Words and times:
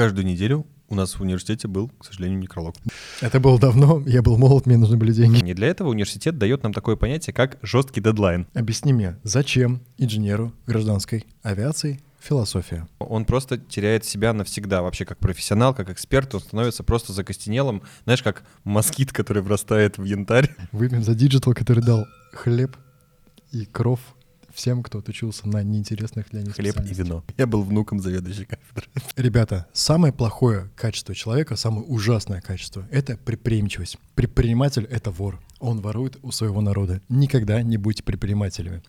Каждую 0.00 0.24
неделю 0.24 0.66
у 0.88 0.94
нас 0.94 1.16
в 1.16 1.20
университете 1.20 1.68
был, 1.68 1.90
к 1.98 2.06
сожалению, 2.06 2.38
некролог. 2.38 2.74
Это 3.20 3.38
было 3.38 3.58
давно, 3.60 4.02
я 4.06 4.22
был 4.22 4.38
молод, 4.38 4.64
мне 4.64 4.78
нужны 4.78 4.96
были 4.96 5.12
деньги. 5.12 5.44
Не 5.44 5.52
для 5.52 5.66
этого 5.68 5.90
университет 5.90 6.38
дает 6.38 6.62
нам 6.62 6.72
такое 6.72 6.96
понятие, 6.96 7.34
как 7.34 7.58
жесткий 7.60 8.00
дедлайн. 8.00 8.46
Объясни 8.54 8.94
мне, 8.94 9.18
зачем 9.24 9.82
инженеру 9.98 10.54
гражданской 10.66 11.26
авиации 11.42 12.00
философия? 12.18 12.88
Он 12.98 13.26
просто 13.26 13.58
теряет 13.58 14.06
себя 14.06 14.32
навсегда, 14.32 14.80
вообще 14.80 15.04
как 15.04 15.18
профессионал, 15.18 15.74
как 15.74 15.90
эксперт, 15.90 16.34
он 16.34 16.40
становится 16.40 16.82
просто 16.82 17.12
закостенелым, 17.12 17.82
знаешь, 18.04 18.22
как 18.22 18.42
москит, 18.64 19.12
который 19.12 19.42
врастает 19.42 19.98
в 19.98 20.04
янтарь. 20.04 20.48
Выпьем 20.72 21.02
за 21.02 21.14
digital, 21.14 21.52
который 21.52 21.84
дал 21.84 22.06
хлеб 22.32 22.74
и 23.52 23.66
кров 23.66 24.00
всем, 24.54 24.82
кто 24.82 24.98
отучился 24.98 25.48
на 25.48 25.62
неинтересных 25.62 26.30
для 26.30 26.42
них 26.42 26.54
Хлеб 26.54 26.76
и 26.80 26.94
вино. 26.94 27.24
Я 27.36 27.46
был 27.46 27.62
внуком 27.62 28.00
заведующей 28.00 28.46
кафедры. 28.46 28.86
Ребята, 29.16 29.66
самое 29.72 30.12
плохое 30.12 30.70
качество 30.76 31.14
человека, 31.14 31.56
самое 31.56 31.84
ужасное 31.84 32.40
качество— 32.40 32.86
это 32.90 33.16
предприимчивость. 33.16 33.98
Предприниматель— 34.14 34.84
это 34.90 35.10
вор. 35.10 35.40
Он 35.58 35.80
ворует 35.80 36.18
у 36.22 36.32
своего 36.32 36.60
народа. 36.60 37.00
Никогда 37.08 37.62
не 37.62 37.76
будьте 37.76 38.02
предпринимателями. 38.02 38.82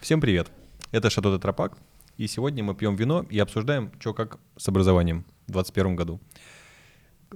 Всем 0.00 0.20
привет. 0.20 0.48
Это 0.92 1.08
Шато 1.08 1.38
Тропак, 1.38 1.78
и 2.16 2.26
сегодня 2.26 2.62
мы 2.62 2.74
пьем 2.74 2.96
вино 2.96 3.24
и 3.28 3.38
обсуждаем, 3.38 3.90
что 3.98 4.14
как 4.14 4.38
с 4.56 4.68
образованием 4.68 5.24
в 5.46 5.52
2021 5.52 5.96
году. 5.96 6.20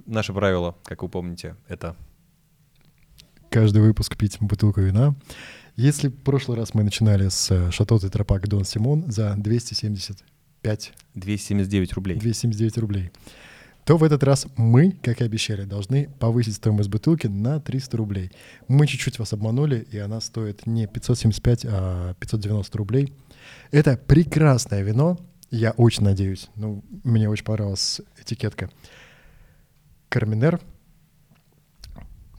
Наше 0.05 0.33
правило, 0.33 0.75
как 0.83 1.03
вы 1.03 1.09
помните, 1.09 1.55
это... 1.67 1.95
Каждый 3.49 3.81
выпуск 3.81 4.15
пить 4.15 4.37
бутылку 4.39 4.81
вина. 4.81 5.15
Если 5.75 6.09
в 6.09 6.15
прошлый 6.15 6.57
раз 6.57 6.73
мы 6.73 6.83
начинали 6.83 7.29
с 7.29 7.49
э, 7.49 7.71
Шато 7.71 7.97
Тропак 8.09 8.47
Дон 8.47 8.63
Симон 8.63 9.11
за 9.11 9.33
275... 9.35 10.93
279 11.15 11.93
рублей. 11.93 12.19
279 12.19 12.77
рублей 12.77 13.11
то 13.89 13.97
в 13.97 14.03
этот 14.03 14.23
раз 14.23 14.45
мы, 14.55 14.91
как 15.01 15.19
и 15.19 15.23
обещали, 15.23 15.63
должны 15.63 16.09
повысить 16.19 16.57
стоимость 16.57 16.89
бутылки 16.89 17.25
на 17.25 17.59
300 17.59 17.97
рублей. 17.97 18.31
Мы 18.67 18.85
чуть-чуть 18.85 19.17
вас 19.17 19.33
обманули, 19.33 19.87
и 19.89 19.97
она 19.97 20.21
стоит 20.21 20.67
не 20.67 20.85
575, 20.85 21.65
а 21.67 22.13
590 22.19 22.77
рублей. 22.77 23.13
Это 23.71 23.97
прекрасное 23.97 24.81
вино, 24.81 25.17
я 25.51 25.71
очень 25.71 26.03
надеюсь. 26.03 26.49
Ну, 26.55 26.83
мне 27.03 27.29
очень 27.29 27.45
понравилась 27.45 28.01
этикетка. 28.19 28.69
Карминер. 30.09 30.59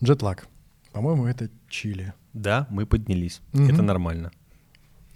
Джетлаг. 0.02 0.46
По-моему, 0.92 1.26
это 1.26 1.50
Чили. 1.68 2.14
Да, 2.32 2.66
мы 2.70 2.86
поднялись. 2.86 3.40
Угу. 3.52 3.64
Это 3.64 3.82
нормально. 3.82 4.30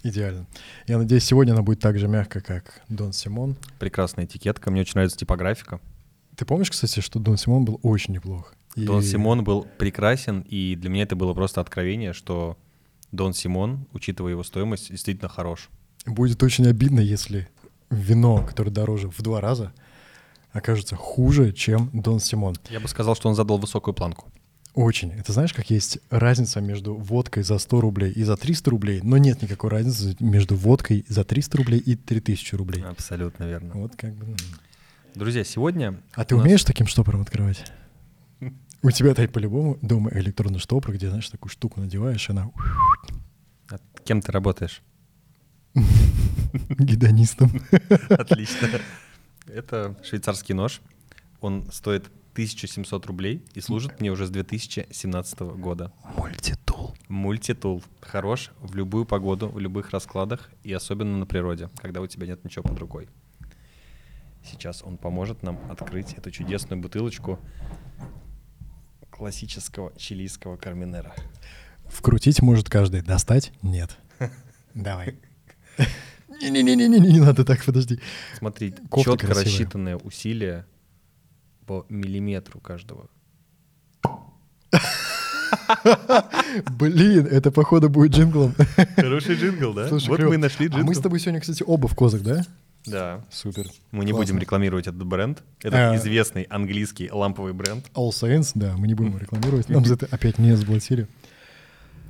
Идеально. 0.03 0.45
Я 0.87 0.97
надеюсь, 0.97 1.23
сегодня 1.23 1.53
она 1.53 1.63
будет 1.63 1.79
так 1.79 1.97
же 1.97 2.07
мягко, 2.07 2.39
как 2.39 2.81
Дон 2.89 3.11
Симон. 3.11 3.55
Прекрасная 3.79 4.25
этикетка. 4.25 4.69
Мне 4.69 4.81
очень 4.81 4.93
нравится 4.95 5.17
типографика. 5.17 5.79
Ты 6.35 6.45
помнишь, 6.45 6.69
кстати, 6.69 6.99
что 6.99 7.19
Дон 7.19 7.37
Симон 7.37 7.65
был 7.65 7.79
очень 7.81 8.13
неплох? 8.13 8.53
И... 8.75 8.85
Дон 8.85 9.01
Симон 9.01 9.43
был 9.43 9.65
прекрасен, 9.77 10.41
и 10.41 10.75
для 10.75 10.89
меня 10.89 11.03
это 11.03 11.15
было 11.15 11.33
просто 11.33 11.61
откровение, 11.61 12.13
что 12.13 12.57
Дон 13.11 13.33
Симон, 13.33 13.87
учитывая 13.93 14.31
его 14.31 14.43
стоимость, 14.43 14.91
действительно 14.91 15.29
хорош. 15.29 15.69
Будет 16.05 16.43
очень 16.43 16.67
обидно, 16.67 16.99
если 16.99 17.47
вино, 17.89 18.45
которое 18.45 18.71
дороже 18.71 19.09
в 19.09 19.21
два 19.21 19.41
раза, 19.41 19.73
окажется 20.51 20.95
хуже, 20.95 21.51
чем 21.51 21.89
Дон 21.93 22.19
Симон. 22.19 22.55
Я 22.69 22.79
бы 22.79 22.87
сказал, 22.87 23.15
что 23.15 23.29
он 23.29 23.35
задал 23.35 23.57
высокую 23.57 23.93
планку. 23.93 24.31
Очень. 24.75 25.13
Это 25.13 25.31
знаешь, 25.31 25.53
как 25.53 25.69
есть 25.69 25.99
разница 26.09 26.59
между 26.59 26.95
водкой 26.95 27.43
за 27.43 27.57
100 27.57 27.81
рублей 27.81 28.11
и 28.11 28.23
за 28.23 28.35
300 28.35 28.69
рублей, 28.71 28.99
но 29.01 29.17
нет 29.17 29.41
никакой 29.41 29.69
разницы 29.69 30.17
между 30.19 30.55
водкой 30.55 31.05
за 31.07 31.23
300 31.23 31.57
рублей 31.57 31.79
и 31.79 31.95
3000 31.95 32.55
рублей. 32.55 32.83
Абсолютно 32.83 33.45
верно. 33.45 33.71
Вот 33.75 33.95
как 33.95 34.13
бы... 34.13 34.35
Друзья, 35.15 35.45
сегодня... 35.45 36.01
А 36.13 36.25
ты 36.25 36.35
нас... 36.35 36.43
умеешь 36.43 36.63
таким 36.65 36.87
штопором 36.87 37.21
открывать? 37.21 37.63
У 38.83 38.91
тебя-то 38.91 39.25
по-любому 39.29 39.79
дома 39.81 40.11
электронный 40.13 40.59
штопор, 40.59 40.93
где, 40.93 41.07
знаешь, 41.07 41.29
такую 41.29 41.49
штуку 41.49 41.79
надеваешь, 41.79 42.27
и 42.27 42.31
она... 42.33 42.51
А 43.69 43.77
кем 44.03 44.21
ты 44.21 44.33
работаешь? 44.33 44.83
Гедонистом. 46.79 47.51
Отлично. 48.09 48.79
Это 49.47 49.95
швейцарский 50.03 50.55
нож. 50.55 50.81
Он 51.41 51.69
стоит 51.71 52.05
1700 52.33 53.05
рублей 53.05 53.43
и 53.53 53.61
служит 53.61 53.99
мне 53.99 54.11
уже 54.11 54.25
с 54.25 54.29
2017 54.29 55.39
года. 55.39 55.91
Мультитул. 56.17 56.95
Мультитул. 57.07 57.83
Хорош 58.01 58.51
в 58.59 58.75
любую 58.75 59.05
погоду, 59.05 59.49
в 59.49 59.59
любых 59.59 59.91
раскладах 59.91 60.49
и 60.63 60.73
особенно 60.73 61.17
на 61.17 61.25
природе, 61.25 61.69
когда 61.77 62.01
у 62.01 62.07
тебя 62.07 62.27
нет 62.27 62.43
ничего 62.43 62.63
под 62.63 62.79
рукой. 62.79 63.09
Сейчас 64.43 64.83
он 64.83 64.97
поможет 64.97 65.43
нам 65.43 65.59
открыть 65.69 66.13
эту 66.13 66.31
чудесную 66.31 66.81
бутылочку 66.81 67.39
классического 69.09 69.93
чилийского 69.97 70.57
карминера. 70.57 71.13
Вкрутить 71.87 72.41
может 72.41 72.69
каждый, 72.69 73.01
достать— 73.01 73.51
нет. 73.61 73.97
Давай. 74.73 75.15
Не-не-не-не, 76.41 76.99
не 76.99 77.19
надо 77.19 77.45
так, 77.45 77.63
подожди. 77.63 77.99
Смотри, 78.37 78.73
Кофта 78.89 79.11
четко 79.11 79.27
красивая. 79.27 79.45
рассчитанное 79.45 79.97
усилие 79.97 80.65
по 81.65 81.85
миллиметру 81.89 82.59
каждого. 82.59 83.09
Блин, 86.77 87.27
это 87.27 87.51
походу 87.51 87.89
будет 87.89 88.11
джинглом. 88.11 88.53
Хороший 88.95 89.35
джингл, 89.35 89.73
да? 89.73 89.87
Слушай, 89.87 90.09
вот 90.09 90.19
мы 90.19 90.37
нашли 90.37 90.67
джингл. 90.67 90.81
А 90.81 90.83
мы 90.83 90.95
с 90.95 90.99
тобой 90.99 91.19
сегодня, 91.19 91.39
кстати, 91.39 91.63
оба 91.65 91.87
в 91.87 91.95
козах, 91.95 92.21
да? 92.21 92.43
Да. 92.85 93.25
Супер. 93.31 93.67
Мы 93.91 94.05
не 94.05 94.11
Классно. 94.11 94.33
будем 94.33 94.39
рекламировать 94.39 94.87
этот 94.87 95.03
бренд. 95.05 95.41
Это 95.63 95.91
а, 95.91 95.95
известный 95.95 96.43
английский 96.43 97.09
ламповый 97.11 97.53
бренд. 97.53 97.85
All 97.95 98.09
Saints, 98.09 98.51
да, 98.53 98.75
мы 98.77 98.87
не 98.87 98.93
будем 98.93 99.17
рекламировать. 99.17 99.69
Нам 99.69 99.85
за 99.85 99.95
это 99.95 100.07
опять 100.11 100.37
не 100.37 100.55
заплатили. 100.55 101.07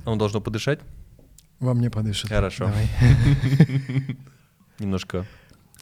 Он 0.04 0.18
должно 0.18 0.40
подышать? 0.40 0.80
Вам 1.60 1.80
не 1.80 1.90
подышит. 1.90 2.28
Хорошо. 2.28 2.70
Немножко. 4.78 5.26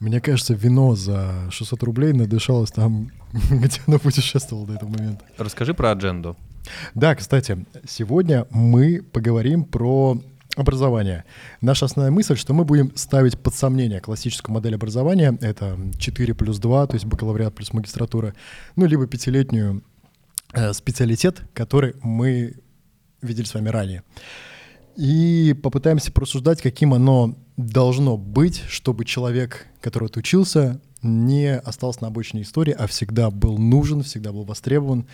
Мне 0.00 0.20
кажется, 0.20 0.54
вино 0.54 0.94
за 0.94 1.50
600 1.50 1.82
рублей 1.82 2.12
надышалось 2.12 2.70
там, 2.70 3.10
где 3.50 3.80
оно 3.86 3.98
путешествовало 3.98 4.66
до 4.66 4.74
этого 4.74 4.88
момента. 4.88 5.24
Расскажи 5.38 5.74
про 5.74 5.92
адженду. 5.92 6.36
Да, 6.94 7.14
кстати, 7.14 7.64
сегодня 7.86 8.46
мы 8.50 9.02
поговорим 9.02 9.64
про 9.64 10.18
образование. 10.56 11.24
Наша 11.60 11.86
основная 11.86 12.12
мысль, 12.12 12.36
что 12.36 12.54
мы 12.54 12.64
будем 12.64 12.96
ставить 12.96 13.38
под 13.38 13.54
сомнение 13.54 14.00
классическую 14.00 14.54
модель 14.54 14.74
образования, 14.74 15.36
это 15.40 15.76
4 15.98 16.34
плюс 16.34 16.58
2, 16.58 16.86
то 16.86 16.94
есть 16.94 17.06
бакалавриат 17.06 17.54
плюс 17.54 17.72
магистратура, 17.72 18.34
ну, 18.76 18.86
либо 18.86 19.06
пятилетнюю 19.06 19.82
э, 20.52 20.72
специалитет, 20.72 21.42
который 21.54 21.94
мы 22.02 22.54
видели 23.20 23.44
с 23.44 23.54
вами 23.54 23.68
ранее. 23.68 24.02
И 24.96 25.54
попытаемся 25.62 26.12
просуждать, 26.12 26.62
каким 26.62 26.94
оно 26.94 27.36
должно 27.56 28.16
быть, 28.16 28.62
чтобы 28.68 29.04
человек, 29.04 29.66
который 29.80 30.06
отучился, 30.06 30.80
не 31.02 31.56
остался 31.56 32.02
на 32.02 32.08
обочине 32.08 32.42
истории, 32.42 32.72
а 32.72 32.86
всегда 32.86 33.30
был 33.30 33.58
нужен, 33.58 34.02
всегда 34.02 34.32
был 34.32 34.44
востребован 34.44 35.06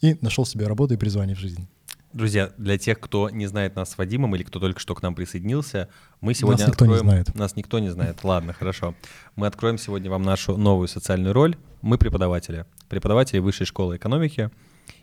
и 0.00 0.16
нашел 0.20 0.46
себе 0.46 0.66
работу 0.66 0.94
и 0.94 0.96
призвание 0.96 1.36
в 1.36 1.38
жизни. 1.38 1.68
Друзья, 2.12 2.50
для 2.56 2.76
тех, 2.76 2.98
кто 2.98 3.30
не 3.30 3.46
знает 3.46 3.76
нас 3.76 3.90
с 3.90 3.98
Вадимом 3.98 4.34
или 4.34 4.42
кто 4.42 4.58
только 4.58 4.80
что 4.80 4.96
к 4.96 5.02
нам 5.02 5.14
присоединился, 5.14 5.88
мы 6.20 6.34
сегодня 6.34 6.66
нас 6.66 6.68
никто 6.68 6.84
откроем... 6.84 7.04
не 7.04 7.08
знает. 7.08 7.34
Нас 7.36 7.56
никто 7.56 7.78
не 7.78 7.90
знает. 7.90 8.18
Ладно, 8.24 8.52
хорошо. 8.52 8.96
Мы 9.36 9.46
откроем 9.46 9.78
сегодня 9.78 10.10
вам 10.10 10.22
нашу 10.22 10.56
новую 10.56 10.88
социальную 10.88 11.32
роль. 11.32 11.56
Мы 11.82 11.98
преподаватели. 11.98 12.64
Преподаватели 12.88 13.38
Высшей 13.38 13.66
школы 13.66 13.96
экономики. 13.96 14.50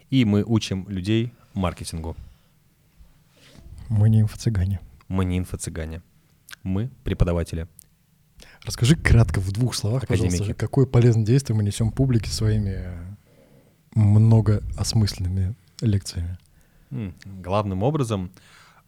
И 0.09 0.25
мы 0.25 0.43
учим 0.43 0.85
людей 0.89 1.31
маркетингу. 1.53 2.17
Мы 3.89 4.09
не 4.09 4.21
инфо-цыгане. 4.21 4.79
Мы 5.07 5.25
не 5.25 5.37
инфо-цыгане. 5.39 6.01
Мы 6.63 6.89
преподаватели. 7.03 7.67
Расскажи 8.63 8.95
кратко 8.95 9.39
в 9.39 9.51
двух 9.51 9.75
словах, 9.75 10.03
Академики. 10.03 10.31
пожалуйста, 10.31 10.53
какое 10.55 10.85
полезное 10.85 11.25
действие 11.25 11.55
мы 11.55 11.63
несем 11.63 11.91
публике 11.91 12.29
своими 12.29 13.17
многоосмысленными 13.95 15.55
лекциями. 15.81 16.37
Главным 17.25 17.83
образом 17.83 18.31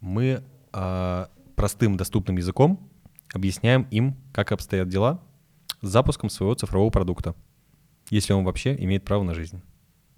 мы 0.01 0.43
э, 0.73 1.25
простым 1.55 1.97
доступным 1.97 2.37
языком 2.37 2.89
объясняем 3.33 3.83
им, 3.91 4.15
как 4.31 4.51
обстоят 4.51 4.89
дела 4.89 5.21
с 5.81 5.87
запуском 5.87 6.29
своего 6.29 6.53
цифрового 6.55 6.89
продукта, 6.89 7.35
если 8.09 8.33
он 8.33 8.43
вообще 8.43 8.75
имеет 8.75 9.03
право 9.03 9.23
на 9.23 9.33
жизнь. 9.33 9.61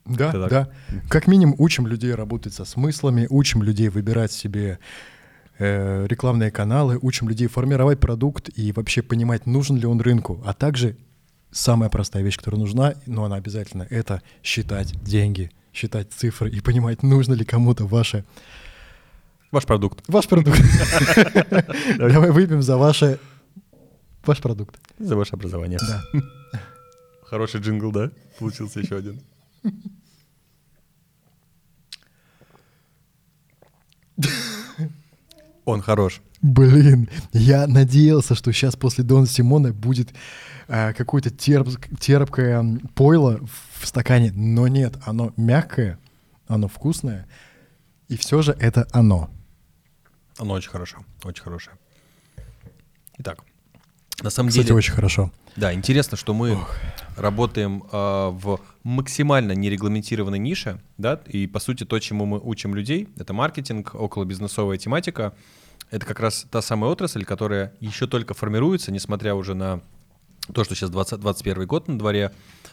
Да, 0.06 0.48
да. 0.48 0.70
Как 1.10 1.28
минимум 1.28 1.56
учим 1.58 1.88
людей 1.88 2.14
работать 2.14 2.54
со 2.54 2.66
смыслами, 2.66 3.28
учим 3.30 3.64
людей 3.64 3.90
выбирать 3.90 4.32
себе 4.32 4.80
э, 5.60 6.06
рекламные 6.08 6.52
каналы, 6.52 6.98
учим 7.02 7.30
людей 7.30 7.48
формировать 7.48 8.00
продукт 8.00 8.50
и 8.56 8.72
вообще 8.72 9.02
понимать, 9.02 9.46
нужен 9.46 9.78
ли 9.78 9.86
он 9.86 10.02
рынку, 10.02 10.42
а 10.46 10.54
также 10.54 10.98
самая 11.52 11.90
простая 11.90 12.24
вещь, 12.24 12.38
которая 12.38 12.60
нужна, 12.60 12.96
но 13.06 13.26
она 13.26 13.36
обязательно, 13.36 13.86
это 13.90 14.22
считать 14.42 15.02
деньги— 15.04 15.52
считать 15.74 16.12
цифры 16.12 16.50
и 16.50 16.62
понимать, 16.62 17.04
нужно 17.04 17.34
ли 17.34 17.46
кому-то 17.46 17.86
ваше... 17.86 18.26
Ваш 19.52 19.66
продукт. 19.66 20.04
Ваш 20.08 20.28
продукт. 20.28 20.60
Давай 21.98 22.32
выпьем 22.32 22.62
за 22.62 22.78
ваше... 22.78 23.20
Ваш 24.26 24.40
продукт. 24.40 24.80
За 25.00 25.16
ваше 25.16 25.34
образование. 25.34 25.80
Да. 25.80 26.22
Хороший 27.24 27.60
джингл, 27.60 27.92
да? 27.92 28.12
Получился 28.40 28.80
еще 28.80 28.98
один. 28.98 29.20
Он 35.66 35.82
хорош. 35.82 36.22
Блин, 36.42 37.08
я 37.34 37.68
надеялся, 37.68 38.34
что 38.34 38.52
сейчас 38.52 38.76
после 38.76 39.04
Дона 39.04 39.28
Симона 39.28 39.72
будет 39.74 40.14
э, 40.68 40.94
какое-то 40.94 41.30
терп, 41.30 41.70
терпкое 42.00 42.80
пойло 42.96 43.40
в 43.80 43.86
стакане, 43.86 44.32
но 44.34 44.68
нет, 44.68 44.96
оно 45.06 45.34
мягкое, 45.38 46.00
оно 46.48 46.68
вкусное, 46.68 47.28
и 48.08 48.18
все 48.18 48.42
же 48.42 48.54
это 48.60 48.88
оно. 48.92 49.30
Оно 50.40 50.56
очень 50.56 50.72
хорошо, 50.72 51.06
очень 51.24 51.44
хорошее. 51.44 51.78
Итак, 53.20 53.44
на 54.22 54.30
самом 54.30 54.50
Кстати, 54.50 54.68
деле... 54.68 54.78
очень 54.78 54.94
хорошо. 54.94 55.32
Да, 55.56 55.74
интересно, 55.74 56.18
что 56.18 56.34
мы 56.34 56.58
работаем 57.18 57.84
э, 57.92 57.98
в 58.32 58.60
максимально 58.84 59.54
нерегламентированной 59.54 60.40
нише, 60.40 60.80
да, 60.98 61.20
и 61.28 61.48
по 61.48 61.60
сути 61.60 61.84
то, 61.84 62.00
чему 62.00 62.26
мы 62.26 62.40
учим 62.40 62.76
людей, 62.76 63.10
это 63.18 63.34
маркетинг, 63.34 63.96
околобизнесовая 63.96 64.78
тематика, 64.78 65.34
это 65.90 66.06
как 66.06 66.20
раз 66.20 66.46
та 66.50 66.62
самая 66.62 66.92
отрасль, 66.92 67.26
которая 67.26 67.74
еще 67.80 68.08
только 68.08 68.34
формируется, 68.34 68.92
несмотря 68.92 69.36
уже 69.36 69.56
на 69.56 69.82
то, 70.54 70.64
что 70.64 70.76
сейчас 70.76 70.90
20, 70.90 71.20
21 71.20 71.68
год 71.68 71.88
на 71.88 72.00
дворе, 72.00 72.32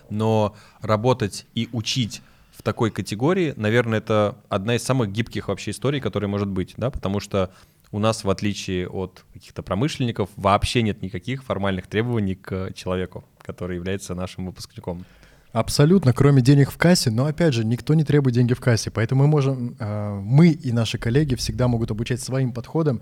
но 0.08 0.56
работать 0.80 1.46
и 1.54 1.68
учить 1.72 2.22
в 2.52 2.62
такой 2.62 2.90
категории, 2.90 3.54
наверное, 3.56 3.98
это 3.98 4.36
одна 4.48 4.76
из 4.76 4.82
самых 4.82 5.12
гибких 5.12 5.48
вообще 5.48 5.70
историй, 5.70 6.00
которая 6.00 6.28
может 6.28 6.48
быть, 6.48 6.74
да, 6.76 6.90
потому 6.90 7.20
что 7.20 7.52
у 7.90 7.98
нас, 7.98 8.24
в 8.24 8.30
отличие 8.30 8.88
от 8.88 9.24
каких-то 9.32 9.62
промышленников, 9.62 10.28
вообще 10.36 10.82
нет 10.82 11.02
никаких 11.02 11.42
формальных 11.42 11.86
требований 11.86 12.34
к 12.34 12.72
человеку, 12.74 13.24
который 13.40 13.76
является 13.76 14.14
нашим 14.14 14.46
выпускником. 14.46 15.04
Абсолютно, 15.52 16.12
кроме 16.12 16.42
денег 16.42 16.70
в 16.70 16.76
кассе, 16.76 17.10
но 17.10 17.24
опять 17.24 17.54
же, 17.54 17.64
никто 17.64 17.94
не 17.94 18.04
требует 18.04 18.34
деньги 18.34 18.52
в 18.52 18.60
кассе, 18.60 18.90
поэтому 18.90 19.22
мы 19.22 19.28
можем, 19.28 19.76
э, 19.78 20.20
мы 20.22 20.48
и 20.48 20.72
наши 20.72 20.98
коллеги 20.98 21.34
всегда 21.36 21.68
могут 21.68 21.90
обучать 21.90 22.20
своим 22.20 22.52
подходам, 22.52 23.00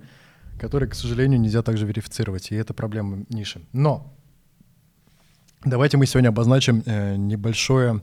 которые, 0.59 0.89
к 0.89 0.95
сожалению, 0.95 1.41
нельзя 1.41 1.63
также 1.63 1.87
верифицировать, 1.87 2.53
и 2.53 2.55
это 2.55 2.73
проблема 2.73 3.25
ниши. 3.29 3.63
Но 3.73 4.15
давайте 5.65 5.97
мы 5.97 6.07
сегодня 6.07 6.29
обозначим 6.29 6.85
э, 6.87 7.17
небольшое 7.17 8.01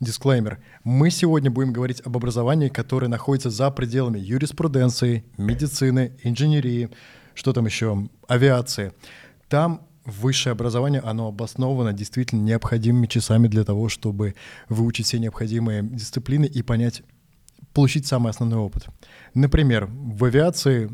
дисклеймер. 0.00 0.58
Мы 0.84 1.10
сегодня 1.10 1.50
будем 1.50 1.72
говорить 1.72 2.00
об 2.04 2.16
образовании, 2.16 2.68
которое 2.68 3.08
находится 3.08 3.50
за 3.50 3.70
пределами 3.70 4.18
юриспруденции, 4.18 5.24
медицины, 5.36 6.12
инженерии, 6.22 6.90
что 7.34 7.52
там 7.52 7.66
еще, 7.66 8.08
авиации. 8.26 8.92
Там 9.48 9.86
высшее 10.04 10.52
образование, 10.52 11.00
оно 11.00 11.28
обосновано 11.28 11.92
действительно 11.92 12.42
необходимыми 12.42 13.06
часами 13.06 13.48
для 13.48 13.64
того, 13.64 13.88
чтобы 13.88 14.34
выучить 14.68 15.06
все 15.06 15.18
необходимые 15.18 15.82
дисциплины 15.82 16.46
и 16.46 16.62
понять, 16.62 17.02
получить 17.74 18.06
самый 18.06 18.30
основной 18.30 18.60
опыт. 18.60 18.86
Например, 19.34 19.86
в 19.86 20.24
авиации 20.24 20.90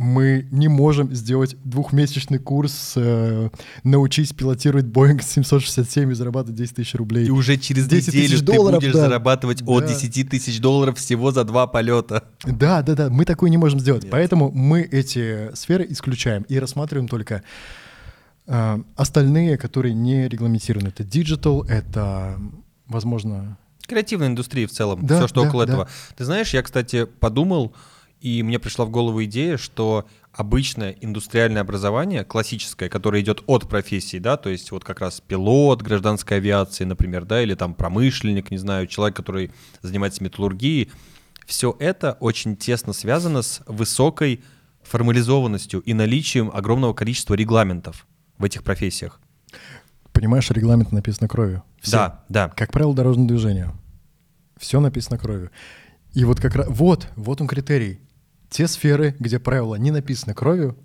мы 0.00 0.48
не 0.50 0.68
можем 0.68 1.14
сделать 1.14 1.56
двухмесячный 1.62 2.38
курс 2.38 2.94
э, 2.96 3.50
«Научись 3.84 4.32
пилотировать 4.32 4.86
Boeing 4.86 5.22
767 5.22 6.10
и 6.10 6.14
зарабатывать 6.14 6.56
10 6.56 6.76
тысяч 6.76 6.94
рублей». 6.94 7.26
И 7.26 7.30
уже 7.30 7.58
через 7.58 7.86
10 7.86 8.14
неделю 8.14 8.38
ты 8.38 8.44
долларов, 8.46 8.80
будешь 8.80 8.94
да. 8.94 9.00
зарабатывать 9.00 9.60
от 9.66 9.84
Да. 9.84 9.88
10 9.88 10.30
тысяч 10.30 10.58
долларов 10.58 10.96
всего 10.96 11.32
за 11.32 11.44
два 11.44 11.66
полета. 11.66 12.24
Да, 12.44 12.80
да, 12.80 12.94
да, 12.94 13.10
мы 13.10 13.26
такое 13.26 13.50
не 13.50 13.58
можем 13.58 13.78
сделать. 13.78 14.04
Нет. 14.04 14.10
Поэтому 14.10 14.50
мы 14.50 14.80
эти 14.80 15.54
сферы 15.54 15.86
исключаем 15.90 16.44
и 16.44 16.58
рассматриваем 16.58 17.06
только 17.06 17.42
э, 18.46 18.82
остальные, 18.96 19.58
которые 19.58 19.92
не 19.92 20.28
регламентированы. 20.28 20.88
Это 20.88 21.02
digital, 21.02 21.68
это, 21.68 22.40
возможно, 22.86 23.58
Креативная 23.86 24.28
индустрия 24.28 24.66
в 24.66 24.70
целом, 24.70 25.04
Да, 25.04 25.18
все, 25.18 25.28
что 25.28 25.42
да, 25.42 25.48
около 25.48 25.66
да. 25.66 25.72
этого. 25.72 25.88
Ты 26.16 26.24
знаешь, 26.24 26.54
я, 26.54 26.62
кстати, 26.62 27.04
подумал, 27.04 27.74
и 28.20 28.42
мне 28.42 28.58
пришла 28.58 28.84
в 28.84 28.90
голову 28.90 29.24
идея, 29.24 29.56
что 29.56 30.06
обычное 30.32 30.96
индустриальное 31.00 31.62
образование, 31.62 32.24
классическое, 32.24 32.88
которое 32.88 33.22
идет 33.22 33.42
от 33.46 33.68
профессии, 33.68 34.18
да, 34.18 34.36
то 34.36 34.50
есть 34.50 34.70
вот 34.70 34.84
как 34.84 35.00
раз 35.00 35.20
пилот 35.20 35.82
гражданской 35.82 36.36
авиации, 36.36 36.84
например, 36.84 37.24
да, 37.24 37.42
или 37.42 37.54
там 37.54 37.74
промышленник, 37.74 38.50
не 38.50 38.58
знаю, 38.58 38.86
человек, 38.86 39.16
который 39.16 39.50
занимается 39.82 40.22
металлургией, 40.22 40.90
все 41.46 41.74
это 41.80 42.16
очень 42.20 42.56
тесно 42.56 42.92
связано 42.92 43.42
с 43.42 43.62
высокой 43.66 44.44
формализованностью 44.82 45.80
и 45.80 45.94
наличием 45.94 46.50
огромного 46.52 46.94
количества 46.94 47.34
регламентов 47.34 48.06
в 48.38 48.44
этих 48.44 48.62
профессиях. 48.62 49.20
понимаешь, 50.12 50.50
регламент 50.50 50.92
написано 50.92 51.28
кровью. 51.28 51.62
Все. 51.80 51.92
Да, 51.92 52.24
да. 52.28 52.48
Как 52.50 52.72
правило 52.72 52.94
дорожного 52.94 53.28
движения. 53.28 53.72
Все 54.58 54.80
написано 54.80 55.18
кровью. 55.18 55.50
И 56.12 56.24
вот 56.24 56.40
как 56.40 56.54
раз, 56.54 56.66
вот, 56.68 57.08
вот 57.16 57.40
он 57.40 57.46
критерий. 57.46 58.00
Те 58.50 58.66
сферы, 58.68 59.14
где 59.18 59.38
правила 59.38 59.76
не 59.76 59.90
написаны 59.90 60.34
кровью, 60.34 60.76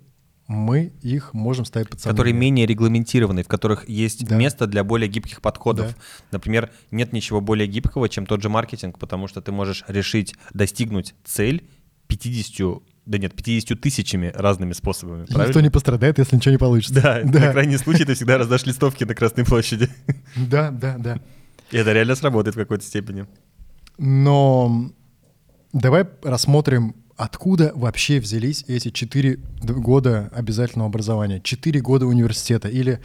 мы 0.46 0.92
их 1.02 1.34
можем 1.34 1.64
ставить 1.64 1.88
под 1.88 2.00
сомнение. 2.00 2.14
которые 2.16 2.32
менее 2.34 2.66
регламентированы, 2.66 3.42
в 3.42 3.48
которых 3.48 3.88
есть 3.88 4.24
Да. 4.26 4.36
место 4.36 4.68
для 4.68 4.84
более 4.84 5.08
гибких 5.08 5.42
подходов. 5.42 5.88
Да. 5.88 5.94
Например, 6.30 6.70
нет 6.92 7.12
ничего 7.12 7.40
более 7.40 7.66
гибкого, 7.66 8.08
чем 8.08 8.26
тот 8.26 8.42
же 8.42 8.48
маркетинг, 8.48 8.98
потому 9.00 9.26
что 9.26 9.40
ты 9.42 9.50
можешь 9.50 9.84
решить 9.88 10.36
достигнуть 10.54 11.16
цель 11.24 11.68
50, 12.06 12.82
да 13.06 13.18
нет, 13.18 13.34
50 13.34 13.80
тысячами 13.80 14.30
разными 14.32 14.72
способами. 14.72 15.24
И 15.24 15.26
правильно? 15.26 15.48
Никто 15.48 15.60
не 15.60 15.70
пострадает, 15.70 16.18
если 16.18 16.36
ничего 16.36 16.52
не 16.52 16.58
получится. 16.58 16.94
Да, 16.94 17.20
на 17.24 17.50
крайний 17.52 17.78
случай 17.78 18.04
ты 18.04 18.14
всегда 18.14 18.38
раздашь 18.38 18.66
листовки 18.66 19.02
на 19.02 19.16
Красной 19.16 19.44
площади. 19.44 19.88
да, 20.36 20.70
да, 20.70 20.96
да. 20.98 21.18
И 21.72 21.76
это 21.76 21.92
реально 21.92 22.14
сработает 22.14 22.54
в 22.54 22.58
какой-то 22.58 22.84
степени. 22.84 23.26
Но 23.98 24.92
давай 25.72 26.06
рассмотрим, 26.22 26.94
откуда 27.16 27.72
вообще 27.74 28.20
взялись 28.20 28.64
эти 28.68 28.90
четыре 28.90 29.36
года 29.62 30.30
обязательного 30.34 30.88
образования, 30.88 31.40
четыре 31.40 31.80
года 31.80 32.06
университета. 32.06 32.68
Или 32.68 33.00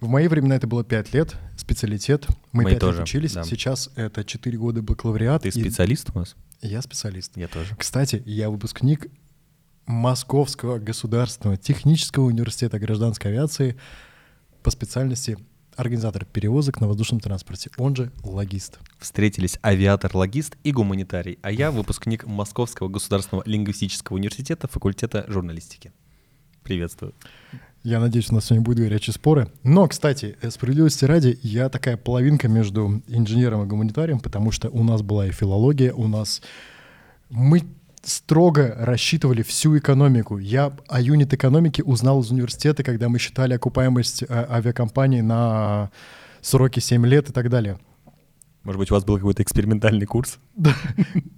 в 0.00 0.08
мои 0.08 0.28
времена 0.28 0.56
это 0.56 0.66
было 0.66 0.84
пять 0.84 1.12
лет, 1.12 1.34
специалитет. 1.56 2.26
Мы 2.52 2.64
Мои 2.64 2.74
пять 2.74 2.82
лет 2.82 3.00
учились. 3.00 3.32
да. 3.34 3.44
Сейчас 3.44 3.90
это 3.96 4.24
четыре 4.24 4.58
года 4.58 4.82
бакалавриат. 4.82 5.42
Ты 5.42 5.48
и 5.48 5.52
специалист 5.52 6.10
у 6.14 6.18
нас? 6.18 6.36
Я 6.60 6.82
специалист. 6.82 7.36
Я 7.36 7.48
тоже. 7.48 7.76
Кстати, 7.78 8.22
я 8.24 8.50
выпускник 8.50 9.08
Московского 9.86 10.78
государственного 10.78 11.56
технического 11.58 12.24
университета 12.24 12.78
гражданской 12.78 13.30
авиации 13.30 13.76
по 14.62 14.70
специальности 14.70 15.36
организатор 15.76 16.24
перевозок 16.24 16.80
на 16.80 16.88
воздушном 16.88 17.20
транспорте, 17.20 17.70
он 17.76 17.96
же 17.96 18.12
логист. 18.22 18.78
Встретились 18.98 19.58
авиатор-логист 19.62 20.56
и 20.64 20.72
гуманитарий, 20.72 21.38
а 21.42 21.50
я 21.50 21.70
выпускник 21.70 22.26
Московского 22.26 22.88
государственного 22.88 23.42
лингвистического 23.46 24.16
университета 24.16 24.68
факультета 24.68 25.24
журналистики. 25.28 25.92
Приветствую. 26.62 27.14
Я 27.82 28.00
надеюсь, 28.00 28.30
у 28.30 28.34
нас 28.34 28.46
сегодня 28.46 28.64
будут 28.64 28.80
горячие 28.80 29.12
споры. 29.12 29.48
Но, 29.62 29.86
кстати, 29.86 30.38
э, 30.40 30.50
справедливости 30.50 31.04
ради, 31.04 31.38
я 31.42 31.68
такая 31.68 31.98
половинка 31.98 32.48
между 32.48 33.02
инженером 33.08 33.62
и 33.62 33.66
гуманитарием, 33.66 34.20
потому 34.20 34.50
что 34.52 34.70
у 34.70 34.82
нас 34.82 35.02
была 35.02 35.26
и 35.26 35.30
филология, 35.30 35.92
у 35.92 36.08
нас... 36.08 36.40
Мы 37.28 37.62
строго 38.04 38.74
рассчитывали 38.78 39.42
всю 39.42 39.76
экономику. 39.78 40.38
Я 40.38 40.72
о 40.88 41.00
юнит-экономике 41.00 41.82
узнал 41.82 42.20
из 42.20 42.30
университета, 42.30 42.82
когда 42.82 43.08
мы 43.08 43.18
считали 43.18 43.54
окупаемость 43.54 44.22
э, 44.22 44.26
авиакомпаний 44.28 45.22
на 45.22 45.90
сроки 46.40 46.80
7 46.80 47.06
лет 47.06 47.30
и 47.30 47.32
так 47.32 47.50
далее. 47.50 47.78
Может 48.62 48.78
быть, 48.78 48.90
у 48.90 48.94
вас 48.94 49.04
был 49.04 49.16
какой-то 49.16 49.42
экспериментальный 49.42 50.06
курс? 50.06 50.38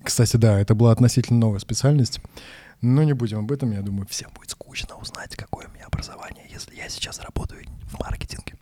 Кстати, 0.04 0.36
да, 0.36 0.60
это 0.60 0.74
была 0.74 0.92
относительно 0.92 1.40
новая 1.40 1.58
специальность. 1.58 2.20
Но 2.82 3.02
не 3.02 3.14
будем 3.14 3.38
об 3.38 3.52
этом, 3.52 3.72
я 3.72 3.82
думаю, 3.82 4.06
всем 4.06 4.30
будет 4.34 4.50
скучно 4.50 4.94
узнать, 4.96 5.34
какое 5.34 5.66
у 5.66 5.72
меня 5.72 5.86
образование, 5.86 6.44
если 6.50 6.74
я 6.76 6.88
сейчас 6.88 7.20
работаю 7.20 7.64
в 7.84 7.98
маркетинге. 7.98 8.54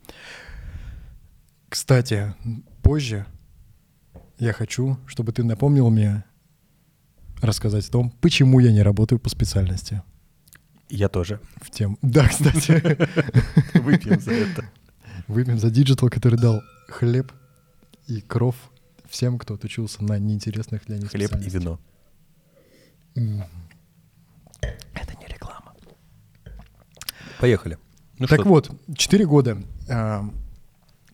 Кстати, 1.68 2.34
позже 2.82 3.26
я 4.38 4.52
хочу, 4.52 4.99
чтобы 5.06 5.32
ты 5.32 5.42
напомнил 5.42 5.90
мне 5.90 6.25
рассказать 7.45 7.89
о 7.89 7.93
том, 7.93 8.11
почему 8.21 8.61
я 8.61 8.73
не 8.73 8.83
работаю 8.83 9.19
по 9.19 9.29
специальности. 9.29 10.03
Я 10.89 11.09
тоже. 11.09 11.41
В 11.61 11.71
тему. 11.71 11.99
Да, 12.03 12.29
кстати. 12.29 13.09
Выпьем 13.79 14.21
за 14.21 14.33
это. 14.33 14.65
Выпьем 15.27 15.59
за 15.59 15.71
digital, 15.71 16.11
который 16.11 16.39
дал 16.39 16.61
хлеб 16.89 17.33
и 18.07 18.21
кров 18.21 18.55
всем, 19.09 19.39
кто 19.39 19.55
отучился 19.55 20.05
на 20.05 20.19
неинтересных 20.19 20.85
для 20.87 20.99
них 20.99 21.11
Хлеб 21.11 21.35
и 21.37 21.51
вино. 21.51 21.81
Это 23.15 25.15
не 25.21 25.27
реклама. 25.29 25.75
Поехали. 27.41 27.79
Ну 28.19 28.27
так 28.27 28.41
что, 28.41 28.49
вот, 28.49 28.71
4 28.97 29.27
года. 29.27 29.63
А, 29.89 30.29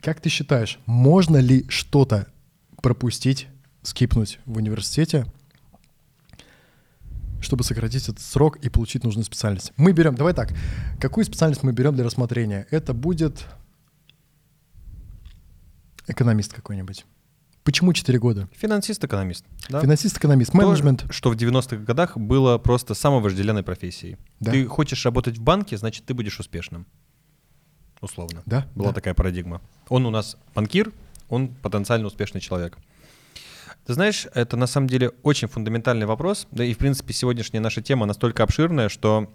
как 0.00 0.20
ты 0.20 0.28
считаешь, 0.28 0.78
можно 0.86 1.38
ли 1.38 1.66
что-то 1.68 2.26
пропустить, 2.82 3.48
скипнуть 3.82 4.38
в 4.46 4.56
университете, 4.56 5.26
чтобы 7.40 7.64
сократить 7.64 8.04
этот 8.04 8.20
срок 8.20 8.56
и 8.56 8.68
получить 8.68 9.04
нужную 9.04 9.24
специальность. 9.24 9.72
Мы 9.76 9.92
берем, 9.92 10.14
давай 10.14 10.34
так, 10.34 10.52
какую 11.00 11.24
специальность 11.24 11.62
мы 11.62 11.72
берем 11.72 11.94
для 11.94 12.04
рассмотрения? 12.04 12.66
Это 12.70 12.94
будет 12.94 13.46
экономист 16.06 16.52
какой-нибудь. 16.52 17.04
Почему 17.62 17.92
4 17.92 18.18
года? 18.18 18.48
Финансист-экономист. 18.56 19.44
Да? 19.68 19.80
Финансист-экономист, 19.80 20.52
То, 20.52 20.56
менеджмент. 20.56 21.04
что 21.10 21.30
в 21.30 21.36
90-х 21.36 21.76
годах 21.76 22.16
было 22.16 22.58
просто 22.58 22.94
самой 22.94 23.20
вожделенной 23.20 23.62
профессией. 23.62 24.16
Да. 24.40 24.50
Ты 24.50 24.66
хочешь 24.66 25.04
работать 25.04 25.36
в 25.36 25.42
банке, 25.42 25.76
значит, 25.76 26.06
ты 26.06 26.14
будешь 26.14 26.40
успешным. 26.40 26.86
Условно. 28.00 28.42
Да, 28.46 28.66
Была 28.74 28.88
да. 28.88 28.94
такая 28.94 29.12
парадигма. 29.12 29.60
Он 29.88 30.06
у 30.06 30.10
нас 30.10 30.38
банкир, 30.54 30.90
он 31.28 31.48
потенциально 31.48 32.06
успешный 32.06 32.40
человек. 32.40 32.78
Знаешь, 33.92 34.28
это 34.34 34.56
на 34.56 34.68
самом 34.68 34.86
деле 34.86 35.10
очень 35.24 35.48
фундаментальный 35.48 36.06
вопрос. 36.06 36.46
Да 36.52 36.64
и, 36.64 36.74
в 36.74 36.78
принципе, 36.78 37.12
сегодняшняя 37.12 37.58
наша 37.58 37.82
тема 37.82 38.06
настолько 38.06 38.44
обширная, 38.44 38.88
что 38.88 39.32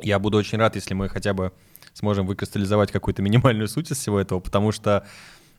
я 0.00 0.18
буду 0.18 0.36
очень 0.36 0.58
рад, 0.58 0.74
если 0.74 0.94
мы 0.94 1.08
хотя 1.08 1.32
бы 1.32 1.52
сможем 1.92 2.26
выкристаллизовать 2.26 2.90
какую-то 2.90 3.22
минимальную 3.22 3.68
суть 3.68 3.92
из 3.92 3.98
всего 3.98 4.18
этого, 4.18 4.40
потому 4.40 4.72
что, 4.72 5.06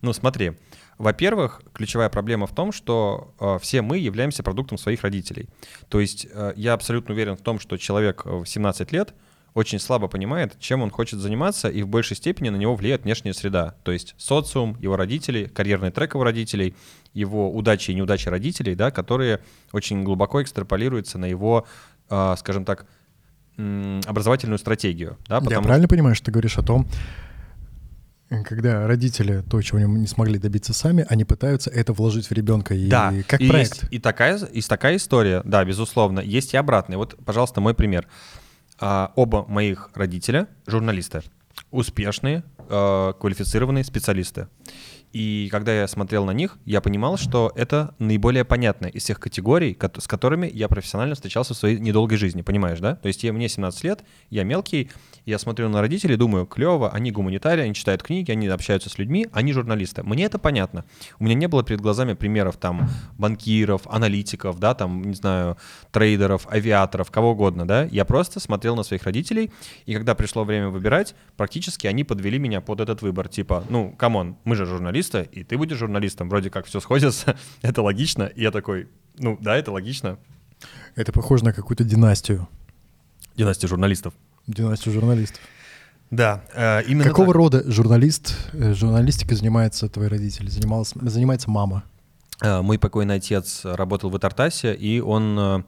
ну 0.01 0.11
смотри, 0.11 0.57
во-первых, 0.97 1.61
ключевая 1.73 2.09
проблема 2.09 2.45
в 2.45 2.53
том, 2.53 2.73
что 2.73 3.33
э, 3.39 3.57
все 3.61 3.81
мы 3.81 3.99
являемся 3.99 4.43
продуктом 4.43 4.77
своих 4.77 5.03
родителей. 5.03 5.47
То 5.87 6.01
есть 6.01 6.27
э, 6.29 6.53
я 6.57 6.73
абсолютно 6.73 7.13
уверен 7.13 7.37
в 7.37 7.41
том, 7.41 7.57
что 7.57 7.77
человек 7.77 8.23
э, 8.25 8.29
в 8.29 8.45
17 8.45 8.91
лет 8.91 9.13
очень 9.55 9.79
слабо 9.79 10.07
понимает, 10.07 10.59
чем 10.59 10.83
он 10.83 10.91
хочет 10.91 11.19
заниматься, 11.19 11.69
и 11.69 11.81
в 11.81 11.87
большей 11.87 12.17
степени 12.17 12.49
на 12.49 12.57
него 12.57 12.75
влияет 12.75 13.05
внешняя 13.05 13.33
среда. 13.33 13.75
То 13.83 13.93
есть 13.93 14.13
социум, 14.17 14.77
его 14.81 14.97
родители, 14.97 15.45
карьерный 15.45 15.91
трек 15.91 16.13
его 16.13 16.25
родителей, 16.25 16.75
его 17.13 17.49
удачи 17.49 17.91
и 17.91 17.95
неудачи 17.95 18.27
родителей, 18.27 18.75
да, 18.75 18.91
которые 18.91 19.39
очень 19.71 20.03
глубоко 20.03 20.43
экстраполируются 20.43 21.17
на 21.17 21.25
его, 21.25 21.65
э, 22.09 22.35
скажем 22.37 22.65
так, 22.65 22.85
образовательную 23.57 24.59
стратегию. 24.59 25.17
Да, 25.29 25.41
Я 25.49 25.61
правильно 25.61 25.87
понимаю, 25.87 26.13
что 26.15 26.25
ты 26.25 26.31
говоришь 26.31 26.57
о 26.57 26.61
том, 26.61 26.85
когда 28.43 28.85
родители 28.85 29.41
то, 29.49 29.61
чего 29.61 29.77
они 29.77 30.01
не 30.01 30.07
смогли 30.07 30.37
добиться 30.37 30.73
сами, 30.73 31.05
они 31.07 31.23
пытаются 31.23 31.69
это 31.69 31.93
вложить 31.93 32.27
в 32.27 32.31
ребенка 32.33 32.73
и 32.73 32.89
Да, 32.89 33.13
как 33.25 33.39
и 33.39 33.47
проект. 33.47 33.83
Есть 33.83 33.93
и 33.93 33.99
такая, 33.99 34.37
и 34.37 34.61
такая 34.61 34.97
история, 34.97 35.41
да, 35.45 35.63
безусловно. 35.63 36.19
Есть 36.19 36.53
и 36.53 36.57
обратная. 36.57 36.97
Вот, 36.97 37.15
пожалуйста, 37.23 37.61
мой 37.61 37.73
пример. 37.73 38.07
А, 38.79 39.11
оба 39.15 39.45
моих 39.47 39.89
родителя 39.93 40.47
журналисты, 40.67 41.21
успешные, 41.71 42.43
а, 42.69 43.13
квалифицированные 43.13 43.83
специалисты. 43.83 44.47
И 45.15 45.47
когда 45.49 45.73
я 45.73 45.87
смотрел 45.87 46.25
на 46.25 46.31
них, 46.31 46.57
я 46.65 46.81
понимал, 46.81 47.15
что 47.15 47.49
это 47.55 47.95
наиболее 47.99 48.43
понятное 48.43 48.89
из 48.89 49.03
всех 49.03 49.17
категорий, 49.17 49.77
с 49.97 50.07
которыми 50.09 50.51
я 50.53 50.67
профессионально 50.67 51.15
встречался 51.15 51.53
в 51.53 51.57
своей 51.57 51.79
недолгой 51.79 52.17
жизни, 52.17 52.41
понимаешь, 52.41 52.81
да? 52.81 52.95
То 52.97 53.07
есть 53.07 53.23
я, 53.23 53.31
мне 53.31 53.47
17 53.47 53.81
лет, 53.85 54.03
я 54.29 54.43
мелкий, 54.43 54.89
я 55.25 55.39
смотрю 55.39 55.69
на 55.69 55.79
родителей, 55.79 56.17
думаю, 56.17 56.45
клево, 56.45 56.91
они 56.91 57.11
гуманитарии, 57.11 57.63
они 57.63 57.73
читают 57.73 58.03
книги, 58.03 58.29
они 58.29 58.47
общаются 58.47 58.89
с 58.89 58.97
людьми, 58.97 59.25
они 59.31 59.53
журналисты. 59.53 60.03
Мне 60.03 60.25
это 60.25 60.37
понятно. 60.37 60.83
У 61.17 61.23
меня 61.23 61.35
не 61.35 61.47
было 61.47 61.63
перед 61.63 61.79
глазами 61.79 62.13
примеров 62.13 62.57
там 62.57 62.89
банкиров, 63.17 63.83
аналитиков, 63.87 64.59
да, 64.59 64.73
там, 64.73 65.01
не 65.01 65.15
знаю, 65.15 65.55
трейдеров, 65.91 66.45
авиаторов, 66.51 67.09
кого 67.09 67.31
угодно, 67.31 67.65
да. 67.65 67.85
Я 67.85 68.03
просто 68.03 68.41
смотрел 68.41 68.75
на 68.75 68.83
своих 68.83 69.03
родителей, 69.03 69.49
и 69.85 69.93
когда 69.93 70.13
пришло 70.13 70.43
время 70.43 70.67
выбирать, 70.67 71.15
практически 71.37 71.87
они 71.87 72.03
подвели 72.03 72.37
меня 72.37 72.59
под 72.59 72.81
этот 72.81 73.01
выбор. 73.01 73.29
Типа, 73.29 73.63
ну, 73.69 73.95
come 73.97 74.19
on, 74.19 74.35
мы 74.43 74.57
же 74.57 74.65
журналисты, 74.65 75.04
и 75.13 75.43
ты 75.43 75.57
будешь 75.57 75.77
журналистом, 75.77 76.29
вроде 76.29 76.49
как 76.49 76.65
все 76.65 76.79
сходится, 76.79 77.37
это 77.61 77.81
логично. 77.81 78.23
И 78.23 78.41
я 78.41 78.51
такой, 78.51 78.89
ну, 79.17 79.37
да, 79.41 79.55
это 79.55 79.71
логично. 79.71 80.17
Это 80.95 81.11
похоже 81.11 81.45
на 81.45 81.53
какую-то 81.53 81.83
династию. 81.83 82.47
Династия 83.35 83.67
журналистов. 83.67 84.13
Династию 84.47 84.93
журналистов. 84.93 85.41
Да, 86.11 86.43
э, 86.53 86.83
именно 86.83 87.03
Какого 87.03 87.27
так. 87.27 87.35
рода 87.35 87.71
журналист, 87.71 88.35
э, 88.53 88.73
журналистикой 88.73 89.35
занимаются 89.37 89.89
твои 89.89 90.07
родители? 90.07 90.49
Занималась, 90.49 90.93
занимается 91.01 91.49
мама. 91.49 91.83
Э, 92.41 92.61
Мой 92.61 92.77
покойный 92.79 93.15
отец 93.15 93.61
работал 93.63 94.09
в 94.09 94.17
Итартасе, 94.17 94.73
и 94.73 94.99
он 94.99 95.37
э, 95.39 95.63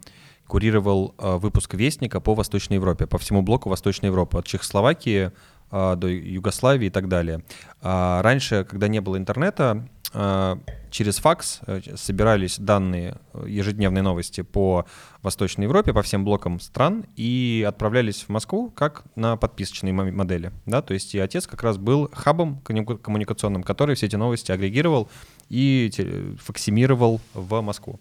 курировал 0.48 1.16
э, 1.18 1.38
выпуск 1.38 1.74
«Вестника» 1.74 2.20
по 2.20 2.36
Восточной 2.36 2.76
Европе, 2.76 3.08
по 3.08 3.18
всему 3.18 3.42
блоку 3.42 3.70
Восточной 3.70 4.08
Европы, 4.08 4.38
от 4.38 4.46
Чехословакии 4.46 5.32
до 5.72 6.08
Югославии 6.08 6.88
и 6.88 6.90
так 6.90 7.08
далее. 7.08 7.44
А 7.82 8.22
Раньше, 8.22 8.64
когда 8.64 8.88
не 8.88 9.02
было 9.02 9.18
интернета, 9.18 9.88
э, 10.14 10.56
через 10.90 11.18
факс 11.18 11.60
э, 11.68 11.82
собирались 11.96 12.58
данные 12.58 13.18
э, 13.34 13.46
ежедневной 13.48 14.02
новости 14.02 14.42
по 14.42 14.86
Восточной 15.22 15.64
Европе, 15.64 15.94
по 15.94 16.02
всем 16.02 16.24
блокам 16.24 16.60
стран, 16.60 17.06
и 17.16 17.66
отправлялись 17.68 18.24
в 18.24 18.30
Москву 18.30 18.72
как 18.72 19.04
на 19.16 19.38
подписочной 19.38 19.92
мо- 19.92 20.12
модели. 20.12 20.52
Да? 20.66 20.82
То 20.82 20.94
есть 20.94 21.14
и 21.16 21.20
отец 21.20 21.48
как 21.48 21.64
раз 21.64 21.78
был 21.78 22.10
хабом 22.14 22.62
коммуни- 22.64 22.98
коммуникационным, 22.98 23.64
который 23.64 23.96
все 23.96 24.06
эти 24.06 24.16
новости 24.16 24.52
агрегировал 24.52 25.10
и 25.50 25.92
факсимировал 26.40 27.22
в 27.34 27.62
Москву. 27.62 28.00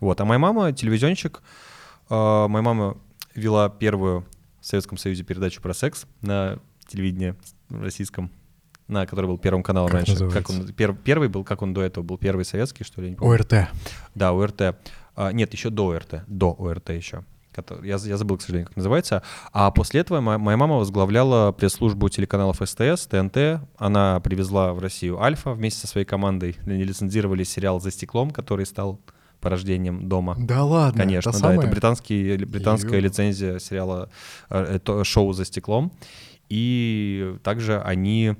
Вот. 0.00 0.20
А 0.20 0.24
моя 0.24 0.38
мама 0.38 0.72
телевизионщик. 0.72 1.42
Моя 2.08 2.48
мама 2.48 2.96
вела 3.34 3.68
первую 3.68 4.26
в 4.60 4.66
Советском 4.66 4.98
Союзе 4.98 5.22
передачу 5.22 5.62
про 5.62 5.74
секс 5.74 6.06
на 6.22 6.58
телевидении 6.90 7.34
российском, 7.70 8.30
на 8.88 9.06
который 9.06 9.26
был 9.26 9.38
первым 9.38 9.62
каналом 9.62 9.88
Как 9.88 9.94
раньше. 9.98 10.12
называется? 10.12 10.38
Как 10.38 10.50
он, 10.50 10.66
пер- 10.72 10.96
первый 11.04 11.28
был, 11.28 11.44
как 11.44 11.62
он 11.62 11.72
до 11.72 11.82
этого 11.82 12.02
был, 12.04 12.18
первый 12.18 12.44
советский, 12.44 12.84
что 12.84 13.00
ли. 13.02 13.16
ОРТ. 13.20 13.68
Да, 14.14 14.32
ОРТ. 14.32 14.76
А, 15.16 15.32
нет, 15.32 15.52
еще 15.52 15.70
до 15.70 15.88
ОРТ. 15.88 16.22
До 16.26 16.54
ОРТ 16.58 16.90
еще. 16.90 17.24
Я, 17.82 17.96
я 17.96 18.16
забыл, 18.16 18.38
к 18.38 18.42
сожалению, 18.42 18.68
как 18.68 18.76
называется. 18.76 19.22
А 19.52 19.70
после 19.72 20.00
этого 20.00 20.20
моя, 20.20 20.38
моя 20.38 20.56
мама 20.56 20.76
возглавляла 20.76 21.52
пресс-службу 21.52 22.08
телеканалов 22.08 22.56
СТС, 22.64 23.06
ТНТ. 23.08 23.60
Она 23.76 24.20
привезла 24.20 24.72
в 24.72 24.78
Россию 24.78 25.20
Альфа 25.20 25.52
вместе 25.52 25.80
со 25.80 25.86
своей 25.88 26.06
командой. 26.06 26.56
Они 26.64 26.84
лицензировали 26.84 27.42
сериал 27.44 27.80
«За 27.80 27.90
стеклом», 27.90 28.30
который 28.30 28.64
стал 28.66 29.00
порождением 29.40 30.08
дома. 30.08 30.36
Да 30.38 30.64
ладно, 30.64 31.00
Конечно, 31.02 31.30
это 31.30 31.40
да, 31.40 31.46
это 31.48 31.54
самое? 31.56 31.70
британский, 31.72 32.36
британская 32.44 32.96
Ё. 32.96 33.00
лицензия 33.00 33.58
сериала 33.58 34.10
э, 34.50 34.62
это 34.76 35.02
шоу 35.04 35.32
за 35.32 35.44
стеклом. 35.44 35.92
И 36.50 37.36
также 37.42 37.80
они 37.80 38.34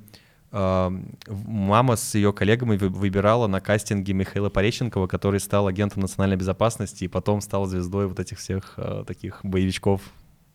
э, 0.51 0.91
мама 1.27 1.95
с 1.95 2.13
ее 2.15 2.33
коллегами 2.33 2.75
вы- 2.77 2.89
выбирала 2.89 3.47
на 3.47 3.61
кастинге 3.61 4.13
Михаила 4.13 4.49
Пореченкова, 4.49 5.07
который 5.07 5.39
стал 5.39 5.67
агентом 5.67 6.01
национальной 6.01 6.35
безопасности 6.37 7.05
и 7.05 7.07
потом 7.07 7.41
стал 7.41 7.65
звездой 7.65 8.07
вот 8.07 8.19
этих 8.19 8.37
всех 8.39 8.73
э, 8.77 9.03
таких 9.07 9.39
боевичков 9.43 10.01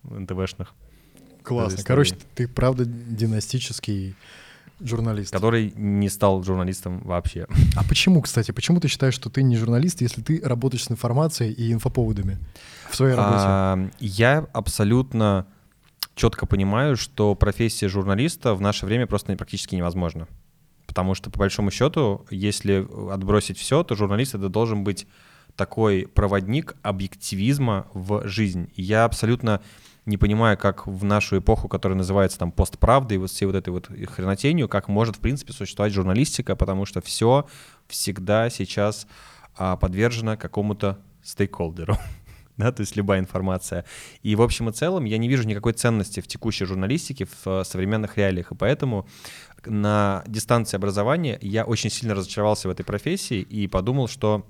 НТВшных, 0.05 0.75
Классно. 1.43 1.83
Короче, 1.85 2.17
ты 2.35 2.47
правда 2.49 2.85
династический 2.85 4.15
журналист. 4.81 5.33
который 5.33 5.73
не 5.77 6.09
стал 6.09 6.43
журналистом 6.43 6.99
вообще. 7.05 7.47
А 7.77 7.85
почему, 7.85 8.21
кстати, 8.21 8.51
почему 8.51 8.81
ты 8.81 8.89
считаешь, 8.89 9.15
что 9.15 9.31
ты 9.31 9.43
не 9.43 9.57
журналист, 9.57 10.01
если 10.01 10.23
ты 10.23 10.41
работаешь 10.45 10.85
с 10.85 10.91
информацией 10.91 11.53
и 11.53 11.73
инфоповодами 11.73 12.39
в 12.91 12.97
своей 12.97 13.15
работе? 13.15 13.45
А, 13.47 13.89
Я 14.01 14.47
абсолютно 14.53 15.47
четко 16.17 16.47
понимаю, 16.47 16.97
что 16.97 17.37
профессия 17.37 17.89
журналиста 17.89 18.55
в 18.55 18.61
наше 18.61 18.87
время 18.87 19.07
просто 19.07 19.37
практически 19.37 19.77
невозможна. 19.77 20.27
Потому 20.87 21.15
что, 21.15 21.31
по 21.31 21.39
большому 21.39 21.71
счету, 21.71 22.27
если 22.31 22.87
отбросить 23.13 23.59
все, 23.59 23.85
то 23.85 23.95
журналист 23.95 24.35
это 24.35 24.49
должен 24.49 24.83
быть 24.83 25.07
такой 25.55 26.09
проводник 26.13 26.75
объективизма 26.83 27.87
в 27.93 28.27
жизнь. 28.27 28.71
И 28.75 28.83
я 28.83 29.05
абсолютно 29.05 29.63
не 30.07 30.17
понимаю, 30.17 30.57
как 30.57 30.87
в 30.87 31.05
нашу 31.05 31.39
эпоху, 31.39 31.69
которая 31.69 31.99
называется 31.99 32.39
там 32.39 32.51
постправдой, 32.51 33.19
вот 33.19 33.31
всей 33.31 33.47
вот 33.47 33.55
этой 33.55 33.71
вот 33.71 33.89
хренотенью, 34.09 34.69
как 34.69 34.89
может, 34.89 35.17
в 35.17 35.21
принципе, 35.21 35.53
существовать 35.53 35.93
журналистика, 35.93 36.57
потому 36.57 36.87
что 36.87 37.01
все 37.01 37.47
всегда 37.89 38.49
сейчас 38.49 39.07
а, 39.57 39.77
подвержено 39.77 40.37
какому-то 40.37 40.99
стейкхолдеру. 41.23 41.97
да, 42.59 42.73
то 42.73 42.81
есть 42.81 42.97
любая 42.97 43.21
информация. 43.21 43.85
И 44.23 44.35
в 44.35 44.43
общем 44.43 44.69
и 44.69 44.73
целом 44.73 45.05
я 45.05 45.19
не 45.19 45.29
вижу 45.29 45.47
никакой 45.47 45.73
ценности 45.73 46.21
в 46.21 46.27
текущей 46.27 46.65
журналистике 46.65 47.27
в 47.27 47.47
э, 47.47 47.65
современных 47.65 48.17
реалиях, 48.17 48.53
и 48.53 48.55
поэтому 48.55 49.07
на 49.65 50.23
дистанции 50.27 50.77
образования 50.77 51.39
я 51.43 51.65
очень 51.65 51.91
сильно 51.91 52.15
разочаровался 52.15 52.69
в 52.69 52.71
этой 52.71 52.85
профессии 52.85 53.41
и 53.41 53.67
подумал, 53.67 54.09
что 54.09 54.47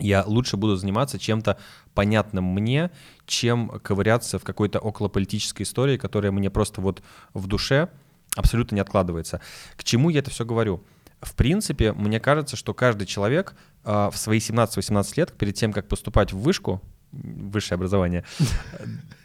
я 0.00 0.24
лучше 0.26 0.56
буду 0.56 0.76
заниматься 0.76 1.18
чем-то 1.18 1.58
понятным 1.94 2.44
мне, 2.44 2.90
чем 3.26 3.68
ковыряться 3.68 4.38
в 4.38 4.44
какой-то 4.44 4.80
околополитической 4.80 5.62
истории, 5.62 5.96
которая 5.96 6.32
мне 6.32 6.50
просто 6.50 6.80
вот 6.80 7.02
в 7.32 7.46
душе 7.46 7.90
абсолютно 8.36 8.76
не 8.76 8.80
откладывается. 8.80 9.40
К 9.76 9.84
чему 9.84 10.10
я 10.10 10.18
это 10.18 10.30
все 10.30 10.44
говорю? 10.44 10.82
В 11.20 11.34
принципе, 11.34 11.92
мне 11.92 12.20
кажется, 12.20 12.56
что 12.56 12.74
каждый 12.74 13.06
человек 13.06 13.54
э, 13.84 14.10
в 14.12 14.16
свои 14.16 14.38
17-18 14.38 15.12
лет, 15.16 15.32
перед 15.32 15.54
тем, 15.54 15.72
как 15.72 15.88
поступать 15.88 16.32
в 16.32 16.38
вышку, 16.38 16.82
высшее 17.22 17.76
образование, 17.76 18.24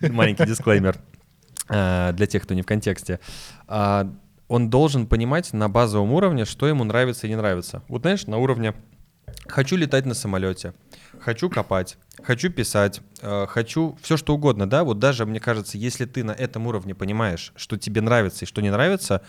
маленький 0.01 0.45
дисклеймер 0.45 0.97
э, 1.69 2.11
для 2.13 2.27
тех, 2.27 2.43
кто 2.43 2.53
не 2.53 2.61
в 2.61 2.65
контексте, 2.65 3.19
э, 3.67 4.05
он 4.47 4.69
должен 4.69 5.07
понимать 5.07 5.53
на 5.53 5.69
базовом 5.69 6.11
уровне, 6.13 6.45
что 6.45 6.67
ему 6.67 6.83
нравится 6.83 7.27
и 7.27 7.29
не 7.29 7.35
нравится. 7.35 7.83
Вот 7.87 8.01
знаешь, 8.01 8.25
на 8.27 8.37
уровне 8.37 8.73
Хочу 9.47 9.75
летать 9.75 10.05
на 10.05 10.13
самолете, 10.13 10.73
хочу 11.21 11.49
копать, 11.49 11.97
хочу 12.23 12.49
писать, 12.49 13.01
э, 13.21 13.45
хочу 13.47 13.97
все 14.01 14.17
что 14.17 14.35
угодно, 14.35 14.69
да, 14.69 14.83
вот 14.83 14.99
даже, 14.99 15.25
мне 15.25 15.39
кажется, 15.39 15.77
если 15.77 16.05
ты 16.05 16.23
на 16.23 16.31
этом 16.31 16.67
уровне 16.67 16.95
понимаешь, 16.95 17.53
что 17.55 17.77
тебе 17.77 18.01
нравится 18.01 18.45
и 18.45 18.47
что 18.47 18.61
не 18.61 18.69
нравится, 18.69 19.21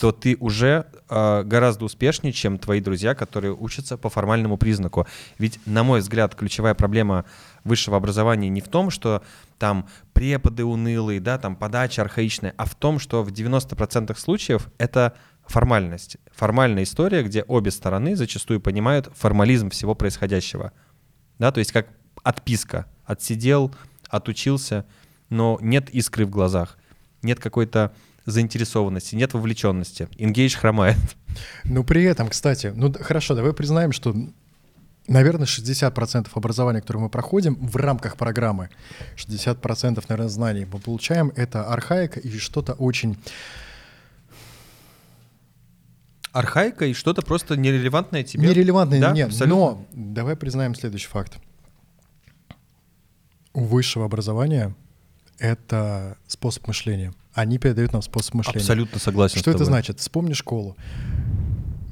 то 0.00 0.12
ты 0.12 0.36
уже 0.40 0.86
э, 1.08 1.42
гораздо 1.44 1.84
успешнее, 1.84 2.32
чем 2.32 2.58
твои 2.58 2.80
друзья, 2.80 3.14
которые 3.14 3.54
учатся 3.54 3.96
по 3.96 4.10
формальному 4.10 4.56
признаку. 4.56 5.06
Ведь, 5.38 5.60
на 5.66 5.82
мой 5.82 6.00
взгляд, 6.00 6.34
ключевая 6.34 6.74
проблема 6.74 7.24
высшего 7.64 7.96
образования 7.96 8.48
не 8.48 8.60
в 8.60 8.68
том, 8.68 8.90
что 8.90 9.22
там 9.58 9.88
преподы 10.12 10.64
унылые, 10.64 11.20
да, 11.20 11.38
там 11.38 11.56
подача 11.56 12.02
архаичная, 12.02 12.54
а 12.56 12.64
в 12.64 12.74
том, 12.74 12.98
что 12.98 13.22
в 13.22 13.28
90% 13.28 14.16
случаев 14.18 14.68
это 14.78 15.14
формальность. 15.46 16.16
Формальная 16.32 16.82
история, 16.82 17.22
где 17.22 17.42
обе 17.42 17.70
стороны 17.70 18.16
зачастую 18.16 18.60
понимают 18.60 19.10
формализм 19.14 19.70
всего 19.70 19.94
происходящего. 19.94 20.72
Да, 21.38 21.52
то 21.52 21.58
есть 21.58 21.72
как 21.72 21.88
отписка. 22.22 22.86
Отсидел, 23.04 23.74
отучился, 24.08 24.84
но 25.28 25.58
нет 25.60 25.90
искры 25.90 26.26
в 26.26 26.30
глазах, 26.30 26.76
нет 27.22 27.38
какой-то 27.38 27.92
заинтересованности, 28.24 29.14
нет 29.14 29.32
вовлеченности. 29.32 30.08
Ингейдж 30.16 30.56
хромает. 30.56 30.98
Ну, 31.64 31.84
при 31.84 32.02
этом, 32.04 32.28
кстати, 32.28 32.72
ну 32.74 32.92
хорошо, 32.92 33.34
давай 33.34 33.52
признаем, 33.52 33.92
что, 33.92 34.14
наверное, 35.06 35.46
60% 35.46 36.28
образования, 36.34 36.80
которое 36.80 37.00
мы 37.00 37.10
проходим 37.10 37.54
в 37.54 37.76
рамках 37.76 38.16
программы, 38.16 38.70
60% 39.16 40.04
наверное, 40.08 40.28
знаний 40.28 40.66
мы 40.70 40.80
получаем, 40.80 41.32
это 41.36 41.64
архаика 41.64 42.18
и 42.18 42.38
что-то 42.38 42.72
очень 42.72 43.16
архаика 46.36 46.84
и 46.86 46.92
что-то 46.92 47.22
просто 47.22 47.56
нерелевантное 47.56 48.22
тебе. 48.22 48.48
Нерелевантное, 48.48 49.00
да, 49.00 49.12
нет. 49.12 49.28
абсолютно. 49.28 49.56
Но 49.56 49.86
давай 49.92 50.36
признаем 50.36 50.74
следующий 50.74 51.08
факт. 51.08 51.38
У 53.54 53.64
высшего 53.64 54.04
образования 54.04 54.74
это 55.38 56.18
способ 56.26 56.66
мышления. 56.66 57.14
Они 57.32 57.58
передают 57.58 57.92
нам 57.92 58.02
способ 58.02 58.34
мышления. 58.34 58.60
Абсолютно 58.60 59.00
согласен. 59.00 59.38
Что 59.38 59.50
это 59.50 59.64
значит? 59.64 60.00
Вспомни 60.00 60.34
школу. 60.34 60.76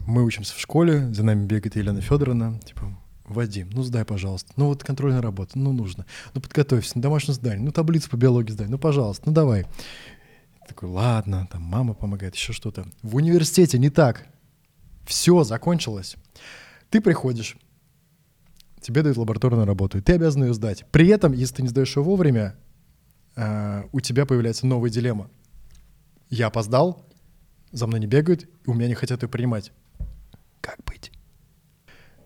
Мы 0.06 0.22
учимся 0.22 0.54
в 0.54 0.60
школе, 0.60 1.12
за 1.14 1.22
нами 1.24 1.46
бегает 1.46 1.76
Елена 1.76 2.02
Федоровна, 2.02 2.60
типа, 2.66 2.94
Вадим, 3.24 3.70
ну 3.72 3.82
сдай, 3.82 4.04
пожалуйста. 4.04 4.52
Ну 4.56 4.66
вот 4.66 4.84
контрольная 4.84 5.22
работа, 5.22 5.58
ну 5.58 5.72
нужно. 5.72 6.04
Ну 6.34 6.42
подготовься, 6.42 6.92
ну 6.94 7.00
домашнее 7.00 7.34
задание, 7.34 7.64
ну 7.64 7.72
таблицу 7.72 8.10
по 8.10 8.16
биологии 8.16 8.52
сдай, 8.52 8.68
ну 8.68 8.76
пожалуйста, 8.76 9.22
ну 9.26 9.32
давай. 9.32 9.64
Такой, 10.68 10.90
ладно, 10.90 11.48
там 11.50 11.62
мама 11.62 11.94
помогает, 11.94 12.34
еще 12.34 12.52
что-то. 12.52 12.86
В 13.02 13.16
университете 13.16 13.78
не 13.78 13.88
так. 13.88 14.26
Все 15.06 15.44
закончилось. 15.44 16.16
Ты 16.90 17.00
приходишь, 17.00 17.56
тебе 18.80 19.02
дают 19.02 19.16
лабораторную 19.16 19.66
работу, 19.66 19.98
и 19.98 20.00
ты 20.00 20.14
обязан 20.14 20.44
ее 20.44 20.54
сдать. 20.54 20.84
При 20.90 21.08
этом, 21.08 21.32
если 21.32 21.56
ты 21.56 21.62
не 21.62 21.68
сдаешь 21.68 21.96
ее 21.96 22.02
вовремя, 22.02 22.56
э, 23.36 23.84
у 23.92 24.00
тебя 24.00 24.26
появляется 24.26 24.66
новая 24.66 24.90
дилемма. 24.90 25.30
Я 26.30 26.46
опоздал, 26.46 27.06
за 27.72 27.86
мной 27.86 28.00
не 28.00 28.06
бегают, 28.06 28.44
и 28.44 28.70
у 28.70 28.74
меня 28.74 28.88
не 28.88 28.94
хотят 28.94 29.22
ее 29.22 29.28
принимать. 29.28 29.72
Как 30.60 30.78
быть? 30.84 31.12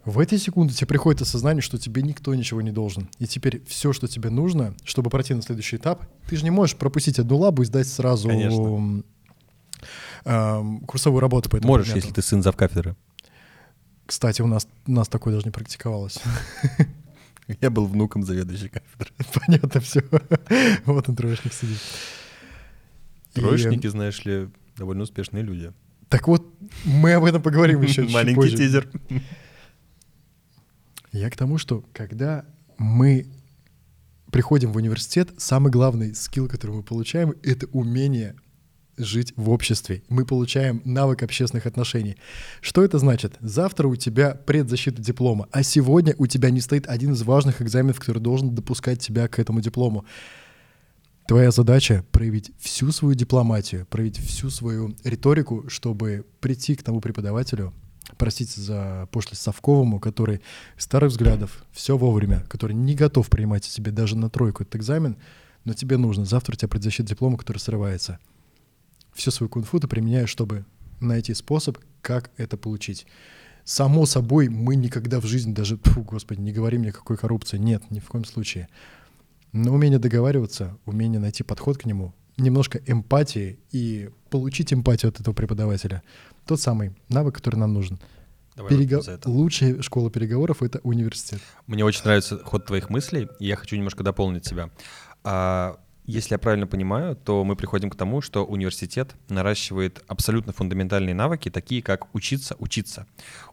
В 0.04 0.18
этой 0.20 0.38
секунде 0.38 0.74
тебе 0.74 0.86
приходит 0.86 1.22
осознание, 1.22 1.60
что 1.60 1.76
тебе 1.78 2.02
никто 2.02 2.34
ничего 2.34 2.62
не 2.62 2.70
должен. 2.70 3.10
И 3.18 3.26
теперь 3.26 3.62
все, 3.66 3.92
что 3.92 4.08
тебе 4.08 4.30
нужно, 4.30 4.74
чтобы 4.84 5.10
пройти 5.10 5.34
на 5.34 5.42
следующий 5.42 5.76
этап, 5.76 6.06
ты 6.28 6.36
же 6.36 6.44
не 6.44 6.50
можешь 6.50 6.76
пропустить 6.76 7.18
одну 7.18 7.36
лабу 7.36 7.62
и 7.62 7.66
сдать 7.66 7.88
сразу 7.88 8.28
Конечно. 8.28 9.02
Эм, 10.24 10.80
курсовую 10.80 11.20
работу 11.20 11.48
по 11.50 11.56
этому 11.56 11.72
Можешь, 11.72 11.86
предмету. 11.86 12.06
если 12.06 12.14
ты 12.14 12.22
сын 12.22 12.42
завкафедры. 12.42 12.96
Кстати, 14.06 14.40
у 14.42 14.46
нас, 14.46 14.66
у 14.86 14.92
нас 14.92 15.08
такое 15.08 15.34
даже 15.34 15.46
не 15.46 15.50
практиковалось. 15.50 16.18
Я 17.60 17.70
был 17.70 17.86
внуком 17.86 18.22
заведующей 18.22 18.68
кафедры. 18.68 19.10
Понятно 19.46 19.80
все. 19.80 20.02
Вот 20.86 21.08
он, 21.08 21.16
троечник 21.16 21.52
сидит. 21.52 21.78
И, 23.34 23.40
Троечники, 23.40 23.86
знаешь 23.86 24.24
ли, 24.24 24.48
довольно 24.76 25.02
успешные 25.02 25.42
люди. 25.42 25.72
Так 26.08 26.26
вот, 26.28 26.54
мы 26.84 27.12
об 27.14 27.24
этом 27.24 27.42
поговорим 27.42 27.82
еще 27.82 28.04
чуть 28.04 28.12
Маленький 28.14 28.36
позже. 28.36 28.56
тизер. 28.56 28.90
Я 31.12 31.30
к 31.30 31.36
тому, 31.36 31.58
что 31.58 31.84
когда 31.92 32.44
мы 32.78 33.26
приходим 34.30 34.72
в 34.72 34.76
университет, 34.76 35.30
самый 35.38 35.70
главный 35.70 36.14
скилл, 36.14 36.48
который 36.48 36.76
мы 36.76 36.82
получаем, 36.82 37.34
это 37.42 37.66
умение 37.72 38.36
жить 38.98 39.32
в 39.36 39.50
обществе. 39.50 40.02
Мы 40.08 40.24
получаем 40.24 40.82
навык 40.84 41.22
общественных 41.22 41.66
отношений. 41.66 42.16
Что 42.60 42.84
это 42.84 42.98
значит? 42.98 43.36
Завтра 43.40 43.88
у 43.88 43.96
тебя 43.96 44.34
предзащита 44.34 45.00
диплома, 45.00 45.48
а 45.52 45.62
сегодня 45.62 46.14
у 46.18 46.26
тебя 46.26 46.50
не 46.50 46.60
стоит 46.60 46.86
один 46.88 47.12
из 47.12 47.22
важных 47.22 47.62
экзаменов, 47.62 48.00
который 48.00 48.20
должен 48.20 48.54
допускать 48.54 49.00
тебя 49.00 49.28
к 49.28 49.38
этому 49.38 49.60
диплому. 49.60 50.04
Твоя 51.26 51.50
задача 51.50 52.04
проявить 52.10 52.52
всю 52.58 52.90
свою 52.90 53.14
дипломатию, 53.14 53.86
проявить 53.86 54.18
всю 54.18 54.48
свою 54.48 54.96
риторику, 55.04 55.68
чтобы 55.68 56.24
прийти 56.40 56.74
к 56.74 56.82
тому 56.82 57.00
преподавателю, 57.00 57.74
простите 58.16 58.60
за 58.60 59.08
пошлость 59.12 59.42
Совковому, 59.42 60.00
который 60.00 60.40
старых 60.76 61.10
взглядов, 61.10 61.64
все 61.72 61.98
вовремя, 61.98 62.44
который 62.48 62.72
не 62.74 62.94
готов 62.94 63.28
принимать 63.28 63.64
себе 63.64 63.92
даже 63.92 64.16
на 64.16 64.30
тройку 64.30 64.62
этот 64.62 64.76
экзамен, 64.76 65.16
но 65.64 65.74
тебе 65.74 65.98
нужно. 65.98 66.24
Завтра 66.24 66.54
у 66.54 66.56
тебя 66.56 66.68
предзащита 66.68 67.10
диплома, 67.10 67.36
который 67.36 67.58
срывается. 67.58 68.18
Всю 69.18 69.32
свою 69.32 69.50
кунг-фу 69.50 69.80
ты 69.80 69.88
применяешь, 69.88 70.30
чтобы 70.30 70.64
найти 71.00 71.34
способ, 71.34 71.76
как 72.02 72.30
это 72.36 72.56
получить. 72.56 73.04
Само 73.64 74.06
собой, 74.06 74.48
мы 74.48 74.76
никогда 74.76 75.18
в 75.20 75.26
жизни 75.26 75.52
даже, 75.52 75.76
фу, 75.82 76.02
господи, 76.02 76.40
не 76.40 76.52
говори 76.52 76.78
мне, 76.78 76.92
какой 76.92 77.16
коррупции. 77.16 77.58
Нет, 77.58 77.82
ни 77.90 77.98
в 77.98 78.06
коем 78.06 78.24
случае. 78.24 78.68
Но 79.50 79.74
умение 79.74 79.98
договариваться, 79.98 80.78
умение 80.86 81.18
найти 81.18 81.42
подход 81.42 81.78
к 81.78 81.84
нему, 81.84 82.14
немножко 82.36 82.80
эмпатии 82.86 83.58
и 83.72 84.10
получить 84.30 84.72
эмпатию 84.72 85.08
от 85.08 85.18
этого 85.18 85.34
преподавателя. 85.34 86.04
Тот 86.46 86.60
самый 86.60 86.94
навык, 87.08 87.34
который 87.34 87.56
нам 87.56 87.74
нужен. 87.74 87.98
Давай 88.54 88.70
Перего- 88.70 89.00
это. 89.00 89.28
Лучшая 89.28 89.82
школа 89.82 90.12
переговоров— 90.12 90.62
это 90.64 90.78
университет. 90.84 91.40
Мне 91.66 91.84
очень 91.84 92.04
нравится 92.04 92.38
ход 92.44 92.66
твоих 92.66 92.88
мыслей, 92.88 93.28
и 93.40 93.48
я 93.48 93.56
хочу 93.56 93.74
немножко 93.74 94.04
дополнить 94.04 94.44
тебя. 94.44 94.70
А, 95.24 95.80
Если 96.08 96.32
я 96.34 96.38
правильно 96.38 96.66
понимаю, 96.66 97.16
то 97.16 97.44
мы 97.44 97.54
приходим 97.54 97.90
к 97.90 97.94
тому, 97.96 98.22
что 98.22 98.44
университет 98.46 99.14
наращивает 99.28 100.02
абсолютно 100.08 100.54
фундаментальные 100.54 101.14
навыки, 101.14 101.50
такие 101.50 101.82
как 101.82 102.14
учиться 102.14 102.56
учиться. 102.58 103.06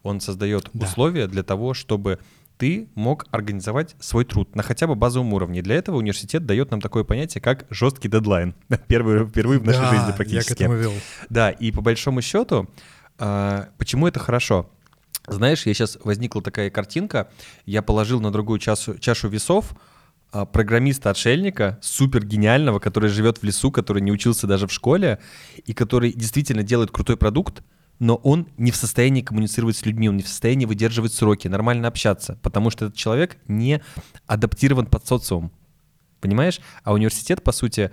Он 0.04 0.22
создает 0.22 0.70
Да. 0.74 0.86
условия 0.86 1.28
для 1.28 1.44
того, 1.44 1.74
чтобы 1.74 2.18
ты 2.58 2.88
мог 2.96 3.26
организовать 3.32 3.98
свой 4.00 4.24
труд 4.24 4.56
на 4.56 4.64
хотя 4.64 4.88
бы 4.88 4.96
базовом 4.96 5.34
уровне. 5.34 5.62
Для 5.62 5.76
этого 5.76 5.98
университет 5.98 6.46
дает 6.46 6.72
нам 6.72 6.80
такое 6.80 7.04
понятие, 7.04 7.42
как 7.42 7.66
жесткий 7.70 8.08
дедлайн. 8.08 8.56
Первый, 8.88 9.26
впервые 9.28 9.60
в 9.60 9.66
нашей 9.66 9.82
Да, 9.82 9.90
жизни 9.90 10.08
я 10.08 10.14
практически. 10.14 10.54
к 10.54 10.62
этому 10.62 10.76
вел. 10.76 10.94
Да, 11.30 11.50
и 11.52 11.72
по 11.74 11.82
большому 11.82 12.22
счету, 12.22 12.70
а, 13.20 13.68
почему 13.78 14.08
это 14.08 14.22
хорошо? 14.22 14.70
Знаешь, 15.28 15.66
я 15.66 15.74
сейчас 15.74 15.98
возникла 16.06 16.42
такая 16.42 16.70
картинка, 16.70 17.30
я 17.66 17.82
положил 17.82 18.22
на 18.22 18.32
другую 18.32 18.60
чашу, 18.60 18.98
чашу 18.98 19.28
весов 19.28 19.76
программиста-отшельника, 20.32 21.80
супер 21.82 22.26
гениального, 22.26 22.80
который 22.80 23.10
живет 23.10 23.38
в 23.38 23.44
лесу, 23.44 23.72
который 23.72 24.02
не 24.02 24.12
учился 24.12 24.48
даже 24.48 24.68
в 24.68 24.74
школе, 24.74 25.20
и 25.66 25.74
который 25.74 26.12
действительно 26.12 26.64
делает 26.64 26.92
крутой 26.92 27.18
продукт, 27.18 27.64
но 28.00 28.16
он 28.16 28.48
не 28.58 28.72
в 28.72 28.76
состоянии 28.76 29.22
коммуницировать 29.22 29.78
с 29.78 29.86
людьми, 29.86 30.10
он 30.10 30.18
не 30.18 30.24
в 30.24 30.28
состоянии 30.28 30.66
выдерживать 30.66 31.14
сроки, 31.14 31.48
нормально 31.48 31.88
общаться, 31.88 32.38
потому 32.42 32.70
что 32.70 32.86
этот 32.86 32.98
человек 32.98 33.38
не 33.48 33.82
адаптирован 34.28 34.86
под 34.86 35.08
социум. 35.08 35.52
Понимаешь? 36.20 36.60
А 36.84 36.94
университет, 36.94 37.44
по 37.44 37.52
сути, 37.52 37.92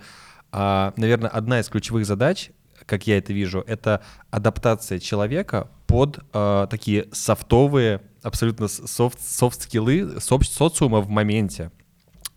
а, 0.51 0.93
наверное, 0.97 1.29
одна 1.29 1.59
из 1.59 1.69
ключевых 1.69 2.05
задач, 2.05 2.51
как 2.85 3.07
я 3.07 3.17
это 3.17 3.31
вижу, 3.31 3.63
это 3.65 4.01
адаптация 4.29 4.99
человека 4.99 5.69
под 5.87 6.19
а, 6.33 6.67
такие 6.67 7.07
софтовые, 7.11 8.01
абсолютно 8.21 8.67
софт-скиллы 8.67 10.17
соц- 10.19 10.43
социума 10.43 10.99
в 10.99 11.09
моменте, 11.09 11.71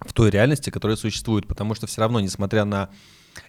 в 0.00 0.12
той 0.12 0.30
реальности, 0.30 0.70
которая 0.70 0.96
существует. 0.96 1.46
Потому 1.46 1.74
что 1.74 1.87
все 1.87 2.00
равно, 2.00 2.20
несмотря 2.20 2.64
на 2.64 2.90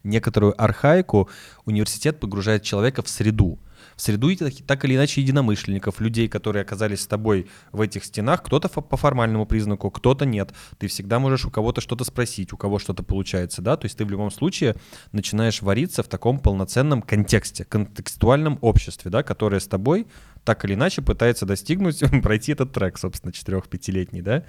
некоторую 0.03 0.61
архаику, 0.61 1.29
университет 1.65 2.19
погружает 2.19 2.63
человека 2.63 3.01
в 3.01 3.09
среду. 3.09 3.59
В 3.95 4.01
среду 4.01 4.29
так, 4.65 4.85
или 4.85 4.95
иначе 4.95 5.21
единомышленников, 5.21 5.99
людей, 5.99 6.27
которые 6.27 6.61
оказались 6.61 7.01
с 7.01 7.07
тобой 7.07 7.47
в 7.71 7.81
этих 7.81 8.05
стенах, 8.05 8.43
кто-то 8.43 8.69
по 8.69 8.97
формальному 8.97 9.45
признаку, 9.45 9.89
кто-то 9.91 10.25
нет. 10.25 10.53
Ты 10.77 10.87
всегда 10.87 11.19
можешь 11.19 11.45
у 11.45 11.51
кого-то 11.51 11.81
что-то 11.81 12.03
спросить, 12.03 12.53
у 12.53 12.57
кого 12.57 12.79
что-то 12.79 13.03
получается, 13.03 13.61
да, 13.61 13.77
то 13.77 13.85
есть 13.85 13.97
ты 13.97 14.05
в 14.05 14.09
любом 14.09 14.31
случае 14.31 14.75
начинаешь 15.11 15.61
вариться 15.61 16.03
в 16.03 16.07
таком 16.07 16.39
полноценном 16.39 17.01
контексте, 17.01 17.65
контекстуальном 17.65 18.57
обществе, 18.61 19.09
да, 19.11 19.23
которое 19.23 19.59
с 19.59 19.67
тобой 19.67 20.07
так 20.43 20.63
или 20.65 20.75
иначе 20.75 21.01
пытается 21.01 21.45
достигнуть, 21.45 22.01
пройти 22.23 22.53
этот 22.53 22.71
трек, 22.71 22.97
собственно, 22.97 23.31
4-5-летний, 23.31 24.21
да. 24.21 24.43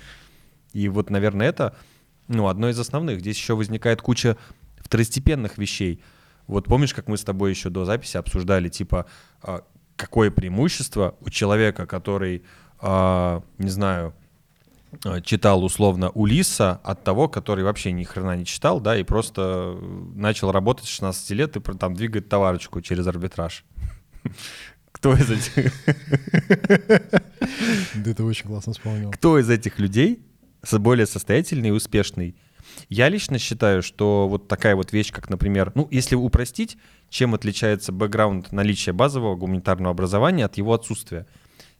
И 0.72 0.88
вот, 0.88 1.10
наверное, 1.10 1.48
это 1.48 1.76
ну, 2.28 2.48
одно 2.48 2.68
из 2.68 2.78
основных. 2.78 3.20
Здесь 3.20 3.36
еще 3.36 3.54
возникает 3.54 4.02
куча 4.02 4.36
второстепенных 4.78 5.58
вещей. 5.58 6.02
Вот 6.46 6.66
помнишь, 6.66 6.94
как 6.94 7.08
мы 7.08 7.16
с 7.16 7.24
тобой 7.24 7.50
еще 7.50 7.70
до 7.70 7.84
записи 7.84 8.16
обсуждали, 8.16 8.68
типа, 8.68 9.06
а, 9.42 9.62
какое 9.96 10.30
преимущество 10.30 11.14
у 11.20 11.30
человека, 11.30 11.86
который 11.86 12.42
а, 12.80 13.42
не 13.58 13.70
знаю, 13.70 14.14
а, 15.04 15.20
читал 15.20 15.64
условно 15.64 16.10
Улиса 16.10 16.80
от 16.84 17.04
того, 17.04 17.28
который 17.28 17.64
вообще 17.64 17.92
ни 17.92 18.04
хрена 18.04 18.36
не 18.36 18.44
читал, 18.44 18.80
да, 18.80 18.96
и 18.96 19.02
просто 19.02 19.78
начал 20.14 20.52
работать 20.52 20.86
с 20.86 20.88
16 20.88 21.30
лет 21.30 21.56
и 21.56 21.60
там 21.60 21.94
двигает 21.94 22.28
товарочку 22.28 22.80
через 22.80 23.06
арбитраж. 23.06 23.64
Кто 24.92 25.14
из 25.14 25.30
этих... 25.30 25.72
Да 27.94 28.10
это 28.10 28.24
очень 28.24 28.46
классно 28.46 28.72
вспомнил. 28.72 29.10
Кто 29.10 29.38
из 29.38 29.48
этих 29.48 29.78
людей 29.78 30.24
более 30.78 31.06
состоятельный 31.06 31.70
и 31.70 31.72
успешный? 31.72 32.36
Я 32.88 33.08
лично 33.08 33.38
считаю, 33.38 33.82
что 33.82 34.28
вот 34.28 34.48
такая 34.48 34.76
вот 34.76 34.92
вещь, 34.92 35.12
как, 35.12 35.30
например, 35.30 35.72
ну, 35.74 35.88
если 35.90 36.14
упростить, 36.14 36.76
чем 37.08 37.34
отличается 37.34 37.92
бэкграунд 37.92 38.52
наличия 38.52 38.92
базового 38.92 39.36
гуманитарного 39.36 39.92
образования 39.92 40.44
от 40.44 40.56
его 40.58 40.74
отсутствия? 40.74 41.26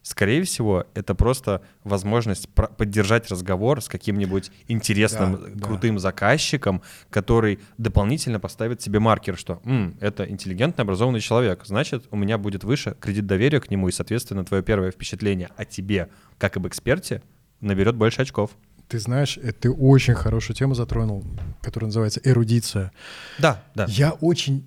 Скорее 0.03 0.45
всего, 0.45 0.87
это 0.95 1.15
просто 1.15 1.61
возможность 1.85 2.49
поддержать 2.49 3.29
разговор 3.31 3.83
с 3.83 3.89
каким-нибудь 3.89 4.51
интересным, 4.69 5.53
да, 5.55 5.67
крутым 5.67 5.97
да. 5.97 6.01
заказчиком, 6.01 6.83
который 7.11 7.59
дополнительно 7.77 8.41
поставит 8.41 8.81
себе 8.81 9.01
маркер, 9.01 9.37
что 9.37 9.61
М, 9.65 9.97
это 10.01 10.25
интеллигентный, 10.27 10.85
образованный 10.85 11.21
человек, 11.21 11.63
значит, 11.67 12.07
у 12.11 12.17
меня 12.17 12.39
будет 12.39 12.65
выше 12.65 12.97
кредит 12.99 13.27
доверия 13.27 13.61
к 13.61 13.71
нему, 13.71 13.89
и, 13.89 13.93
соответственно, 13.93 14.45
твое 14.45 14.63
первое 14.63 14.93
впечатление 14.93 15.51
о 15.57 15.65
тебе, 15.65 16.09
как 16.39 16.57
об 16.57 16.67
эксперте, 16.67 17.23
наберет 17.61 17.97
больше 17.97 18.23
очков. 18.23 18.53
Ты 18.89 18.99
знаешь, 18.99 19.37
это 19.37 19.61
ты 19.61 19.71
очень 19.71 20.15
хорошую 20.15 20.57
тему 20.57 20.75
затронул, 20.75 21.25
которая 21.61 21.89
называется 21.89 22.21
эрудиция. 22.25 22.91
Да, 23.39 23.63
да. 23.75 23.87
Я 23.89 24.13
очень 24.13 24.65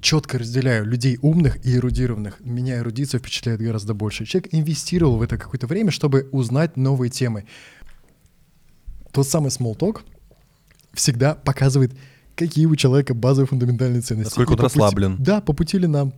четко 0.00 0.38
разделяю 0.38 0.84
людей 0.84 1.18
умных 1.22 1.64
и 1.66 1.74
эрудированных. 1.74 2.38
Меня 2.40 2.78
эрудиция 2.78 3.18
впечатляет 3.18 3.60
гораздо 3.60 3.94
больше. 3.94 4.26
Человек 4.26 4.54
инвестировал 4.54 5.16
в 5.16 5.22
это 5.22 5.38
какое-то 5.38 5.66
время, 5.66 5.90
чтобы 5.90 6.28
узнать 6.30 6.76
новые 6.76 7.10
темы. 7.10 7.46
Тот 9.10 9.26
самый 9.26 9.48
small 9.48 9.76
talk 9.76 10.02
всегда 10.92 11.34
показывает, 11.34 11.96
какие 12.36 12.66
у 12.66 12.76
человека 12.76 13.14
базовые 13.14 13.48
фундаментальные 13.48 14.02
ценности. 14.02 14.38
Насколько 14.38 14.52
он 14.52 14.60
расслаблен. 14.60 15.16
Да, 15.18 15.40
по 15.40 15.52
пути 15.52 15.78
ли 15.78 15.86
нам. 15.86 16.12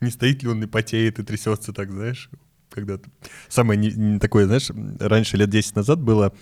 Не 0.00 0.10
стоит 0.10 0.42
ли 0.42 0.48
он 0.48 0.62
и 0.62 0.66
потеет, 0.66 1.18
и 1.18 1.22
трясется 1.22 1.72
так, 1.72 1.92
знаешь, 1.92 2.30
когда 2.70 2.98
ты... 2.98 3.08
Самое 3.48 3.78
не, 3.78 3.92
не 3.92 4.18
такое, 4.18 4.46
знаешь, 4.46 4.70
раньше, 4.98 5.36
лет 5.36 5.50
10 5.50 5.76
назад 5.76 6.00
было 6.00 6.32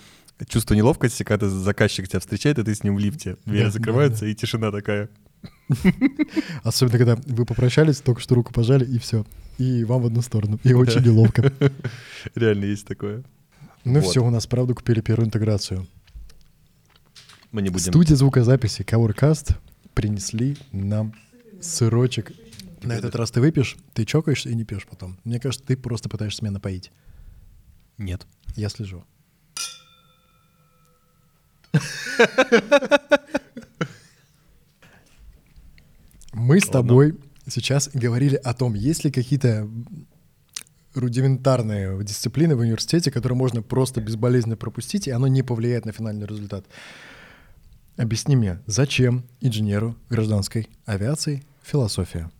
чувство 0.47 0.73
неловкости, 0.73 1.23
когда 1.23 1.49
заказчик 1.49 2.07
тебя 2.07 2.19
встречает, 2.19 2.59
и 2.59 2.63
ты 2.63 2.73
с 2.73 2.83
ним 2.83 2.95
в 2.95 2.99
лифте. 2.99 3.37
Двери 3.45 3.65
да, 3.65 3.71
закрываются, 3.71 4.21
да, 4.21 4.25
да. 4.25 4.31
и 4.31 4.35
тишина 4.35 4.71
такая. 4.71 5.09
Особенно, 6.63 6.97
когда 6.97 7.15
вы 7.25 7.45
попрощались, 7.45 8.01
только 8.01 8.21
что 8.21 8.35
руку 8.35 8.53
пожали, 8.53 8.85
и 8.85 8.97
все. 8.99 9.25
И 9.57 9.83
вам 9.83 10.01
в 10.01 10.05
одну 10.07 10.21
сторону. 10.21 10.59
И 10.63 10.73
очень 10.73 11.01
неловко. 11.01 11.51
Реально 12.35 12.65
есть 12.65 12.87
такое. 12.87 13.23
Ну 13.83 13.99
вот. 13.99 14.09
все, 14.09 14.23
у 14.23 14.29
нас, 14.29 14.47
правда, 14.47 14.73
купили 14.73 15.01
первую 15.01 15.27
интеграцию. 15.27 15.87
Мы 17.51 17.61
не 17.61 17.69
будем... 17.69 17.91
Студия 17.91 18.15
звукозаписи 18.15 18.81
Covercast 18.81 19.55
принесли 19.93 20.57
нам 20.71 21.13
сырочек. 21.61 22.31
На 22.81 22.93
этот 22.93 23.15
раз 23.15 23.31
ты 23.31 23.39
выпьешь, 23.39 23.77
ты 23.93 24.05
чокаешься 24.05 24.49
и 24.49 24.55
не 24.55 24.65
пьешь 24.65 24.87
потом. 24.89 25.17
Мне 25.23 25.39
кажется, 25.39 25.65
ты 25.65 25.77
просто 25.77 26.09
пытаешься 26.09 26.43
меня 26.43 26.51
напоить. 26.51 26.91
Нет. 27.97 28.25
Я 28.55 28.69
слежу. 28.69 29.05
Мы 36.33 36.59
с 36.59 36.67
тобой 36.67 37.17
сейчас 37.47 37.89
говорили 37.93 38.35
о 38.35 38.53
том, 38.53 38.73
есть 38.73 39.03
ли 39.03 39.11
какие-то 39.11 39.69
рудиментарные 40.93 42.03
дисциплины 42.03 42.55
в 42.55 42.59
университете, 42.59 43.11
которые 43.11 43.37
можно 43.37 43.61
просто 43.61 44.01
безболезненно 44.01 44.55
пропустить, 44.55 45.07
и 45.07 45.11
оно 45.11 45.27
не 45.27 45.41
повлияет 45.41 45.85
на 45.85 45.91
финальный 45.91 46.27
результат. 46.27 46.65
Объясни 47.97 48.35
мне, 48.35 48.59
зачем 48.65 49.23
инженеру 49.39 49.95
гражданской 50.09 50.67
авиации 50.85 51.43
философия? 51.61 52.31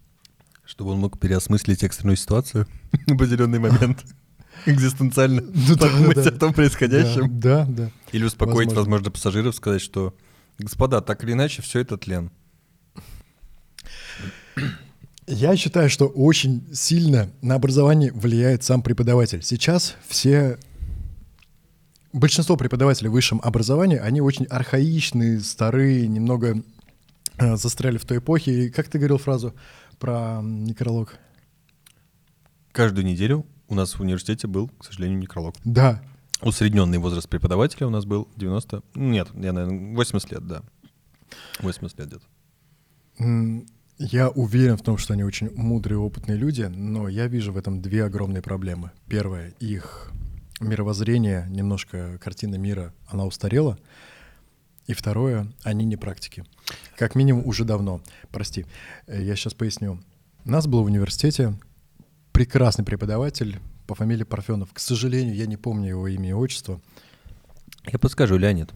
Чтобы 0.65 0.91
он 0.91 0.99
мог 0.99 1.19
переосмыслить 1.19 1.83
экстренную 1.83 2.17
ситуацию 2.17 2.67
в 3.07 3.13
определенный 3.13 3.59
момент. 3.59 4.03
Экзистенциально 4.65 5.41
ну 5.53 5.77
подумать 5.77 6.17
о 6.17 6.31
том 6.31 6.53
происходящем. 6.53 7.39
Да, 7.39 7.65
да. 7.67 7.91
Или 8.11 8.23
успокоить, 8.23 8.71
возможно, 8.71 9.11
пассажиров, 9.11 9.55
сказать, 9.55 9.81
что, 9.81 10.13
господа, 10.57 11.01
так 11.01 11.23
или 11.23 11.33
иначе, 11.33 11.61
все 11.61 11.79
это 11.79 11.97
тлен. 11.97 12.31
Я 15.27 15.55
считаю, 15.55 15.89
что 15.89 16.07
очень 16.07 16.67
сильно 16.73 17.29
на 17.41 17.55
образование 17.55 18.11
влияет 18.11 18.63
сам 18.63 18.81
преподаватель. 18.81 19.41
Сейчас 19.41 19.95
все 20.07 20.57
большинство 22.11 22.55
преподавателей 22.57 23.09
в 23.09 23.13
высшем 23.13 23.41
образовании, 23.43 23.97
они 23.97 24.21
очень 24.21 24.45
архаичные, 24.45 25.39
старые, 25.39 26.07
немного 26.07 26.61
э, 27.37 27.55
застряли 27.55 27.97
в 27.97 28.05
той 28.05 28.19
эпохе. 28.19 28.65
И 28.65 28.69
как 28.69 28.87
ты 28.87 28.99
говорил 28.99 29.17
фразу 29.17 29.53
про 29.99 30.41
некролог? 30.43 31.17
Каждую 32.71 33.05
неделю 33.05 33.45
у 33.67 33.75
нас 33.75 33.93
в 33.93 34.01
университете 34.01 34.47
был, 34.47 34.69
к 34.77 34.85
сожалению, 34.85 35.19
некролог. 35.19 35.55
Да. 35.63 36.01
Усредненный 36.41 36.97
возраст 36.97 37.29
преподавателя 37.29 37.87
у 37.87 37.89
нас 37.89 38.05
был 38.05 38.27
90... 38.35 38.83
Нет, 38.95 39.29
я, 39.35 39.53
наверное, 39.53 39.95
80 39.95 40.31
лет, 40.31 40.47
да. 40.47 40.63
80 41.59 41.99
лет 41.99 42.07
где-то. 42.07 43.65
Я 43.99 44.29
уверен 44.29 44.75
в 44.75 44.81
том, 44.81 44.97
что 44.97 45.13
они 45.13 45.23
очень 45.23 45.51
мудрые, 45.55 45.99
опытные 45.99 46.37
люди, 46.37 46.63
но 46.63 47.07
я 47.07 47.27
вижу 47.27 47.53
в 47.53 47.57
этом 47.57 47.81
две 47.81 48.03
огромные 48.03 48.41
проблемы. 48.41 48.91
Первое, 49.07 49.53
их 49.59 50.11
мировоззрение, 50.59 51.45
немножко 51.49 52.17
картина 52.21 52.55
мира, 52.55 52.93
она 53.07 53.25
устарела. 53.25 53.77
И 54.87 54.93
второе, 54.93 55.47
они 55.63 55.85
не 55.85 55.95
практики. 55.95 56.43
Как 56.97 57.15
минимум 57.15 57.47
уже 57.47 57.63
давно. 57.63 58.01
Прости, 58.31 58.65
э, 59.07 59.23
я 59.23 59.35
сейчас 59.35 59.53
поясню. 59.53 59.99
Нас 60.43 60.67
был 60.67 60.83
в 60.83 60.87
университете 60.87 61.57
прекрасный 62.33 62.83
преподаватель 62.83 63.59
по 63.87 63.95
фамилии 63.95 64.23
Парфенов. 64.23 64.73
К 64.73 64.79
сожалению, 64.79 65.35
я 65.35 65.45
не 65.45 65.55
помню 65.55 65.89
его 65.89 66.07
имя 66.07 66.29
и 66.29 66.33
отчество. 66.33 66.81
Я 67.85 67.99
подскажу, 67.99 68.37
Леонид. 68.37 68.71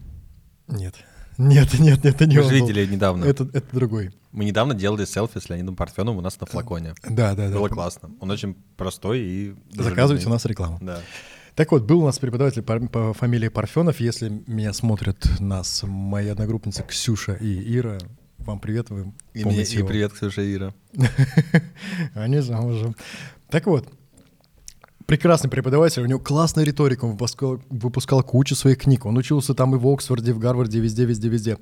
Нет. 0.68 0.94
Нет, 1.38 1.78
нет, 1.78 2.04
это 2.04 2.26
не 2.26 2.36
Мы 2.36 2.42
же 2.42 2.54
видели 2.54 2.84
был. 2.84 2.92
недавно. 2.92 3.24
Это, 3.24 3.48
это 3.52 3.66
другой. 3.72 4.12
Мы 4.32 4.44
недавно 4.44 4.74
делали 4.74 5.04
селфи 5.04 5.38
с 5.38 5.48
Леонидом 5.48 5.76
Парфеновым 5.76 6.18
у 6.18 6.20
нас 6.20 6.40
на 6.40 6.46
флаконе. 6.46 6.94
Да, 7.08 7.34
да, 7.34 7.48
да. 7.48 7.54
Было 7.54 7.68
классно. 7.68 8.10
Он 8.20 8.30
очень 8.30 8.54
простой 8.76 9.20
и... 9.20 9.54
Заказывайте 9.72 10.26
у 10.26 10.30
нас 10.30 10.44
рекламу. 10.46 10.78
Да. 10.80 11.00
Так 11.54 11.72
вот, 11.72 11.84
был 11.84 12.02
у 12.02 12.06
нас 12.06 12.18
преподаватель 12.18 12.62
по, 12.62 12.78
по 12.80 13.14
фамилии 13.14 13.48
Парфенов. 13.48 14.00
Если 14.00 14.42
меня 14.46 14.72
смотрят 14.72 15.28
нас 15.40 15.82
мои 15.84 16.28
одногруппницы 16.28 16.82
Ксюша 16.82 17.34
и 17.34 17.76
Ира, 17.76 17.98
вам 18.38 18.60
привет, 18.60 18.90
вы 18.90 19.12
и 19.34 19.44
мне, 19.44 19.62
И 19.62 19.82
привет, 19.82 20.12
Ксюша 20.12 20.42
и 20.42 20.54
Ира. 20.54 20.74
Они 22.14 22.40
замужем. 22.40 22.96
Так 23.50 23.66
вот, 23.66 23.88
прекрасный 25.06 25.48
преподаватель, 25.48 26.02
у 26.02 26.06
него 26.06 26.20
классная 26.20 26.64
риторика, 26.64 27.06
он 27.06 27.12
выпускал, 27.12 27.60
выпускал 27.70 28.22
кучу 28.22 28.54
своих 28.54 28.78
книг. 28.78 29.06
Он 29.06 29.16
учился 29.16 29.54
там 29.54 29.74
и 29.74 29.78
в 29.78 29.86
Оксфорде, 29.86 30.32
в 30.32 30.38
Гарварде, 30.38 30.80
везде, 30.80 31.06
везде, 31.06 31.28
везде. 31.28 31.58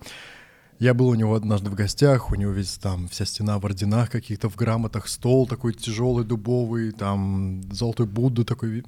Я 0.79 0.93
был 0.93 1.09
у 1.09 1.15
него 1.15 1.35
однажды 1.35 1.71
в 1.71 1.75
гостях, 1.75 2.31
у 2.31 2.35
него 2.35 2.53
весь 2.53 2.73
там 2.73 3.09
вся 3.09 3.25
стена 3.25 3.59
в 3.59 3.65
орденах 3.65 4.11
каких-то, 4.11 4.51
в 4.51 4.57
грамотах, 4.57 5.09
стол 5.09 5.47
такой 5.47 5.73
тяжелый, 5.73 6.25
дубовый, 6.25 6.93
там 6.93 7.63
золотой 7.73 8.07
Будду 8.07 8.45
такой 8.45 8.85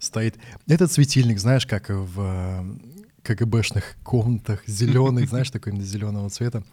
стоит. 0.00 0.36
Этот 0.66 0.90
светильник, 0.90 1.38
знаешь, 1.38 1.64
как 1.64 1.90
в 1.90 2.20
э, 2.20 2.64
КГБшных 3.22 3.98
комнатах, 4.02 4.62
зеленый, 4.66 5.26
знаешь, 5.26 5.50
такой 5.50 5.78
зеленого 5.80 6.28
цвета. 6.28 6.64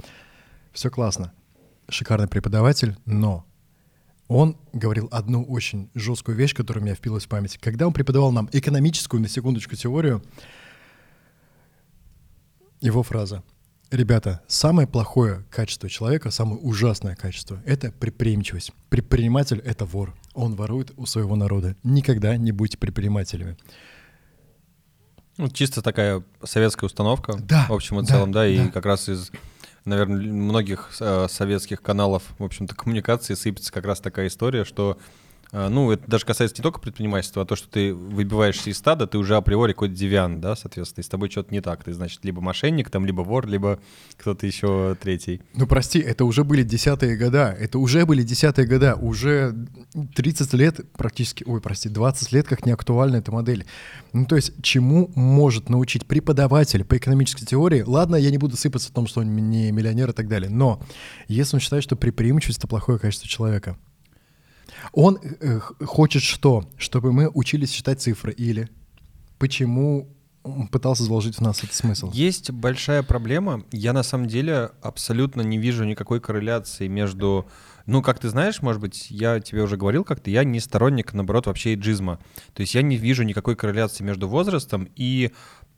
Все 0.73 0.89
классно. 0.89 1.31
Шикарный 1.87 2.27
преподаватель, 2.27 2.97
но 3.05 3.45
он 4.27 4.57
говорил 4.73 5.07
одну 5.11 5.43
очень 5.43 5.89
жесткую 5.93 6.37
вещь, 6.37 6.53
которая 6.53 6.81
у 6.81 6.85
меня 6.85 6.95
впилась 6.95 7.25
в 7.25 7.27
память. 7.27 7.57
Когда 7.57 7.87
он 7.87 7.93
преподавал 7.93 8.31
нам 8.31 8.49
экономическую, 8.51 9.21
на 9.21 9.27
секундочку, 9.27 9.75
теорию, 9.75 10.23
его 12.81 13.03
фраза. 13.03 13.43
Ребята, 13.91 14.41
самое 14.47 14.87
плохое 14.87 15.45
качество 15.51 15.87
человека, 15.87 16.31
самое 16.31 16.57
ужасное 16.57 17.15
качество— 17.15 17.61
это 17.65 17.91
предприимчивость. 17.91 18.71
Предприниматель— 18.89 19.59
это 19.65 19.85
вор. 19.85 20.15
Он 20.33 20.55
ворует 20.55 20.91
у 20.97 21.05
своего 21.05 21.35
народа. 21.35 21.75
Никогда 21.83 22.35
не 22.35 22.51
будьте 22.51 22.77
предпринимателями. 22.77 23.57
Ну, 25.37 25.49
чисто 25.49 25.81
такая 25.81 26.23
советская 26.43 26.87
установка 26.87 27.37
да, 27.37 27.67
в 27.67 27.73
общем 27.73 27.99
и 27.99 28.03
да, 28.03 28.07
целом, 28.07 28.31
да, 28.31 28.39
да, 28.41 28.47
и 28.47 28.69
как 28.69 28.85
раз 28.85 29.07
из 29.09 29.31
наверное, 29.85 30.21
многих 30.31 30.89
э, 30.99 31.27
советских 31.29 31.81
каналов, 31.81 32.23
в 32.37 32.43
общем-то, 32.43 32.75
коммуникации 32.75 33.35
сыпется 33.35 33.71
как 33.71 33.85
раз 33.85 33.99
такая 34.01 34.27
история, 34.27 34.65
что 34.65 34.97
ну, 35.51 35.91
это 35.91 36.03
даже 36.07 36.25
касается 36.25 36.57
не 36.57 36.63
только 36.63 36.79
предпринимательства, 36.79 37.43
а 37.43 37.45
то, 37.45 37.55
что 37.55 37.69
ты 37.69 37.93
выбиваешься 37.93 38.69
из 38.69 38.77
стада, 38.77 39.07
ты 39.07 39.17
уже 39.17 39.35
априори 39.35 39.73
какой-то 39.73 39.95
девиан, 39.95 40.41
да, 40.41 40.55
соответственно, 40.55 41.01
и 41.01 41.05
с 41.05 41.09
тобой 41.09 41.29
что-то 41.29 41.53
не 41.53 41.61
так. 41.61 41.83
Ты, 41.83 41.93
значит, 41.93 42.23
либо 42.23 42.41
мошенник, 42.41 42.89
там, 42.89 43.05
либо 43.05 43.21
вор, 43.21 43.47
либо 43.47 43.79
кто-то 44.17 44.45
еще 44.45 44.97
третий. 44.99 45.41
Ну, 45.53 45.67
прости, 45.67 45.99
это 45.99 46.25
уже 46.25 46.43
были 46.43 46.63
десятые 46.63 47.17
года, 47.17 47.55
это 47.57 47.79
уже 47.79 48.05
были 48.05 48.23
десятые 48.23 48.67
года, 48.67 48.95
уже 48.95 49.55
30 50.15 50.53
лет 50.53 50.91
практически, 50.93 51.43
ой, 51.45 51.61
прости, 51.61 51.89
20 51.89 52.31
лет 52.31 52.47
как 52.47 52.65
не 52.65 52.71
актуальна 52.71 53.17
эта 53.17 53.31
модель. 53.31 53.65
Ну, 54.13 54.25
то 54.25 54.35
есть, 54.35 54.53
чему 54.61 55.11
может 55.15 55.69
научить 55.69 56.05
преподаватель 56.05 56.83
по 56.83 56.97
экономической 56.97 57.45
теории? 57.45 57.83
Ладно, 57.85 58.15
я 58.15 58.31
не 58.31 58.37
буду 58.37 58.57
сыпаться 58.57 58.89
в 58.89 58.93
том, 58.93 59.07
что 59.07 59.21
он 59.21 59.35
не 59.35 59.71
миллионер 59.71 60.09
и 60.09 60.13
так 60.13 60.27
далее, 60.27 60.49
но 60.49 60.81
если 61.27 61.55
он 61.55 61.59
считает, 61.59 61.83
что 61.83 61.95
предприимчивость— 61.95 62.57
это 62.59 62.67
плохое 62.67 62.99
качество 62.99 63.27
человека, 63.27 63.77
он 64.91 65.19
э, 65.21 65.59
хочет 65.85 66.21
что? 66.21 66.65
Чтобы 66.77 67.11
мы 67.11 67.29
учились 67.29 67.71
считать 67.71 68.01
цифры 68.01 68.31
или 68.33 68.69
почему 69.37 70.15
пытался 70.71 71.03
заложить 71.03 71.37
в 71.37 71.41
нас 71.41 71.63
этот 71.63 71.73
смысл? 71.73 72.11
Есть 72.11 72.51
большая 72.51 73.03
проблема. 73.03 73.63
Я 73.71 73.93
на 73.93 74.03
самом 74.03 74.27
деле 74.27 74.71
абсолютно 74.81 75.41
не 75.41 75.57
вижу 75.57 75.83
никакой 75.83 76.19
корреляции 76.19 76.87
между... 76.87 77.47
Ну, 77.85 78.01
как 78.01 78.19
ты 78.19 78.29
знаешь, 78.29 78.61
может 78.61 78.81
быть, 78.81 79.11
я 79.11 79.39
тебе 79.39 79.61
уже 79.61 79.77
говорил 79.77 80.03
как-то, 80.03 80.29
я 80.31 80.43
не 80.43 80.59
сторонник, 80.59 81.13
наоборот, 81.13 81.45
вообще 81.45 81.75
иджизма. 81.75 82.19
То 82.53 82.61
есть 82.61 82.73
я 82.73 82.81
не 82.81 82.97
вижу 82.97 83.23
никакой 83.23 83.55
корреляции 83.55 84.03
между 84.03 84.27
возрастом 84.27 84.89
и 84.95 85.31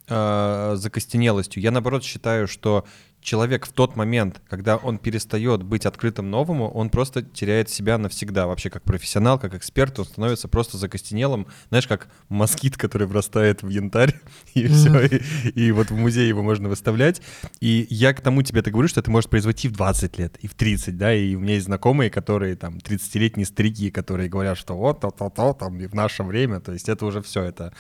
э, 0.08 0.74
закостенелостью. 0.78 1.62
Я, 1.62 1.72
наоборот, 1.72 2.04
считаю, 2.04 2.48
что 2.48 2.86
человек 3.28 3.66
в 3.66 3.74
тот 3.74 3.98
момент, 3.98 4.42
когда 4.48 4.78
он 4.78 4.98
перестает 4.98 5.62
быть 5.62 5.86
открытым 5.86 6.32
новому, 6.32 6.72
он 6.72 6.90
просто 6.90 7.22
теряет 7.22 7.70
себя 7.70 7.98
навсегда. 7.98 8.48
Вообще 8.48 8.70
как 8.70 8.84
профессионал, 8.84 9.38
как 9.38 9.54
эксперт, 9.54 10.00
он 10.00 10.06
становится 10.06 10.48
просто 10.48 10.78
закостенелым. 10.78 11.46
Знаешь, 11.68 11.88
как 11.88 12.08
москит, 12.30 12.78
который 12.78 13.06
врастает 13.06 13.64
в 13.64 13.68
янтарь, 13.68 14.16
и 14.54 14.66
все. 14.68 15.06
И, 15.08 15.22
и 15.50 15.72
вот 15.74 15.92
в 15.92 15.96
музее 15.98 16.30
его 16.30 16.42
можно 16.42 16.70
выставлять. 16.70 17.22
И 17.60 17.86
я 17.90 18.14
к 18.14 18.22
тому 18.22 18.44
тебе 18.44 18.62
это 18.62 18.72
говорю, 18.72 18.88
что 18.88 19.02
это 19.02 19.12
может 19.12 19.30
произойти 19.30 19.68
в 19.68 19.74
20 19.74 20.18
лет, 20.18 20.38
и 20.38 20.48
в 20.48 20.54
30, 20.54 20.98
да, 20.98 21.14
и 21.14 21.36
у 21.36 21.42
меня 21.42 21.56
есть 21.56 21.66
знакомые, 21.66 22.10
которые 22.10 22.56
там 22.56 22.78
30-летние 22.78 23.46
старики, 23.46 23.92
которые 23.92 24.30
говорят, 24.30 24.58
что 24.58 24.78
вот 24.78 25.02
то-то-то, 25.02 25.54
там, 25.54 25.82
и 25.82 25.88
в 25.88 25.94
наше 25.94 26.24
время, 26.24 26.62
то 26.62 26.72
есть 26.72 26.88
это 26.88 27.06
уже 27.06 27.22
все, 27.22 27.44
это 27.44 27.74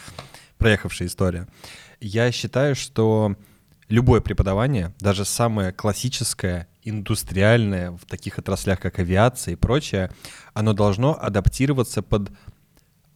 проехавшая 0.57 1.07
история. 1.07 1.47
Я 2.01 2.33
считаю, 2.33 2.75
что 2.75 3.38
любое 3.89 4.21
преподавание, 4.21 4.93
даже 5.00 5.26
самое 5.26 5.71
классическое, 5.71 6.67
индустриальное, 6.84 7.91
в 7.91 8.06
таких 8.06 8.38
отраслях, 8.39 8.80
как 8.80 9.00
авиация 9.00 9.54
и 9.54 9.56
прочее, 9.56 10.12
оно 10.54 10.73
должно 10.73 11.17
адаптироваться 11.19 12.02
под 12.02 12.32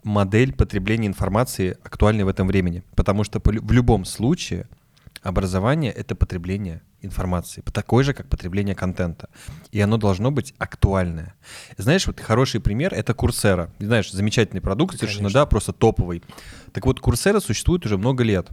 модель 0.03 0.53
потребления 0.53 1.07
информации, 1.07 1.77
актуальной 1.83 2.23
в 2.23 2.27
этом 2.27 2.47
времени. 2.47 2.83
Потому 2.95 3.23
что 3.23 3.39
в 3.43 3.71
любом 3.71 4.05
случае 4.05 4.67
образование— 5.21 5.91
это 5.93 6.15
потребление 6.15 6.81
информации, 7.01 7.63
такое 7.73 8.03
же, 8.03 8.13
как 8.13 8.29
потребление 8.29 8.75
контента. 8.75 9.29
И 9.71 9.79
оно 9.79 9.97
должно 9.97 10.31
быть 10.31 10.53
актуальное. 10.57 11.35
Знаешь, 11.77 12.07
вот 12.07 12.19
хороший 12.19 12.59
пример— 12.61 12.93
это 12.95 13.13
Курсера. 13.13 13.71
Знаешь, 13.79 14.11
замечательный 14.11 14.61
продукт, 14.61 14.97
совершенно, 14.97 15.29
да, 15.29 15.45
просто 15.45 15.73
топовый. 15.73 16.23
Так 16.73 16.85
вот, 16.85 16.99
Курсера 16.99 17.39
существует 17.39 17.85
уже 17.85 17.97
много 17.97 18.23
лет. 18.23 18.49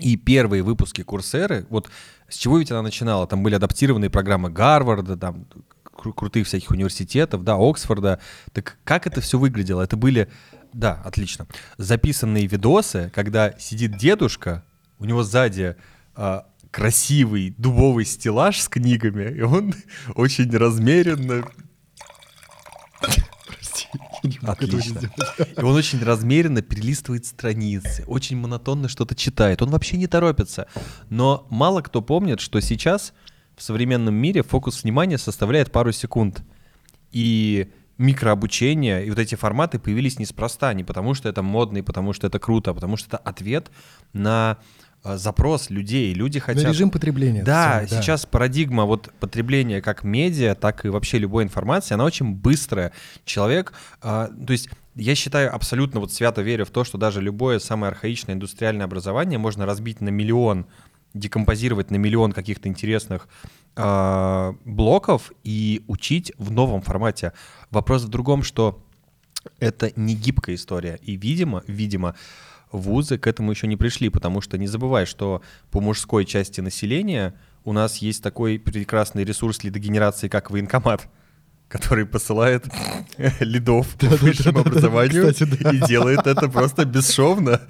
И 0.00 0.16
первые 0.16 0.62
выпуски 0.62 1.02
Курсеры, 1.02 1.66
вот 1.70 1.90
с 2.28 2.36
чего 2.36 2.58
ведь 2.58 2.70
она 2.70 2.82
начинала? 2.82 3.26
Там 3.26 3.42
были 3.42 3.54
адаптированные 3.54 4.10
программы 4.10 4.50
Гарварда, 4.50 5.16
там 5.16 5.46
кру- 5.84 6.12
крутых 6.12 6.46
всяких 6.46 6.70
университетов, 6.70 7.42
да, 7.42 7.56
Оксфорда. 7.58 8.20
Так 8.52 8.78
как 8.84 9.06
это 9.06 9.20
все 9.20 9.38
выглядело? 9.38 9.82
Это 9.82 9.96
были, 9.96 10.28
да, 10.72 11.00
отлично, 11.04 11.46
записанные 11.76 12.46
видосы, 12.46 13.10
когда 13.14 13.58
сидит 13.58 13.96
дедушка, 13.96 14.64
у 14.98 15.04
него 15.04 15.22
сзади 15.22 15.76
а, 16.14 16.46
красивый 16.70 17.54
дубовый 17.56 18.04
стеллаж 18.04 18.60
с 18.60 18.68
книгами, 18.68 19.32
и 19.32 19.42
он 19.42 19.74
очень 20.14 20.50
размеренно 20.56 21.44
Отлично. 24.42 25.10
И 25.56 25.60
он 25.60 25.74
очень 25.74 26.02
размеренно 26.02 26.62
перелистывает 26.62 27.26
страницы, 27.26 28.04
очень 28.06 28.36
монотонно 28.36 28.88
что-то 28.88 29.14
читает. 29.14 29.62
Он 29.62 29.70
вообще 29.70 29.96
не 29.96 30.06
торопится. 30.06 30.66
Но 31.08 31.46
мало 31.50 31.82
кто 31.82 32.02
помнит, 32.02 32.40
что 32.40 32.60
сейчас 32.60 33.12
в 33.56 33.62
современном 33.62 34.14
мире 34.14 34.42
фокус 34.42 34.82
внимания 34.82 35.18
составляет 35.18 35.72
пару 35.72 35.92
секунд. 35.92 36.42
И 37.10 37.70
микрообучение 37.98 39.04
и 39.04 39.10
вот 39.10 39.18
эти 39.18 39.34
форматы 39.34 39.78
появились 39.78 40.18
неспроста, 40.18 40.72
не 40.72 40.84
потому 40.84 41.14
что 41.14 41.28
это 41.28 41.42
модно 41.42 41.78
и 41.78 41.82
потому 41.82 42.12
что 42.12 42.28
это 42.28 42.38
круто, 42.38 42.70
а 42.70 42.74
потому 42.74 42.96
что 42.96 43.08
это 43.08 43.16
ответ 43.18 43.70
на 44.12 44.58
запрос 45.04 45.70
людей. 45.70 46.12
Люди 46.14 46.38
хотят... 46.38 46.64
На 46.64 46.68
режим 46.68 46.90
потребления. 46.90 47.42
Да, 47.42 47.84
целом, 47.86 48.02
сейчас 48.02 48.22
да. 48.22 48.28
парадигма 48.28 48.84
вот 48.84 49.12
потребления 49.20 49.80
как 49.80 50.04
медиа, 50.04 50.54
так 50.54 50.84
и 50.84 50.88
вообще 50.88 51.18
любой 51.18 51.44
информации, 51.44 51.94
она 51.94 52.04
очень 52.04 52.34
быстрая. 52.34 52.92
Человек, 53.24 53.72
а, 54.02 54.28
то 54.28 54.52
есть 54.52 54.68
я 54.94 55.14
считаю, 55.14 55.54
абсолютно 55.54 56.00
вот 56.00 56.12
свято 56.12 56.42
верю 56.42 56.64
в 56.64 56.70
то, 56.70 56.84
что 56.84 56.98
даже 56.98 57.20
любое 57.20 57.60
самое 57.60 57.90
архаичное 57.90 58.34
индустриальное 58.34 58.84
образование 58.84 59.38
можно 59.38 59.64
разбить 59.64 60.00
на 60.00 60.08
миллион, 60.08 60.66
декомпозировать 61.14 61.90
на 61.90 61.96
миллион 61.96 62.32
каких-то 62.32 62.68
интересных 62.68 63.28
э, 63.76 64.52
блоков 64.64 65.32
и 65.44 65.84
учить 65.86 66.32
в 66.36 66.50
новом 66.50 66.82
формате. 66.82 67.32
Вопрос 67.70 68.02
в 68.02 68.08
другом, 68.08 68.42
что 68.42 68.82
это 69.60 69.92
не 69.96 70.14
гибкая 70.14 70.56
история. 70.56 70.98
И, 71.02 71.16
видимо, 71.16 71.62
видимо, 71.66 72.14
вузы 72.72 73.18
к 73.18 73.26
этому 73.26 73.50
еще 73.50 73.66
не 73.66 73.76
пришли, 73.76 74.08
потому 74.08 74.40
что 74.40 74.58
не 74.58 74.66
забывай, 74.66 75.06
что 75.06 75.42
по 75.70 75.80
мужской 75.80 76.24
части 76.24 76.60
населения 76.60 77.34
у 77.64 77.72
нас 77.72 77.98
есть 77.98 78.22
такой 78.22 78.58
прекрасный 78.58 79.24
ресурс 79.24 79.62
лидогенерации, 79.64 80.28
как 80.28 80.50
военкомат, 80.50 81.08
который 81.68 82.06
посылает 82.06 82.64
лидов 83.40 83.94
по 83.96 84.06
высшему 84.06 84.60
образованию 84.60 85.28
и 85.30 85.86
делает 85.86 86.26
это 86.26 86.48
просто 86.48 86.84
бесшовно. 86.84 87.60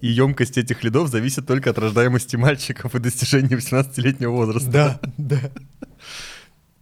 И 0.00 0.08
емкость 0.08 0.56
этих 0.58 0.84
лидов 0.84 1.08
зависит 1.08 1.46
только 1.46 1.70
от 1.70 1.78
рождаемости 1.78 2.36
мальчиков 2.36 2.94
и 2.94 3.00
достижения 3.00 3.56
18-летнего 3.56 4.30
возраста. 4.30 4.70
Да, 4.70 5.00
да. 5.16 5.40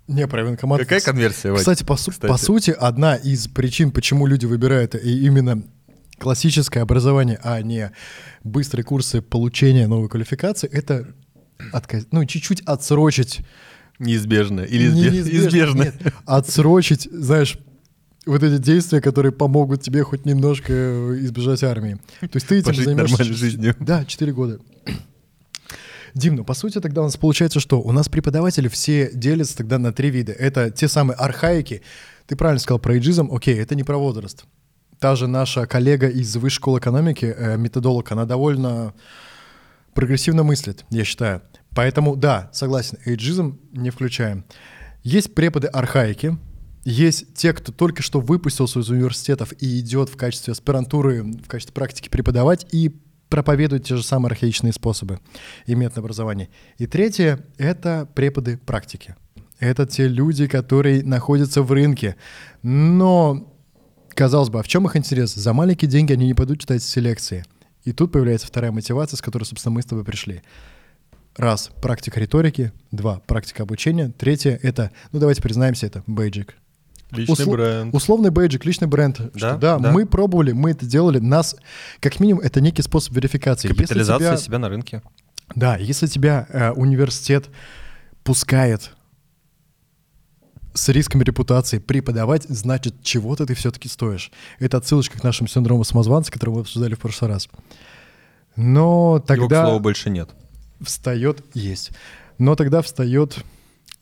Не, 0.06 0.28
про 0.28 0.44
военкомат. 0.44 0.80
Какая 0.80 1.00
конверсия, 1.00 1.50
Вадь? 1.50 1.60
Кстати, 1.60 1.82
по, 1.82 1.96
Кстати. 1.96 2.26
по 2.26 2.36
сути, 2.36 2.70
одна 2.70 3.16
из 3.16 3.48
причин, 3.48 3.90
почему 3.90 4.26
люди 4.26 4.46
выбирают 4.46 4.94
именно 4.94 5.62
классическое 6.18 6.82
образование, 6.82 7.38
а 7.42 7.60
не 7.62 7.92
быстрые 8.44 8.84
курсы 8.84 9.22
получения 9.22 9.86
новой 9.86 10.08
квалификации, 10.08 10.68
это 10.70 11.14
отказ... 11.72 12.06
ну, 12.10 12.24
чуть-чуть 12.24 12.62
отсрочить. 12.62 13.40
Неизбежно. 13.98 14.60
Или 14.60 14.90
не, 14.90 15.08
неизбежно. 15.08 15.84
Нет, 15.84 15.94
отсрочить, 16.26 17.08
знаешь, 17.10 17.58
вот 18.26 18.42
эти 18.42 18.60
действия, 18.60 19.00
которые 19.00 19.32
помогут 19.32 19.82
тебе 19.82 20.02
хоть 20.02 20.26
немножко 20.26 20.72
избежать 21.20 21.62
армии. 21.62 21.98
То 22.20 22.28
есть 22.34 22.46
ты 22.46 22.56
этим 22.56 22.66
Пожить 22.66 22.84
займешься... 22.84 23.12
нормальной 23.12 23.36
жизнью. 23.36 23.76
Да, 23.80 24.04
4 24.04 24.32
года. 24.32 24.58
Дим, 26.14 26.36
ну 26.36 26.44
по 26.44 26.54
сути 26.54 26.80
тогда 26.80 27.02
у 27.02 27.04
нас 27.04 27.16
получается 27.16 27.60
что? 27.60 27.80
У 27.80 27.92
нас 27.92 28.08
преподаватели 28.08 28.68
все 28.68 29.10
делятся 29.12 29.58
тогда 29.58 29.78
на 29.78 29.92
три 29.92 30.10
вида. 30.10 30.32
Это 30.32 30.70
те 30.70 30.88
самые 30.88 31.14
архаики. 31.16 31.82
Ты 32.26 32.36
правильно 32.36 32.58
сказал 32.58 32.78
про 32.78 32.98
иджизм. 32.98 33.30
Окей, 33.30 33.56
это 33.58 33.74
не 33.74 33.84
про 33.84 33.98
возраст 33.98 34.44
та 34.98 35.16
же 35.16 35.26
наша 35.26 35.66
коллега 35.66 36.08
из 36.08 36.34
Высшей 36.36 36.56
школы 36.56 36.78
экономики, 36.78 37.34
э, 37.36 37.56
методолог, 37.56 38.10
она 38.12 38.24
довольно 38.24 38.94
прогрессивно 39.94 40.42
мыслит, 40.42 40.84
я 40.90 41.04
считаю. 41.04 41.42
Поэтому, 41.74 42.16
да, 42.16 42.50
согласен, 42.52 42.98
эйджизм 43.04 43.58
не 43.72 43.90
включаем. 43.90 44.44
Есть 45.02 45.34
преподы 45.34 45.68
архаики, 45.68 46.38
есть 46.84 47.34
те, 47.34 47.52
кто 47.52 47.72
только 47.72 48.02
что 48.02 48.20
выпустился 48.20 48.80
из 48.80 48.88
университетов 48.88 49.52
и 49.60 49.80
идет 49.80 50.08
в 50.08 50.16
качестве 50.16 50.52
аспирантуры, 50.52 51.22
в 51.22 51.48
качестве 51.48 51.74
практики 51.74 52.08
преподавать 52.08 52.66
и 52.72 52.96
проповедует 53.28 53.84
те 53.84 53.96
же 53.96 54.04
самые 54.04 54.30
архаичные 54.30 54.72
способы 54.72 55.18
и 55.66 55.74
метод 55.74 55.98
образования. 55.98 56.48
И 56.78 56.86
третье— 56.86 57.44
это 57.58 58.08
преподы 58.14 58.56
практики. 58.56 59.16
Это 59.58 59.86
те 59.86 60.06
люди, 60.06 60.46
которые 60.46 61.02
находятся 61.02 61.62
в 61.62 61.72
рынке, 61.72 62.16
но 62.62 63.55
Казалось 64.16 64.48
бы, 64.48 64.60
а 64.60 64.62
в 64.62 64.68
чем 64.68 64.86
их 64.86 64.96
интерес? 64.96 65.34
За 65.34 65.52
маленькие 65.52 65.90
деньги 65.90 66.14
они 66.14 66.26
не 66.26 66.32
пойдут 66.32 66.58
читать 66.60 66.82
селекции. 66.82 67.44
И 67.84 67.92
тут 67.92 68.12
появляется 68.12 68.46
вторая 68.46 68.72
мотивация, 68.72 69.18
с 69.18 69.20
которой, 69.20 69.44
собственно, 69.44 69.74
мы 69.74 69.82
с 69.82 69.84
тобой 69.84 70.04
пришли. 70.04 70.42
Раз, 71.36 71.70
практика 71.82 72.18
риторики. 72.18 72.72
Два, 72.90 73.20
практика 73.26 73.64
обучения. 73.64 74.10
Третье— 74.16 74.58
это, 74.62 74.90
ну 75.12 75.18
давайте 75.18 75.42
признаемся, 75.42 75.84
это 75.84 76.02
бейджик. 76.06 76.54
Личный 77.10 77.34
Услов... 77.34 77.56
бренд. 77.56 77.94
Условный 77.94 78.30
бейджик, 78.30 78.64
личный 78.64 78.88
бренд. 78.88 79.18
Да? 79.18 79.38
Что, 79.38 79.56
да, 79.58 79.78
да, 79.78 79.92
мы 79.92 80.06
пробовали, 80.06 80.52
мы 80.52 80.70
это 80.70 80.86
делали. 80.86 81.18
Нас, 81.18 81.54
как 82.00 82.18
минимум, 82.18 82.40
это 82.40 82.62
некий 82.62 82.80
способ 82.80 83.14
верификации. 83.14 83.68
Капитализация 83.68 84.30
тебя... 84.30 84.36
себя 84.38 84.58
на 84.58 84.70
рынке. 84.70 85.02
Да, 85.54 85.76
если 85.76 86.06
тебя 86.06 86.46
э, 86.48 86.70
университет 86.70 87.50
пускает 88.24 88.95
с 90.76 90.88
рисками 90.90 91.24
репутации 91.24 91.78
преподавать, 91.78 92.44
значит, 92.44 93.02
чего-то 93.02 93.46
ты 93.46 93.54
все-таки 93.54 93.88
стоишь. 93.88 94.30
Это 94.58 94.76
отсылочка 94.76 95.18
к 95.18 95.24
нашему 95.24 95.48
синдрому 95.48 95.84
самозванца, 95.84 96.30
который 96.30 96.50
мы 96.50 96.60
обсуждали 96.60 96.94
в 96.94 97.00
прошлый 97.00 97.30
раз. 97.30 97.48
Но 98.54 99.18
тогда... 99.26 99.56
Его, 99.56 99.64
к 99.64 99.68
слову, 99.68 99.80
больше 99.80 100.10
нет. 100.10 100.30
Встает, 100.80 101.42
есть. 101.54 101.90
Но 102.38 102.54
тогда 102.54 102.82
встает 102.82 103.38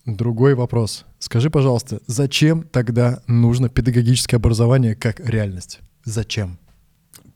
другой 0.05 0.55
вопрос. 0.55 1.05
Скажи, 1.19 1.51
пожалуйста, 1.51 2.01
зачем 2.07 2.65
тогда 2.65 3.23
нужно 3.27 3.69
педагогическое 3.69 4.39
образование 4.39 4.95
как 4.95 5.21
реальность? 5.21 5.81
Зачем? 6.05 6.59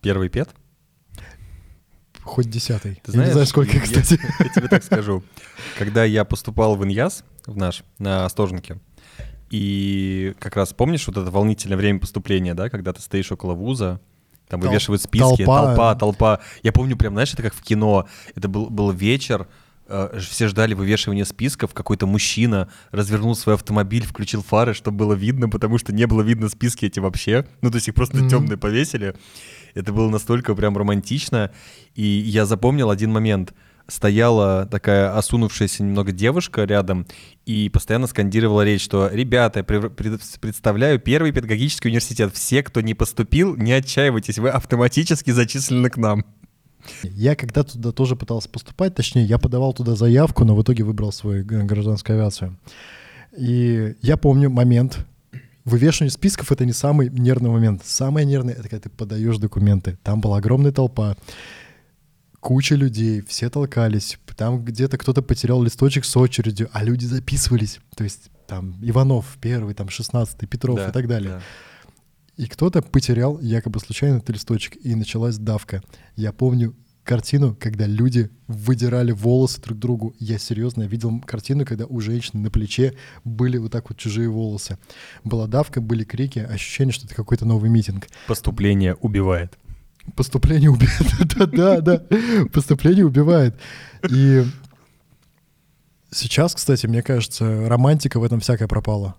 Первый 0.03 0.29
пед? 0.29 0.51
Хоть 2.22 2.51
десятый. 2.51 3.01
Ты 3.05 3.12
знаешь, 3.12 3.27
я 3.27 3.29
не 3.29 3.33
знаю, 3.33 3.46
сколько, 3.46 3.77
я, 3.77 3.81
кстати. 3.81 4.20
Я, 4.20 4.44
я 4.44 4.53
тебе 4.53 4.68
так 4.68 4.85
скажу. 4.85 5.22
Когда 5.79 6.05
я 6.05 6.24
поступал 6.24 6.77
в 6.77 6.85
Иньяс, 6.85 7.24
в 7.46 7.57
наш, 7.57 7.85
на 7.98 8.27
Остоженке, 8.27 8.79
и 9.50 10.34
как 10.38 10.56
раз 10.56 10.72
помнишь 10.72 11.06
вот 11.06 11.16
это 11.16 11.30
волнительное 11.30 11.76
время 11.76 12.00
поступления, 12.00 12.54
да, 12.54 12.68
когда 12.68 12.92
ты 12.92 13.00
стоишь 13.00 13.32
около 13.32 13.54
вуза, 13.54 14.00
там 14.48 14.61
Тол- 14.61 14.68
вывешивают 14.68 15.02
списки, 15.02 15.44
толпа. 15.44 15.66
толпа, 15.66 15.94
толпа. 15.94 16.40
Я 16.62 16.72
помню 16.72 16.96
прям, 16.96 17.14
знаешь, 17.14 17.32
это 17.32 17.42
как 17.42 17.54
в 17.54 17.62
кино. 17.62 18.06
Это 18.34 18.48
был, 18.48 18.70
был 18.70 18.90
вечер, 18.90 19.46
э, 19.87 20.18
все 20.20 20.48
ждали 20.48 20.74
вывешивания 20.74 21.24
списков, 21.24 21.74
какой-то 21.74 22.06
мужчина 22.06 22.68
развернул 22.90 23.34
свой 23.34 23.56
автомобиль, 23.56 24.04
включил 24.04 24.42
фары, 24.42 24.74
чтобы 24.74 24.98
было 24.98 25.14
видно, 25.14 25.48
потому 25.48 25.78
что 25.78 25.92
не 25.92 26.06
было 26.06 26.22
видно 26.22 26.48
списки 26.48 26.87
эти 26.87 26.98
вообще. 26.98 27.46
Ну, 27.61 27.70
то 27.70 27.76
есть 27.76 27.88
их 27.88 27.94
просто 27.94 28.18
mm-hmm. 28.18 28.30
темные 28.30 28.56
повесили. 28.56 29.14
Это 29.74 29.92
было 29.92 30.08
настолько 30.08 30.54
прям 30.54 30.76
романтично. 30.76 31.52
И 31.94 32.04
я 32.04 32.46
запомнил 32.46 32.90
один 32.90 33.12
момент— 33.12 33.54
стояла 33.88 34.66
такая 34.66 35.16
осунувшаяся 35.16 35.83
немного 35.83 36.12
девушка 36.12 36.64
рядом 36.64 37.07
и 37.46 37.68
постоянно 37.70 38.07
скандировала 38.07 38.64
речь, 38.64 38.83
что 38.83 39.09
«Ребята, 39.09 39.64
представляю 39.64 41.01
первый 41.01 41.33
педагогический 41.33 41.88
университет. 41.88 42.35
Все, 42.35 42.62
кто 42.62 42.83
не 42.83 42.94
поступил, 42.94 43.57
не 43.57 43.72
отчаивайтесь, 43.72 44.38
вы 44.38 44.51
автоматически 44.51 45.31
зачислены 45.31 45.90
к 45.90 45.96
нам». 45.96 46.24
Я 47.03 47.35
когда 47.35 47.64
туда 47.64 47.92
тоже 47.92 48.14
пытался 48.14 48.48
поступать, 48.48 48.94
точнее, 48.94 49.24
я 49.24 49.38
подавал 49.38 49.72
туда 49.72 49.96
заявку, 49.96 50.44
но 50.44 50.55
в 50.55 50.62
итоге 50.62 50.85
выбрал 50.85 51.11
свою 51.11 51.44
гражданскую 51.44 52.18
авиацию. 52.18 52.57
И 53.37 53.94
я 54.01 54.16
помню 54.16 54.48
момент, 54.48 55.07
вывешивание 55.64 56.11
списков— 56.11 56.53
это 56.53 56.64
не 56.64 56.72
самый 56.72 57.11
нервный 57.11 57.51
момент. 57.51 57.83
Самое 57.85 58.27
нервное— 58.27 58.55
это 58.59 58.68
когда 58.68 58.81
ты 58.81 58.90
подаешь 58.90 59.38
документы. 59.38 59.98
Там 60.03 60.20
была 60.20 60.38
огромная 60.38 60.72
толпа 60.72 61.16
куча 62.40 62.74
людей, 62.74 63.20
все 63.22 63.51
толкались, 63.51 64.18
там 64.37 64.64
где-то 64.64 64.98
кто-то 64.98 65.20
потерял 65.20 65.62
листочек 65.62 66.05
с 66.05 66.16
очередью, 66.16 66.68
а 66.72 66.85
люди 66.85 67.05
записывались. 67.05 67.81
То 67.96 68.05
есть 68.05 68.31
там 68.46 68.77
Иванов 68.81 69.37
первый, 69.40 69.74
там 69.74 69.88
шестнадцатый, 69.88 70.46
Петров 70.46 70.77
да, 70.77 70.88
и 70.88 70.92
так 70.92 71.09
далее. 71.09 71.31
Да. 71.31 71.42
И 72.37 72.46
кто-то 72.46 72.83
потерял 72.83 73.40
якобы 73.40 73.81
случайно 73.81 74.18
этот 74.18 74.31
листочек, 74.31 74.77
и 74.77 74.94
началась 74.94 75.38
давка. 75.38 75.83
Я 76.14 76.33
помню 76.33 76.77
картину, 77.03 77.57
когда 77.59 77.87
люди 77.87 78.31
выдирали 78.46 79.12
волосы 79.12 79.61
друг 79.61 79.79
другу. 79.79 80.14
Я 80.20 80.38
серьезно 80.38 80.85
видел 80.85 81.20
картину, 81.20 81.64
когда 81.66 81.87
у 81.87 82.01
женщины 82.01 82.42
на 82.42 82.51
плече 82.51 82.94
были 83.24 83.59
вот 83.59 83.72
так 83.72 83.88
вот 83.88 83.98
чужие 83.98 84.29
волосы. 84.29 84.79
Была 85.24 85.46
давка, 85.46 85.81
были 85.81 86.05
крики, 86.05 86.38
ощущение, 86.38 86.92
что 86.92 87.07
это 87.07 87.14
какой-то 87.14 87.44
новый 87.44 87.70
митинг. 87.70 88.07
Поступление 88.29 88.94
убивает. 88.94 89.59
Поступление 90.16 90.71
убивает. 90.71 91.37
да, 91.37 91.47
да, 91.47 91.81
да. 91.81 92.03
Поступление 92.53 93.07
убивает. 93.07 93.57
И 94.11 94.44
сейчас, 96.11 96.55
кстати, 96.55 96.87
мне 96.87 97.03
кажется, 97.03 97.68
романтика 97.68 98.21
в 98.21 98.25
этом 98.25 98.40
всякая 98.40 98.68
пропала. 98.68 99.16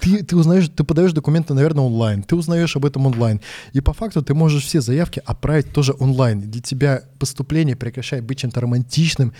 Ты, 0.00 0.22
ты 0.22 0.36
узнаешь, 0.36 0.68
ты 0.68 0.84
подаешь 0.84 1.12
документы, 1.12 1.54
наверное, 1.54 1.84
онлайн, 1.84 2.22
ты 2.22 2.36
узнаешь 2.36 2.76
об 2.76 2.86
этом 2.86 3.06
онлайн. 3.06 3.40
И 3.72 3.80
по 3.80 3.92
факту 3.92 4.22
ты 4.22 4.32
можешь 4.32 4.64
все 4.64 4.80
заявки 4.80 5.20
отправить 5.24 5.72
тоже 5.72 5.94
онлайн. 5.98 6.40
Для 6.40 6.62
тебя 6.62 7.02
поступление 7.18 7.74
прекращает 7.74 8.24
быть 8.24 8.38
чем-то 8.38 8.60
романтичным, 8.60 9.32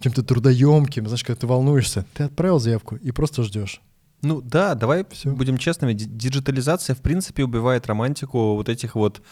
чем-то 0.00 0.22
трудоемким. 0.22 1.06
Знаешь, 1.06 1.24
когда 1.24 1.40
ты 1.40 1.46
волнуешься, 1.48 2.06
ты 2.14 2.24
отправил 2.24 2.60
заявку 2.60 2.96
и 2.96 3.10
просто 3.10 3.42
ждешь. 3.42 3.80
Ну 4.22 4.40
да, 4.40 4.74
давай 4.74 5.04
Все. 5.10 5.30
будем 5.30 5.58
честными. 5.58 5.92
Диджитализация, 5.92 6.94
в 6.94 7.00
принципе, 7.00 7.44
убивает 7.44 7.86
романтику 7.86 8.54
вот 8.54 8.68
этих 8.68 8.94
вот 8.94 9.22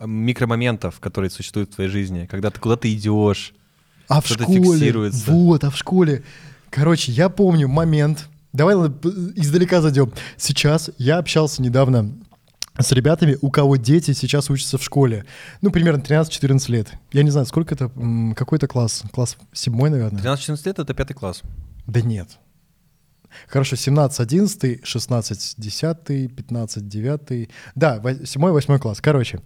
микромоментов, 0.00 1.00
которые 1.00 1.30
существуют 1.30 1.72
в 1.72 1.74
твоей 1.74 1.90
жизни, 1.90 2.26
когда 2.30 2.50
ты 2.50 2.60
куда-то 2.60 2.92
идешь, 2.92 3.54
а 4.08 4.20
в 4.20 4.26
школе, 4.26 4.62
фиксируется. 4.62 5.30
Вот, 5.30 5.64
а 5.64 5.70
в 5.70 5.76
школе. 5.76 6.22
Короче, 6.70 7.12
я 7.12 7.28
помню 7.28 7.68
момент. 7.68 8.28
Давай 8.52 8.74
издалека 8.76 9.80
зайдем. 9.80 10.12
Сейчас 10.36 10.90
я 10.98 11.18
общался 11.18 11.62
недавно 11.62 12.12
с 12.78 12.90
ребятами, 12.92 13.38
у 13.40 13.50
кого 13.50 13.76
дети 13.76 14.12
сейчас 14.12 14.50
учатся 14.50 14.78
в 14.78 14.82
школе. 14.82 15.24
Ну, 15.62 15.70
примерно 15.70 16.00
13-14 16.00 16.70
лет. 16.70 16.92
Я 17.12 17.22
не 17.22 17.30
знаю, 17.30 17.46
сколько 17.46 17.74
это, 17.74 17.90
какой-то 18.36 18.66
класс? 18.66 19.02
Класс 19.12 19.36
седьмой, 19.52 19.90
наверное? 19.90 20.22
13-14 20.22 20.66
лет— 20.66 20.78
это 20.80 20.94
пятый 20.94 21.14
класс. 21.14 21.42
Да 21.86 22.00
нет. 22.00 22.38
Хорошо, 23.48 23.76
17, 23.76 24.20
11, 24.20 24.86
16, 24.86 25.54
10, 25.56 26.36
15, 26.36 26.88
9. 26.88 27.50
Да, 27.74 28.02
7, 28.24 28.42
8 28.42 28.78
класс. 28.78 29.00
Короче, 29.00 29.40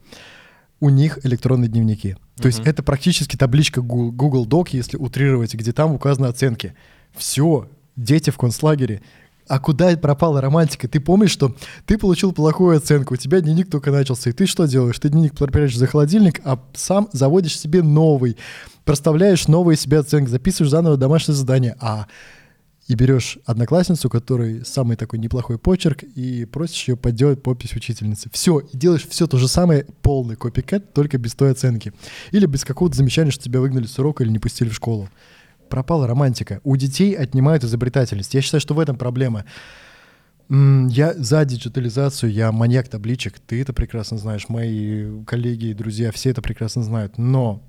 у 0.80 0.90
них 0.90 1.18
электронные 1.24 1.68
дневники. 1.68 2.16
То 2.36 2.46
есть 2.46 2.60
это 2.60 2.82
практически 2.82 3.36
табличка 3.36 3.80
Google 3.82 4.46
Doc, 4.46 4.68
если 4.72 4.96
утрировать, 4.96 5.54
где 5.54 5.72
там 5.72 5.92
указаны 5.92 6.26
оценки. 6.26 6.74
Все, 7.16 7.68
дети 7.96 8.30
в 8.30 8.38
концлагере. 8.38 9.02
А 9.48 9.58
куда 9.58 9.96
пропала 9.96 10.40
романтика? 10.42 10.88
Ты 10.88 11.00
помнишь, 11.00 11.30
что 11.30 11.56
ты 11.86 11.96
получил 11.96 12.32
плохую 12.32 12.76
оценку, 12.76 13.14
у 13.14 13.16
тебя 13.16 13.40
дневник 13.40 13.70
только 13.70 13.90
начался, 13.90 14.28
и 14.28 14.32
ты 14.34 14.46
что 14.46 14.66
делаешь? 14.66 14.98
Ты 14.98 15.08
дневник 15.08 15.34
прячешь 15.34 15.78
за 15.78 15.86
холодильник, 15.86 16.40
а 16.44 16.62
сам 16.74 17.08
заводишь 17.12 17.58
себе 17.58 17.82
новый, 17.82 18.36
проставляешь 18.84 19.48
новые 19.48 19.78
себе 19.78 20.00
оценки, 20.00 20.28
записываешь 20.28 20.70
заново 20.70 20.98
домашнее 20.98 21.34
задание. 21.34 21.76
А 21.80 22.06
и 22.88 22.94
берешь 22.94 23.38
одноклассницу, 23.44 24.08
которой 24.08 24.64
самый 24.64 24.96
такой 24.96 25.18
неплохой 25.18 25.58
почерк, 25.58 26.02
и 26.02 26.46
просишь 26.46 26.88
ее 26.88 26.96
подделать 26.96 27.42
подпись 27.42 27.74
учительницы. 27.74 28.30
Все, 28.32 28.60
и 28.60 28.76
делаешь 28.76 29.06
все 29.06 29.26
то 29.26 29.36
же 29.36 29.46
самое, 29.46 29.86
полный 30.00 30.36
копикет, 30.36 30.94
только 30.94 31.18
без 31.18 31.34
той 31.34 31.52
оценки. 31.52 31.92
Или 32.32 32.46
без 32.46 32.64
какого-то 32.64 32.96
замечания, 32.96 33.30
что 33.30 33.44
тебя 33.44 33.60
выгнали 33.60 33.86
с 33.86 33.98
урока 33.98 34.24
или 34.24 34.30
не 34.30 34.38
пустили 34.38 34.70
в 34.70 34.74
школу. 34.74 35.10
Пропала 35.68 36.06
романтика. 36.06 36.62
У 36.64 36.76
детей 36.76 37.12
отнимают 37.14 37.62
изобретательность. 37.62 38.32
Я 38.32 38.40
считаю, 38.40 38.62
что 38.62 38.72
в 38.72 38.80
этом 38.80 38.96
проблема. 38.96 39.44
Я 40.48 41.12
за 41.12 41.44
диджитализацию, 41.44 42.32
я 42.32 42.52
маньяк 42.52 42.88
табличек, 42.88 43.38
ты 43.38 43.60
это 43.60 43.74
прекрасно 43.74 44.16
знаешь, 44.16 44.48
мои 44.48 45.22
коллеги 45.26 45.66
и 45.66 45.74
друзья 45.74 46.10
все 46.10 46.30
это 46.30 46.40
прекрасно 46.40 46.82
знают, 46.82 47.18
но 47.18 47.67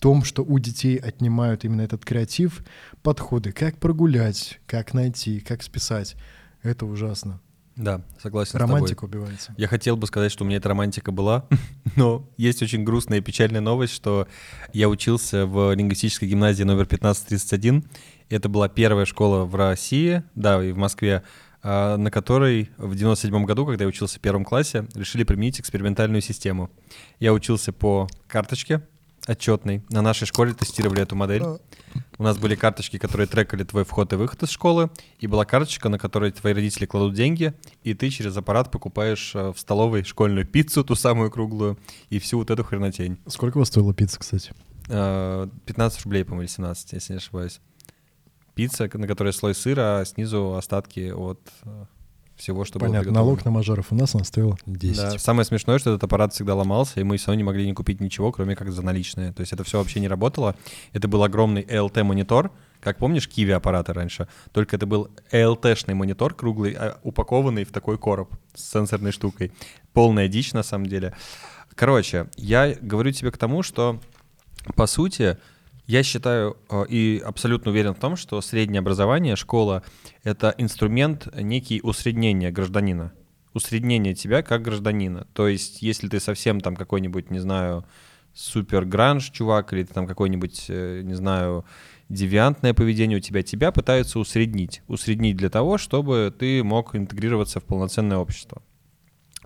том, 0.00 0.24
что 0.24 0.42
у 0.42 0.58
детей 0.58 0.96
отнимают 0.96 1.64
именно 1.64 1.82
этот 1.82 2.04
креатив, 2.04 2.64
подходы, 3.02 3.52
как 3.52 3.78
прогулять, 3.78 4.60
как 4.66 4.94
найти, 4.94 5.40
как 5.40 5.62
списать, 5.62 6.16
это 6.62 6.86
ужасно. 6.86 7.40
Да, 7.76 8.02
согласен 8.20 8.58
Романтика 8.58 9.04
убивается. 9.04 9.54
Я 9.56 9.66
хотел 9.66 9.96
бы 9.96 10.06
сказать, 10.06 10.30
что 10.30 10.44
у 10.44 10.46
меня 10.46 10.58
эта 10.58 10.68
романтика 10.68 11.12
была, 11.12 11.46
но 11.96 12.28
есть 12.36 12.62
очень 12.62 12.84
грустная 12.84 13.18
и 13.18 13.20
печальная 13.22 13.60
новость, 13.62 13.94
что 13.94 14.28
я 14.72 14.88
учился 14.88 15.46
в 15.46 15.74
лингвистической 15.74 16.28
гимназии 16.28 16.64
номер 16.64 16.82
1531. 16.82 17.84
Это 18.28 18.48
была 18.48 18.68
первая 18.68 19.06
школа 19.06 19.44
в 19.44 19.54
России, 19.54 20.22
да, 20.34 20.62
и 20.62 20.72
в 20.72 20.76
Москве, 20.76 21.22
а, 21.62 21.96
на 21.96 22.10
которой 22.10 22.70
в 22.76 22.94
97 22.94 23.44
году, 23.46 23.64
когда 23.64 23.84
я 23.84 23.88
учился 23.88 24.18
в 24.18 24.20
первом 24.20 24.44
классе, 24.44 24.86
решили 24.94 25.24
применить 25.24 25.58
экспериментальную 25.58 26.20
систему. 26.20 26.70
Я 27.18 27.32
учился 27.32 27.72
по 27.72 28.08
карточке, 28.28 28.82
отчетный. 29.26 29.82
На 29.90 30.02
нашей 30.02 30.26
школе 30.26 30.54
тестировали 30.54 31.02
эту 31.02 31.16
модель. 31.16 31.42
У 32.18 32.22
нас 32.22 32.38
были 32.38 32.54
карточки, 32.54 32.98
которые 32.98 33.26
трекали 33.26 33.64
твой 33.64 33.84
вход 33.84 34.12
и 34.12 34.16
выход 34.16 34.42
из 34.42 34.50
школы, 34.50 34.90
и 35.18 35.26
была 35.26 35.44
карточка, 35.44 35.88
на 35.88 35.98
которой 35.98 36.30
твои 36.30 36.52
родители 36.52 36.86
кладут 36.86 37.14
деньги, 37.14 37.54
и 37.82 37.94
ты 37.94 38.10
через 38.10 38.36
аппарат 38.36 38.70
покупаешь 38.70 39.32
э, 39.34 39.52
в 39.52 39.58
столовой 39.58 40.04
школьную 40.04 40.46
пиццу, 40.46 40.84
ту 40.84 40.94
самую 40.94 41.30
круглую, 41.30 41.78
и 42.10 42.18
всю 42.18 42.38
вот 42.38 42.50
эту 42.50 42.62
хренотень. 42.62 43.18
Сколько 43.26 43.56
у 43.56 43.60
вас 43.60 43.68
стоила 43.68 43.94
пицца, 43.94 44.18
кстати? 44.18 44.52
15 44.86 44.90
э, 44.90 46.02
рублей, 46.04 46.24
по-моему, 46.24 46.42
или 46.42 46.50
17, 46.50 46.92
если 46.92 47.12
не 47.14 47.18
ошибаюсь. 47.18 47.60
Пицца, 48.54 48.90
на 48.92 49.06
которой 49.06 49.32
слой 49.32 49.54
сыра, 49.54 50.00
а 50.00 50.04
снизу 50.04 50.54
остатки 50.54 51.10
от 51.10 51.40
э, 51.62 51.84
всего, 52.40 52.64
что 52.64 52.78
Понятно, 52.78 53.12
было 53.12 53.14
налог 53.14 53.44
на 53.44 53.50
мажоров 53.50 53.86
у 53.90 53.94
нас 53.94 54.14
он 54.14 54.24
стоил 54.24 54.58
10. 54.66 54.96
Да. 54.96 55.18
Самое 55.18 55.44
смешное, 55.44 55.78
что 55.78 55.90
этот 55.90 56.04
аппарат 56.04 56.32
всегда 56.34 56.54
ломался, 56.54 57.00
и 57.00 57.04
мы 57.04 57.16
все 57.16 57.28
равно 57.28 57.38
не 57.38 57.44
могли 57.44 57.66
не 57.66 57.74
купить 57.74 58.00
ничего, 58.00 58.32
кроме 58.32 58.56
как 58.56 58.72
за 58.72 58.82
наличные. 58.82 59.32
То 59.32 59.40
есть 59.40 59.52
это 59.52 59.62
все 59.64 59.78
вообще 59.78 60.00
не 60.00 60.08
работало. 60.08 60.56
Это 60.92 61.06
был 61.06 61.22
огромный 61.22 61.62
ELT-монитор, 61.62 62.50
как 62.80 62.98
помнишь, 62.98 63.28
Kiwi 63.28 63.52
аппараты 63.52 63.92
раньше, 63.92 64.26
только 64.52 64.76
это 64.76 64.86
был 64.86 65.10
ELT-шный 65.30 65.94
монитор 65.94 66.34
круглый, 66.34 66.72
а, 66.72 66.98
упакованный 67.02 67.64
в 67.64 67.72
такой 67.72 67.98
короб 67.98 68.34
с 68.54 68.70
сенсорной 68.70 69.12
штукой. 69.12 69.52
Полная 69.92 70.28
дичь 70.28 70.52
на 70.52 70.62
самом 70.62 70.86
деле. 70.86 71.14
Короче, 71.74 72.28
я 72.36 72.74
говорю 72.80 73.12
тебе 73.12 73.30
к 73.30 73.38
тому, 73.38 73.62
что 73.62 74.00
по 74.74 74.86
сути 74.86 75.38
Я 75.90 76.04
считаю 76.04 76.56
э, 76.70 76.84
и 76.88 77.20
абсолютно 77.26 77.72
уверен 77.72 77.96
в 77.96 77.98
том, 77.98 78.14
что 78.14 78.40
среднее 78.42 78.78
образование, 78.78 79.34
школа— 79.34 79.82
это 80.22 80.54
инструмент 80.56 81.26
некий 81.34 81.80
усреднения 81.82 82.52
гражданина. 82.52 83.12
Усреднение 83.54 84.14
тебя 84.14 84.44
как 84.44 84.62
гражданина. 84.62 85.26
То 85.32 85.48
есть, 85.48 85.82
если 85.82 86.06
ты 86.06 86.20
совсем 86.20 86.60
там 86.60 86.76
какой-нибудь, 86.76 87.32
не 87.32 87.40
знаю, 87.40 87.84
супер 88.32 88.84
гранж 88.84 89.32
чувак, 89.32 89.72
или 89.72 89.82
ты 89.82 89.92
там 89.92 90.06
какой-нибудь, 90.06 90.66
э, 90.68 91.00
не 91.02 91.14
знаю, 91.14 91.64
девиантное 92.08 92.72
поведение 92.72 93.18
у 93.18 93.20
тебя, 93.20 93.42
тебя 93.42 93.72
пытаются 93.72 94.20
усреднить. 94.20 94.82
Усреднить 94.86 95.36
для 95.36 95.50
того, 95.50 95.76
чтобы 95.76 96.32
ты 96.38 96.62
мог 96.62 96.94
интегрироваться 96.94 97.58
в 97.58 97.64
полноценное 97.64 98.18
общество. 98.18 98.62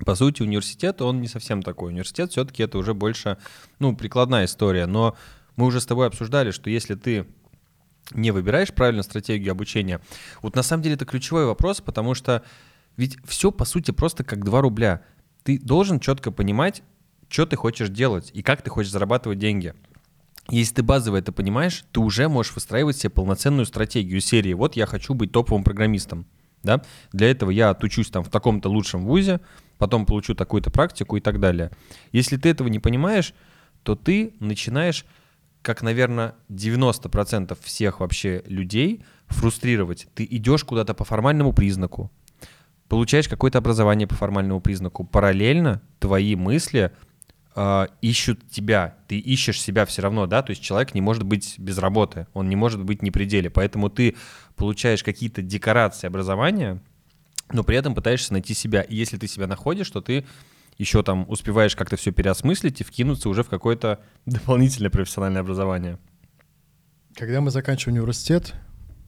По 0.04 0.14
сути, 0.14 0.42
университет, 0.42 1.00
он 1.00 1.22
не 1.22 1.28
совсем 1.28 1.62
такой. 1.62 1.88
Университет 1.88 2.32
все-таки 2.32 2.62
это 2.64 2.76
уже 2.76 2.92
больше, 2.92 3.38
ну, 3.78 3.96
прикладная 3.96 4.44
история. 4.44 4.84
Но 4.84 5.16
мы 5.56 5.66
уже 5.66 5.80
с 5.80 5.86
тобой 5.86 6.06
обсуждали, 6.06 6.50
что 6.50 6.70
если 6.70 6.94
ты 6.94 7.26
не 8.12 8.30
выбираешь 8.30 8.72
правильную 8.72 9.04
стратегию 9.04 9.52
обучения, 9.52 10.00
вот 10.42 10.56
на 10.56 10.62
самом 10.62 10.82
деле 10.82 10.96
это 10.96 11.04
ключевой 11.04 11.46
вопрос, 11.46 11.80
потому 11.80 12.14
что 12.14 12.42
ведь 12.96 13.18
все, 13.24 13.50
по 13.50 13.64
сути, 13.64 13.90
просто 13.90 14.24
как 14.24 14.44
2 14.44 14.60
рубля. 14.60 15.02
Ты 15.42 15.58
должен 15.58 16.00
четко 16.00 16.30
понимать, 16.30 16.82
что 17.28 17.46
ты 17.46 17.56
хочешь 17.56 17.88
делать 17.88 18.30
и 18.32 18.42
как 18.42 18.62
ты 18.62 18.70
хочешь 18.70 18.92
зарабатывать 18.92 19.38
деньги. 19.38 19.74
Если 20.50 20.74
ты 20.74 20.82
базово 20.82 21.16
это 21.16 21.32
понимаешь, 21.32 21.84
ты 21.90 22.00
уже 22.00 22.28
можешь 22.28 22.54
выстраивать 22.54 22.98
себе 22.98 23.10
полноценную 23.10 23.66
стратегию 23.66 24.20
серии. 24.20 24.52
Вот 24.52 24.76
я 24.76 24.86
хочу 24.86 25.14
быть 25.14 25.32
топовым 25.32 25.64
программистом. 25.64 26.26
Да? 26.62 26.82
Для 27.12 27.30
этого 27.30 27.50
я 27.50 27.70
отучусь 27.70 28.10
там 28.10 28.22
в 28.24 28.30
таком-то 28.30 28.68
лучшем 28.68 29.04
вузе, 29.04 29.40
потом 29.78 30.06
получу 30.06 30.34
такую-то 30.34 30.70
практику 30.70 31.16
и 31.16 31.20
так 31.20 31.40
далее. 31.40 31.70
Если 32.12 32.36
ты 32.36 32.50
этого 32.50 32.68
не 32.68 32.78
понимаешь, 32.78 33.34
то 33.82 33.96
ты 33.96 34.34
начинаешь, 34.40 35.04
как, 35.64 35.82
наверное, 35.82 36.34
90% 36.50 37.56
всех 37.62 38.00
вообще 38.00 38.42
людей, 38.46 39.02
фрустрировать. 39.28 40.06
Ты 40.14 40.28
идешь 40.30 40.62
куда-то 40.62 40.92
по 40.92 41.04
формальному 41.04 41.54
признаку, 41.54 42.12
получаешь 42.86 43.28
какое-то 43.28 43.58
образование 43.58 44.06
по 44.06 44.14
формальному 44.14 44.60
признаку. 44.60 45.04
Параллельно 45.04 45.80
твои 46.00 46.36
мысли 46.36 46.92
э, 47.56 47.86
ищут 48.02 48.50
тебя, 48.50 48.98
ты 49.08 49.18
ищешь 49.18 49.60
себя 49.60 49.86
все 49.86 50.02
равно, 50.02 50.26
да, 50.26 50.42
то 50.42 50.50
есть 50.50 50.62
человек 50.62 50.94
не 50.94 51.00
может 51.00 51.22
быть 51.22 51.58
без 51.58 51.78
работы, 51.78 52.26
он 52.34 52.50
не 52.50 52.56
может 52.56 52.84
быть 52.84 53.00
не 53.00 53.10
пределе, 53.10 53.48
поэтому 53.48 53.88
ты 53.88 54.16
получаешь 54.56 55.02
какие-то 55.02 55.40
декорации 55.40 56.06
образования, 56.06 56.82
но 57.50 57.64
при 57.64 57.78
этом 57.78 57.94
пытаешься 57.94 58.34
найти 58.34 58.52
себя, 58.52 58.82
и 58.82 58.94
если 58.94 59.16
ты 59.16 59.26
себя 59.26 59.46
находишь, 59.46 59.88
то 59.88 60.02
ты 60.02 60.26
еще 60.78 61.02
там 61.02 61.24
успеваешь 61.28 61.76
как-то 61.76 61.96
все 61.96 62.10
переосмыслить 62.10 62.80
и 62.80 62.84
вкинуться 62.84 63.28
уже 63.28 63.42
в 63.42 63.48
какое-то 63.48 64.00
дополнительное 64.26 64.90
профессиональное 64.90 65.40
образование. 65.40 65.98
Когда 67.14 67.40
мы 67.40 67.50
заканчивали 67.50 67.98
университет, 67.98 68.54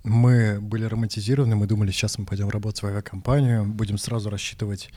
мы 0.05 0.61
были 0.61 0.85
романтизированы, 0.85 1.57
мы 1.57 1.67
думали, 1.67 1.91
сейчас 1.91 2.19
мы 2.19 2.27
пойдем 2.27 2.49
работать 2.49 2.83
в 2.83 2.87
авиакомпанию, 2.87 3.65
будем 3.65 3.99
сразу 3.99 4.31
рассчитывать 4.31 4.91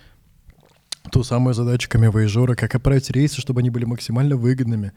ту 1.12 1.24
самую 1.24 1.56
задачу 1.56 1.90
камевоежора, 1.90 2.56
как 2.56 2.76
отправить 2.76 3.10
рейсы, 3.10 3.42
чтобы 3.42 3.62
они 3.62 3.72
были 3.72 3.86
максимально 3.86 4.36
выгодными, 4.36 4.92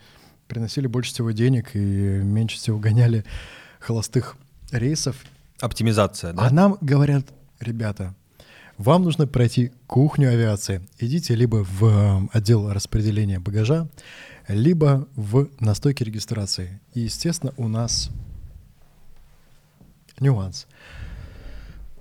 приносили 0.49 0.87
больше 0.87 1.13
всего 1.13 1.31
денег 1.31 1.75
и 1.75 1.79
меньше 1.79 2.57
всего 2.57 2.79
гоняли 2.79 3.25
холостых 3.81 4.37
рейсов. 4.71 5.17
Оптимизация, 5.61 6.35
да? 6.35 6.47
А 6.47 6.51
нам 6.51 6.77
говорят, 6.83 7.33
ребята, 7.61 8.15
вам 8.83 9.05
нужно 9.05 9.27
пройти 9.27 9.73
кухню 9.87 10.31
авиации. 10.31 10.87
Идите 10.99 11.35
либо 11.35 11.65
в 11.65 11.85
э, 11.85 12.29
отдел 12.33 12.71
распределения 12.71 13.39
багажа, 13.39 13.89
либо 14.49 15.09
в 15.15 15.49
настойке 15.61 16.05
регистрации. 16.05 16.81
И, 16.95 17.01
естественно, 17.01 17.55
у 17.57 17.69
нас 17.69 18.11
нюанс. 20.21 20.67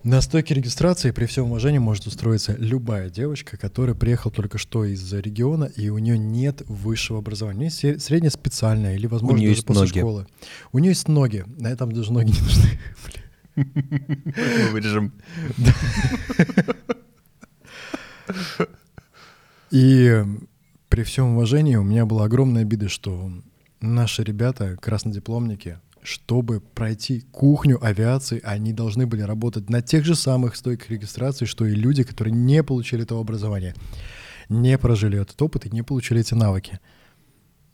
На 0.04 0.20
стойке 0.22 0.56
регистрации 0.56 1.12
при 1.12 1.28
всем 1.28 1.46
уважении 1.46 1.78
может 1.78 2.08
устроиться 2.08 2.56
любая 2.58 3.12
девочка, 3.12 3.56
которая 3.56 3.96
приехала 3.96 4.34
только 4.34 4.58
что 4.58 4.84
из 4.84 5.14
региона, 5.14 5.66
и 5.66 5.90
у 5.90 6.00
нее 6.00 6.18
нет 6.18 6.64
высшего 6.68 7.20
образования. 7.20 7.60
У 7.60 7.62
нее 7.62 8.00
среднее 8.00 8.32
специальное, 8.32 8.96
или, 8.96 9.06
возможно, 9.06 9.36
у 9.36 9.40
нее 9.40 9.50
даже 9.50 9.58
есть 9.58 9.68
после 9.68 9.82
ноги. 9.84 10.00
школы. 10.00 10.28
У 10.72 10.80
нее 10.80 10.90
есть 10.90 11.08
ноги. 11.08 11.46
На 11.60 11.68
этом 11.68 11.92
даже 11.92 12.12
ноги 12.12 12.32
не 12.32 12.40
нужны. 12.40 12.80
Мы 13.56 14.70
вырежем. 14.72 15.14
И 19.72 20.24
при 20.90 21.04
всем 21.04 21.36
уважении 21.36 21.76
у 21.76 21.84
меня 21.84 22.06
была 22.06 22.26
огромная 22.26 22.64
обида, 22.64 22.90
что 22.90 23.32
наши 23.80 24.24
ребята, 24.24 24.78
краснодипломники, 24.82 25.80
чтобы 26.04 26.60
пройти 26.60 27.22
кухню 27.32 27.84
авиации, 27.84 28.42
они 28.44 28.74
должны 28.74 29.06
были 29.06 29.22
работать 29.22 29.70
на 29.70 29.82
тех 29.82 30.04
же 30.04 30.16
самых 30.16 30.56
стойках 30.56 30.90
регистрации, 30.90 31.46
что 31.46 31.66
и 31.66 31.76
люди, 31.76 32.04
которые 32.04 32.34
не 32.34 32.64
получили 32.64 33.04
этого 33.04 33.22
образования, 33.22 33.76
не 34.50 34.78
прожили 34.78 35.20
этот 35.20 35.42
опыт 35.42 35.66
и 35.66 35.70
не 35.70 35.82
получили 35.84 36.22
эти 36.22 36.34
навыки. 36.34 36.80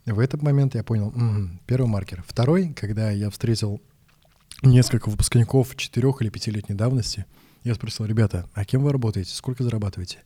В 0.06 0.20
этот 0.20 0.42
момент 0.42 0.74
я 0.74 0.84
понял, 0.84 1.12
м-м, 1.14 1.60
первый 1.66 1.86
маркер. 1.86 2.24
Второй, 2.26 2.72
когда 2.72 3.10
я 3.10 3.30
встретил 3.30 3.82
несколько 4.62 5.08
выпускников 5.08 5.76
четырех 5.76 6.22
или 6.22 6.28
пятилетней 6.28 6.74
давности, 6.74 7.26
я 7.64 7.74
спросил, 7.74 8.06
ребята, 8.06 8.48
а 8.54 8.64
кем 8.64 8.82
вы 8.82 8.92
работаете, 8.92 9.34
сколько 9.34 9.62
зарабатываете? 9.62 10.18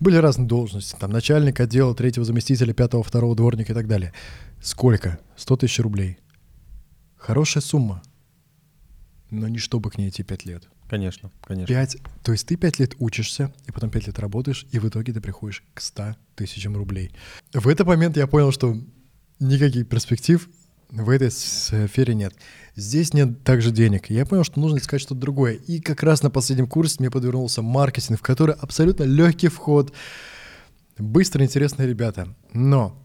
Были 0.00 0.16
разные 0.16 0.48
должности, 0.48 0.96
там 0.98 1.10
начальник 1.10 1.60
отдела, 1.60 1.94
третьего 1.94 2.24
заместителя, 2.24 2.72
пятого, 2.72 3.02
второго 3.02 3.36
дворника 3.36 3.72
и 3.72 3.74
так 3.74 3.86
далее. 3.86 4.12
Сколько? 4.60 5.18
100 5.36 5.56
тысяч 5.58 5.78
рублей. 5.78 6.18
Хорошая 7.16 7.62
сумма, 7.62 8.02
но 9.30 9.48
не 9.48 9.58
чтобы 9.58 9.90
к 9.90 9.98
ней 9.98 10.08
идти 10.08 10.22
пять 10.22 10.44
лет. 10.44 10.68
Конечно, 10.88 11.30
конечно. 11.42 11.66
Пять, 11.66 11.96
то 12.22 12.32
есть 12.32 12.46
ты 12.46 12.56
пять 12.56 12.78
лет 12.78 12.94
учишься, 12.98 13.52
и 13.66 13.72
потом 13.72 13.90
пять 13.90 14.06
лет 14.06 14.18
работаешь, 14.18 14.66
и 14.70 14.78
в 14.78 14.88
итоге 14.88 15.12
ты 15.12 15.20
приходишь 15.20 15.62
к 15.72 15.80
100 15.80 16.16
тысячам 16.34 16.76
рублей. 16.76 17.12
В 17.52 17.68
этот 17.68 17.86
момент 17.86 18.16
я 18.16 18.26
понял, 18.26 18.52
что 18.52 18.76
никаких 19.40 19.88
перспектив 19.88 20.48
в 20.90 21.10
этой 21.10 21.30
сфере 21.30 22.14
нет. 22.14 22.34
Здесь 22.76 23.14
нет 23.14 23.44
также 23.44 23.70
денег. 23.70 24.10
Я 24.10 24.26
понял, 24.26 24.44
что 24.44 24.60
нужно 24.60 24.78
искать 24.78 25.00
что-то 25.00 25.20
другое. 25.20 25.54
И 25.54 25.80
как 25.80 26.02
раз 26.02 26.22
на 26.22 26.30
последнем 26.30 26.66
курсе 26.66 26.96
мне 26.98 27.10
подвернулся 27.10 27.62
маркетинг, 27.62 28.18
в 28.18 28.22
который 28.22 28.54
абсолютно 28.54 29.04
легкий 29.04 29.48
вход. 29.48 29.92
Быстро 30.98 31.44
интересные 31.44 31.88
ребята. 31.88 32.34
Но 32.52 33.00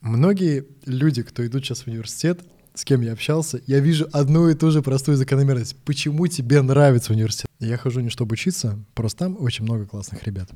многие 0.00 0.66
люди, 0.84 1.22
кто 1.22 1.46
идут 1.46 1.64
сейчас 1.64 1.82
в 1.82 1.86
университет, 1.88 2.40
с 2.74 2.84
кем 2.84 3.00
я 3.00 3.12
общался, 3.12 3.60
я 3.66 3.80
вижу 3.80 4.08
одну 4.12 4.48
и 4.48 4.54
ту 4.54 4.70
же 4.70 4.82
простую 4.82 5.16
закономерность. 5.16 5.76
Почему 5.84 6.26
тебе 6.26 6.60
нравится 6.60 7.12
университет? 7.12 7.50
Я 7.58 7.78
хожу 7.78 8.00
не 8.00 8.10
чтобы 8.10 8.34
учиться, 8.34 8.78
просто 8.94 9.20
там 9.20 9.36
очень 9.40 9.64
много 9.64 9.86
классных 9.86 10.24
ребят. 10.24 10.50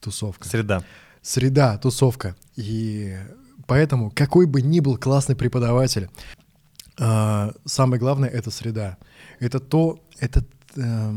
Тусовка. 0.00 0.46
Среда. 0.46 0.84
Среда, 1.22 1.78
тусовка. 1.78 2.36
И 2.56 3.16
поэтому 3.66 4.10
какой 4.14 4.46
бы 4.46 4.62
ни 4.62 4.80
был 4.80 4.96
классный 4.96 5.36
преподаватель, 5.36 6.08
э, 6.98 7.52
самое 7.64 8.00
главное— 8.00 8.28
это 8.30 8.50
среда. 8.50 8.96
Это 9.40 9.60
то, 9.60 10.00
это 10.18 10.44
э, 10.76 11.12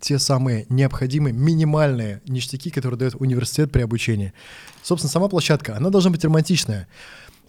те 0.00 0.18
самые 0.18 0.66
необходимые 0.68 1.32
минимальные 1.32 2.22
ништяки, 2.26 2.70
которые 2.70 2.98
дает 2.98 3.14
университет 3.16 3.72
при 3.72 3.82
обучении. 3.82 4.32
Собственно, 4.82 5.10
сама 5.10 5.28
площадка, 5.28 5.76
она 5.76 5.90
должна 5.90 6.10
быть 6.10 6.24
романтичная. 6.24 6.86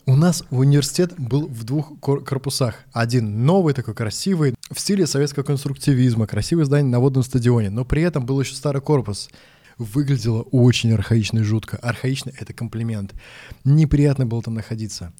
У 0.06 0.16
нас 0.16 0.44
университет 0.52 1.14
был 1.18 1.48
в 1.48 1.66
двух 1.66 2.00
корпусах. 2.00 2.86
Один 2.94 3.46
новый, 3.46 3.74
такой 3.74 3.94
красивый, 3.94 4.56
в 4.72 4.80
стиле 4.80 5.06
советского 5.06 5.44
конструктивизма, 5.44 6.28
красивое 6.28 6.64
здание 6.64 6.90
на 6.90 7.00
водном 7.00 7.24
стадионе, 7.24 7.70
но 7.70 7.84
при 7.84 8.04
этом 8.04 8.26
был 8.26 8.40
еще 8.40 8.56
старый 8.56 8.82
корпус. 8.82 9.30
Выглядело 9.78 10.42
очень 10.42 10.92
архаично 10.92 11.40
и 11.40 11.44
жутко. 11.44 11.78
Архаично— 11.78 12.32
это 12.40 12.54
комплимент. 12.54 13.14
Неприятно 13.64 14.26
было 14.26 14.42
там 14.42 14.56
находиться. 14.56 15.14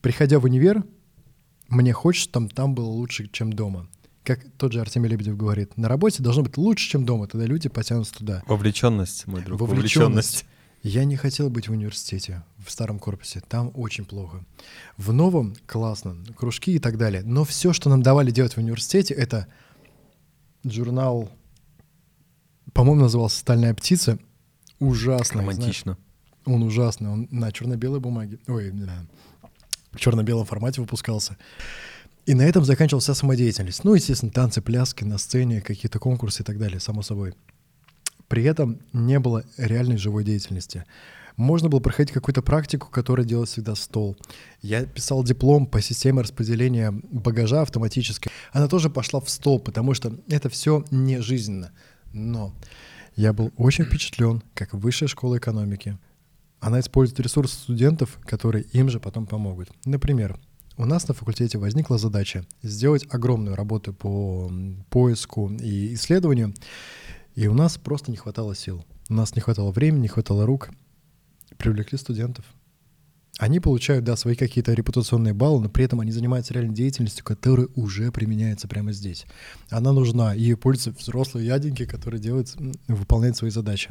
Приходя 0.00 0.38
в 0.38 0.44
универ, 0.44 0.84
мне 1.68 1.92
хочется, 1.92 2.30
там, 2.30 2.48
там 2.48 2.74
было 2.74 2.86
лучше, 2.86 3.28
чем 3.28 3.52
дома. 3.52 3.88
Как 4.22 4.40
тот 4.56 4.72
же 4.72 4.80
Артемий 4.80 5.08
Лебедев 5.08 5.36
говорит, 5.36 5.76
на 5.76 5.88
работе 5.88 6.22
должно 6.22 6.42
быть 6.42 6.56
лучше, 6.56 6.88
чем 6.88 7.04
дома, 7.04 7.26
тогда 7.26 7.46
люди 7.46 7.68
потянутся 7.68 8.14
туда. 8.14 8.42
Вовлеченность, 8.46 9.26
мой 9.26 9.42
друг. 9.42 9.60
Вовлеченность. 9.60 10.44
Я 10.82 11.04
не 11.04 11.16
хотел 11.16 11.50
быть 11.50 11.68
в 11.68 11.72
университете, 11.72 12.44
в 12.64 12.70
старом 12.70 13.00
корпусе. 13.00 13.42
Там 13.48 13.72
очень 13.74 14.04
плохо. 14.04 14.44
В 14.96 15.12
новом 15.12 15.56
классно, 15.66 16.16
кружки 16.36 16.72
и 16.72 16.78
так 16.78 16.98
далее. 16.98 17.22
Но 17.24 17.44
все, 17.44 17.72
что 17.72 17.90
нам 17.90 18.02
давали 18.02 18.30
делать 18.30 18.54
в 18.54 18.58
университете, 18.58 19.12
это 19.14 19.48
журнал, 20.62 21.30
по-моему, 22.78 23.02
назывался 23.02 23.40
«Стальная 23.40 23.74
птица». 23.74 24.20
Ужасно. 24.78 25.40
Романтично. 25.40 25.98
Знаешь, 26.44 26.60
он 26.60 26.62
ужасный. 26.62 27.10
Он 27.10 27.28
на 27.32 27.50
черно-белой 27.50 27.98
бумаге. 27.98 28.38
Ой, 28.46 28.70
да. 28.70 29.04
В 29.90 29.98
черно-белом 29.98 30.46
формате 30.46 30.80
выпускался. 30.80 31.36
И 32.24 32.34
на 32.34 32.42
этом 32.42 32.64
заканчивалась 32.64 33.02
вся 33.02 33.16
самодеятельность. 33.16 33.82
Ну, 33.82 33.94
естественно, 33.94 34.30
танцы, 34.30 34.62
пляски 34.62 35.02
на 35.02 35.18
сцене, 35.18 35.60
какие-то 35.60 35.98
конкурсы 35.98 36.42
и 36.42 36.44
так 36.44 36.56
далее, 36.56 36.78
само 36.78 37.02
собой. 37.02 37.34
При 38.28 38.44
этом 38.44 38.78
не 38.92 39.18
было 39.18 39.42
реальной 39.56 39.96
живой 39.96 40.22
деятельности. 40.22 40.84
Можно 41.34 41.68
было 41.68 41.80
проходить 41.80 42.14
какую-то 42.14 42.42
практику, 42.42 42.90
которая 42.92 43.26
делает 43.26 43.48
всегда 43.48 43.74
стол. 43.74 44.16
Я 44.62 44.86
писал 44.86 45.24
диплом 45.24 45.66
по 45.66 45.82
системе 45.82 46.22
распределения 46.22 46.92
багажа 46.92 47.62
автоматически. 47.62 48.30
Она 48.52 48.68
тоже 48.68 48.88
пошла 48.88 49.20
в 49.20 49.28
стол, 49.28 49.58
потому 49.58 49.94
что 49.94 50.16
это 50.28 50.48
все 50.48 50.84
не 50.92 51.20
жизненно. 51.20 51.72
Но 52.12 52.54
я 53.16 53.32
был 53.32 53.52
очень 53.56 53.84
впечатлен, 53.84 54.42
как 54.54 54.74
высшая 54.74 55.08
школа 55.08 55.38
экономики. 55.38 55.98
Она 56.60 56.80
использует 56.80 57.20
ресурсы 57.20 57.56
студентов, 57.56 58.18
которые 58.24 58.64
им 58.72 58.88
же 58.88 59.00
потом 59.00 59.26
помогут. 59.26 59.70
Например, 59.84 60.38
у 60.76 60.84
нас 60.84 61.08
на 61.08 61.14
факультете 61.14 61.58
возникла 61.58 61.98
задача 61.98 62.44
сделать 62.62 63.06
огромную 63.10 63.56
работу 63.56 63.92
по 63.92 64.50
поиску 64.90 65.50
и 65.50 65.94
исследованию, 65.94 66.54
и 67.34 67.46
у 67.48 67.54
нас 67.54 67.78
просто 67.78 68.10
не 68.10 68.16
хватало 68.16 68.54
сил. 68.54 68.84
У 69.08 69.14
нас 69.14 69.34
не 69.34 69.40
хватало 69.40 69.72
времени, 69.72 70.02
не 70.02 70.08
хватало 70.08 70.46
рук 70.46 70.70
привлекли 71.56 71.98
студентов. 71.98 72.44
Они 73.38 73.60
получают, 73.60 74.04
да, 74.04 74.16
свои 74.16 74.34
какие-то 74.34 74.72
репутационные 74.74 75.32
баллы, 75.32 75.62
но 75.62 75.68
при 75.68 75.84
этом 75.84 76.00
они 76.00 76.10
занимаются 76.10 76.52
реальной 76.54 76.74
деятельностью, 76.74 77.24
которая 77.24 77.68
уже 77.76 78.10
применяется 78.10 78.66
прямо 78.66 78.92
здесь. 78.92 79.26
Она 79.70 79.92
нужна, 79.92 80.34
и 80.34 80.54
пользуются 80.54 81.00
взрослые 81.00 81.46
яденьки, 81.46 81.86
которые 81.86 82.20
делают, 82.20 82.56
выполняют 82.88 83.36
свои 83.36 83.50
задачи. 83.50 83.90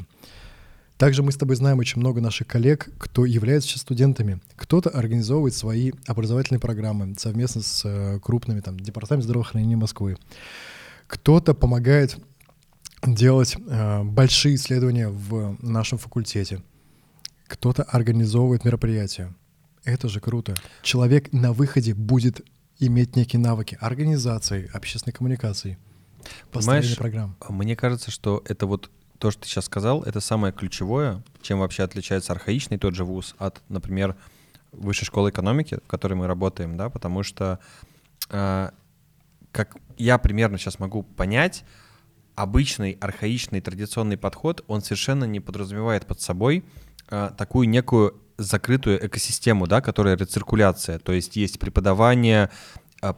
Также 0.97 1.23
мы 1.23 1.31
с 1.31 1.37
тобой 1.37 1.55
знаем 1.55 1.79
очень 1.79 2.01
много 2.01 2.19
наших 2.19 2.47
коллег, 2.47 2.89
кто 2.97 3.23
является 3.23 3.69
сейчас 3.69 3.83
студентами. 3.83 4.41
Кто-то 4.57 4.89
организовывает 4.89 5.53
свои 5.53 5.91
образовательные 6.07 6.59
программы 6.59 7.15
совместно 7.17 7.61
с 7.61 7.83
э, 7.85 8.19
крупными 8.19 8.59
там, 8.59 8.77
департаментом 8.77 9.29
здравоохранения 9.29 9.77
Москвы. 9.77 10.17
Кто-то 11.05 11.53
помогает 11.53 12.17
делать 13.05 13.55
э, 13.55 14.03
большие 14.03 14.55
исследования 14.55 15.07
в 15.07 15.55
нашем 15.61 15.99
факультете 15.99 16.63
кто-то 17.47 17.83
организовывает 17.83 18.65
мероприятия. 18.65 19.33
Это 19.83 20.09
же 20.09 20.19
круто. 20.19 20.53
Человек 20.81 21.31
на 21.31 21.53
выходе 21.53 21.93
будет 21.93 22.45
иметь 22.79 23.15
некие 23.15 23.39
навыки 23.39 23.77
организации, 23.79 24.69
общественной 24.73 25.13
коммуникации, 25.13 25.77
построения 26.51 26.95
программ. 26.95 27.37
Мне 27.49 27.75
кажется, 27.75 28.11
что 28.11 28.43
это 28.45 28.67
вот 28.67 28.91
то, 29.17 29.31
что 29.31 29.41
ты 29.41 29.47
сейчас 29.47 29.65
сказал, 29.65 30.03
это 30.03 30.19
самое 30.19 30.53
ключевое, 30.53 31.23
чем 31.41 31.59
вообще 31.59 31.83
отличается 31.83 32.33
архаичный 32.33 32.77
тот 32.77 32.95
же 32.95 33.03
вуз 33.03 33.35
от, 33.39 33.61
например, 33.69 34.15
высшей 34.71 35.05
школы 35.05 35.29
экономики, 35.31 35.79
в 35.83 35.87
которой 35.87 36.13
мы 36.13 36.27
работаем, 36.27 36.77
да, 36.77 36.89
потому 36.89 37.23
что 37.23 37.59
э, 38.29 38.69
как 39.51 39.75
я 39.97 40.17
примерно 40.17 40.57
сейчас 40.57 40.77
могу 40.79 41.03
понять, 41.03 41.63
обычный 42.35 42.91
архаичный 43.01 43.61
традиционный 43.61 44.17
подход, 44.17 44.63
он 44.67 44.81
совершенно 44.81 45.23
не 45.23 45.39
подразумевает 45.39 46.05
под 46.05 46.21
собой 46.21 46.63
такую 47.09 47.69
некую 47.69 48.21
закрытую 48.37 49.05
экосистему, 49.05 49.67
да, 49.67 49.81
которая 49.81 50.15
рециркуляция, 50.15 50.99
то 50.99 51.11
есть 51.11 51.35
есть 51.35 51.59
преподавание, 51.59 52.49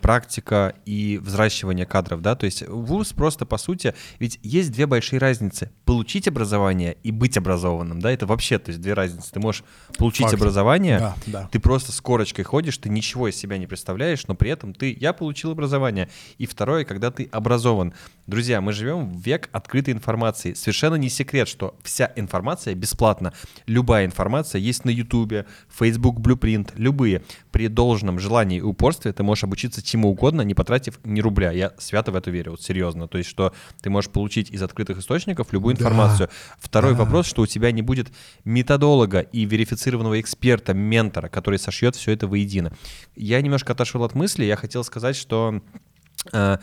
практика 0.01 0.75
и 0.85 1.19
взращивание 1.21 1.85
кадров, 1.85 2.21
да, 2.21 2.35
то 2.35 2.45
есть 2.45 2.67
вуз 2.67 3.13
просто 3.13 3.45
по 3.45 3.57
сути, 3.57 3.95
ведь 4.19 4.39
есть 4.43 4.71
две 4.71 4.85
большие 4.85 5.19
разницы, 5.19 5.71
получить 5.85 6.27
образование 6.27 6.97
и 7.03 7.11
быть 7.11 7.37
образованным, 7.37 8.01
да, 8.01 8.11
это 8.11 8.25
вообще, 8.25 8.59
то 8.59 8.69
есть 8.69 8.81
две 8.81 8.93
разницы, 8.93 9.31
ты 9.31 9.39
можешь 9.39 9.63
получить 9.97 10.27
Факт. 10.27 10.33
образование, 10.35 10.99
да, 10.99 11.15
да. 11.27 11.49
ты 11.51 11.59
просто 11.59 11.91
с 11.91 12.01
корочкой 12.01 12.43
ходишь, 12.43 12.77
ты 12.77 12.89
ничего 12.89 13.29
из 13.29 13.35
себя 13.35 13.57
не 13.57 13.67
представляешь, 13.67 14.27
но 14.27 14.35
при 14.35 14.51
этом 14.51 14.73
ты, 14.73 14.95
я 14.99 15.13
получил 15.13 15.51
образование, 15.51 16.09
и 16.37 16.45
второе, 16.45 16.83
когда 16.83 17.09
ты 17.11 17.29
образован. 17.31 17.93
Друзья, 18.27 18.61
мы 18.61 18.73
живем 18.73 19.09
в 19.09 19.21
век 19.21 19.49
открытой 19.51 19.93
информации, 19.93 20.53
совершенно 20.53 20.95
не 20.95 21.09
секрет, 21.09 21.47
что 21.47 21.75
вся 21.83 22.11
информация 22.15 22.75
бесплатна, 22.75 23.33
любая 23.65 24.05
информация 24.05 24.59
есть 24.59 24.85
на 24.85 24.89
ютубе, 24.89 25.45
Facebook 25.69 26.17
Blueprint, 26.17 26.73
любые, 26.75 27.23
при 27.51 27.67
должном 27.67 28.19
желании 28.19 28.57
и 28.57 28.61
упорстве 28.61 29.13
ты 29.13 29.23
можешь 29.23 29.43
обучиться 29.43 29.68
научиться 29.69 29.81
чему 29.81 30.09
угодно, 30.09 30.41
не 30.41 30.53
потратив 30.53 30.99
ни 31.03 31.21
рубля. 31.21 31.51
Я 31.51 31.71
свято 31.77 32.11
в 32.11 32.15
это 32.15 32.31
верю, 32.31 32.51
вот 32.51 32.61
серьезно. 32.61 33.07
То 33.07 33.17
есть, 33.17 33.29
что 33.29 33.53
ты 33.81 33.89
можешь 33.89 34.09
получить 34.09 34.51
из 34.51 34.61
открытых 34.63 34.97
источников 34.97 35.53
любую 35.53 35.75
информацию. 35.75 36.27
Да, 36.27 36.55
Второй 36.59 36.93
да. 36.93 37.03
вопрос, 37.03 37.27
что 37.27 37.41
у 37.41 37.47
тебя 37.47 37.71
не 37.71 37.81
будет 37.81 38.07
методолога 38.45 39.19
и 39.19 39.45
верифицированного 39.45 40.19
эксперта, 40.19 40.73
ментора, 40.73 41.29
который 41.29 41.59
сошьет 41.59 41.95
все 41.95 42.11
это 42.11 42.27
воедино. 42.27 42.71
Я 43.15 43.41
немножко 43.41 43.73
отошел 43.73 44.03
от 44.03 44.15
мысли, 44.15 44.45
я 44.45 44.55
хотел 44.55 44.83
сказать, 44.83 45.15
что 45.15 45.61
э, 46.33 46.57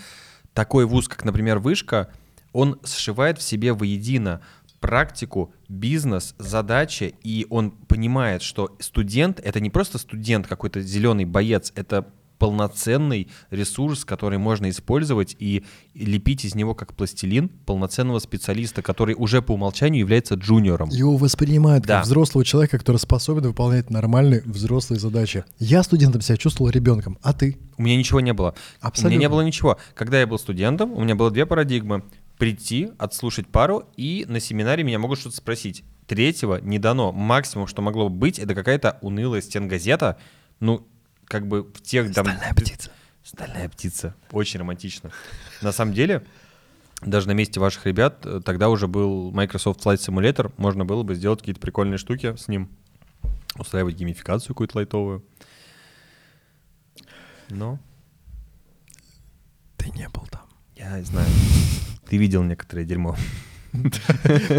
такой 0.53 0.85
вуз, 0.85 1.09
как, 1.09 1.25
например, 1.25 1.59
Вышка, 1.59 2.09
он 2.53 2.79
сшивает 2.85 3.39
в 3.39 3.43
себе 3.43 3.73
воедино 3.73 4.41
практику, 4.81 5.53
бизнес, 5.69 6.35
задачи, 6.39 7.15
и 7.25 7.47
он 7.51 7.71
понимает, 7.71 8.43
что 8.43 8.77
студент— 8.79 9.41
это 9.45 9.61
не 9.61 9.71
просто 9.71 9.99
студент, 9.99 10.47
какой-то 10.47 10.81
зеленый 10.81 11.25
боец, 11.25 11.73
это 11.75 12.07
полноценный 12.39 13.29
ресурс, 13.51 14.05
который 14.05 14.39
можно 14.39 14.69
использовать 14.71 15.37
и 15.39 15.65
лепить 15.95 16.45
из 16.45 16.55
него 16.55 16.75
как 16.75 16.95
пластилин 16.95 17.49
полноценного 17.49 18.19
специалиста, 18.19 18.83
который 18.83 19.15
уже 19.17 19.43
по 19.43 19.53
умолчанию 19.53 20.01
является 20.01 20.35
джуниором. 20.35 20.91
Его 20.91 21.17
воспринимают 21.17 21.85
да. 21.85 21.97
как 21.97 22.07
взрослого 22.07 22.45
человека, 22.45 22.79
который 22.79 22.99
способен 22.99 23.43
выполнять 23.43 23.91
нормальные 23.91 24.43
взрослые 24.45 25.01
задачи. 25.01 25.45
Я 25.59 25.83
студентом 25.83 26.21
себя 26.21 26.37
чувствовал 26.37 26.71
ребенком, 26.71 27.19
а 27.23 27.33
ты? 27.33 27.59
У 27.79 27.83
меня 27.83 27.97
ничего 27.97 28.21
не 28.21 28.33
было. 28.33 28.55
Абсолютно. 28.81 29.09
У 29.09 29.11
меня 29.11 29.21
не 29.21 29.29
было 29.29 29.41
ничего. 29.43 29.79
Когда 29.95 30.21
я 30.21 30.27
был 30.27 30.39
студентом, 30.39 30.93
у 30.93 31.03
меня 31.03 31.15
было 31.15 31.31
две 31.31 31.47
парадигмы. 31.47 32.05
Прийти, 32.39 32.91
отслушать 32.99 33.47
пару, 33.47 33.85
и 33.97 34.27
на 34.29 34.41
семинаре 34.41 34.85
меня 34.85 34.99
могут 34.99 35.19
что-то 35.19 35.37
спросить. 35.37 35.85
Третьего 36.07 36.61
не 36.61 36.79
дано. 36.79 37.13
Максимум, 37.13 37.67
что 37.67 37.81
могло 37.83 38.09
быть, 38.09 38.39
это 38.39 38.55
какая-то 38.55 38.99
унылая 39.01 39.41
стенгазета. 39.41 40.19
Ну, 40.61 40.87
как 41.27 41.47
бы 41.47 41.65
в 41.65 41.81
тех... 41.83 42.13
Там, 42.15 42.27
Стальная 42.27 42.55
птица. 42.55 42.91
Стальная 43.23 43.69
птица. 43.69 44.15
Очень 44.31 44.61
романтично. 44.61 45.11
На 45.61 45.73
самом 45.73 45.95
деле, 45.95 46.25
даже 47.03 47.27
на 47.27 47.33
месте 47.33 47.61
ваших 47.61 47.87
ребят 47.87 48.25
э, 48.25 48.41
тогда 48.45 48.69
уже 48.69 48.87
был 48.87 49.31
Microsoft 49.33 49.85
Flight 49.85 49.97
Simulator. 49.97 50.53
Можно 50.57 50.85
было 50.85 51.03
бы 51.03 51.15
сделать 51.15 51.41
какие-то 51.41 51.61
прикольные 51.61 51.99
штуки 51.99 52.37
с 52.37 52.49
ним. 52.49 52.69
Устраивать 53.59 53.97
геймификацию 53.97 54.49
какую-то 54.49 54.79
лайтовую. 54.79 55.25
Но... 57.49 57.79
Ты 59.77 59.91
не 59.91 60.09
был 60.09 60.27
там. 60.31 60.43
Я 60.75 61.03
знаю. 61.03 61.29
Ты 62.09 62.17
видел 62.17 62.43
некоторое 62.43 62.85
дерьмо. 62.85 63.17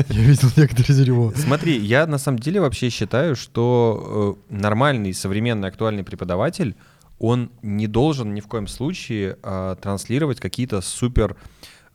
Я 0.10 0.22
видел 0.22 0.50
некоторые 0.56 0.96
дерьмо. 0.96 1.34
Смотри, 1.36 1.78
я 1.78 2.08
на 2.08 2.18
самом 2.18 2.40
деле 2.40 2.62
вообще 2.62 2.90
считаю, 2.90 3.36
что 3.36 4.38
э, 4.50 4.56
нормальный, 4.56 5.14
современный, 5.14 5.68
актуальный 5.68 6.04
преподаватель, 6.04 6.76
он 7.20 7.52
не 7.62 7.88
должен 7.88 8.34
ни 8.34 8.42
в 8.42 8.48
коем 8.48 8.68
случае 8.68 9.38
а, 9.42 9.76
транслировать 9.76 10.40
какие-то 10.40 10.82
супер 10.82 11.36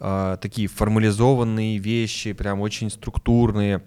а, 0.01 0.37
такие 0.39 0.67
формализованные 0.69 1.79
вещи, 1.79 2.33
прям 2.33 2.61
очень 2.61 2.91
структурные. 2.91 3.83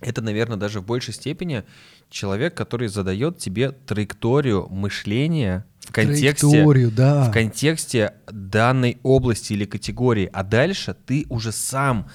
Это, 0.00 0.20
наверное, 0.20 0.58
даже 0.58 0.80
в 0.80 0.86
большей 0.86 1.14
степени 1.14 1.64
человек, 2.10 2.54
который 2.54 2.88
задает 2.88 3.38
тебе 3.38 3.72
траекторию 3.72 4.68
мышления 4.68 5.64
в 5.80 5.92
контексте, 5.92 6.90
да. 6.90 7.24
в 7.24 7.32
контексте 7.32 8.12
данной 8.30 8.98
области 9.02 9.54
или 9.54 9.64
категории, 9.64 10.28
а 10.32 10.44
дальше 10.44 10.94
ты 11.06 11.24
уже 11.30 11.50
сам 11.50 12.08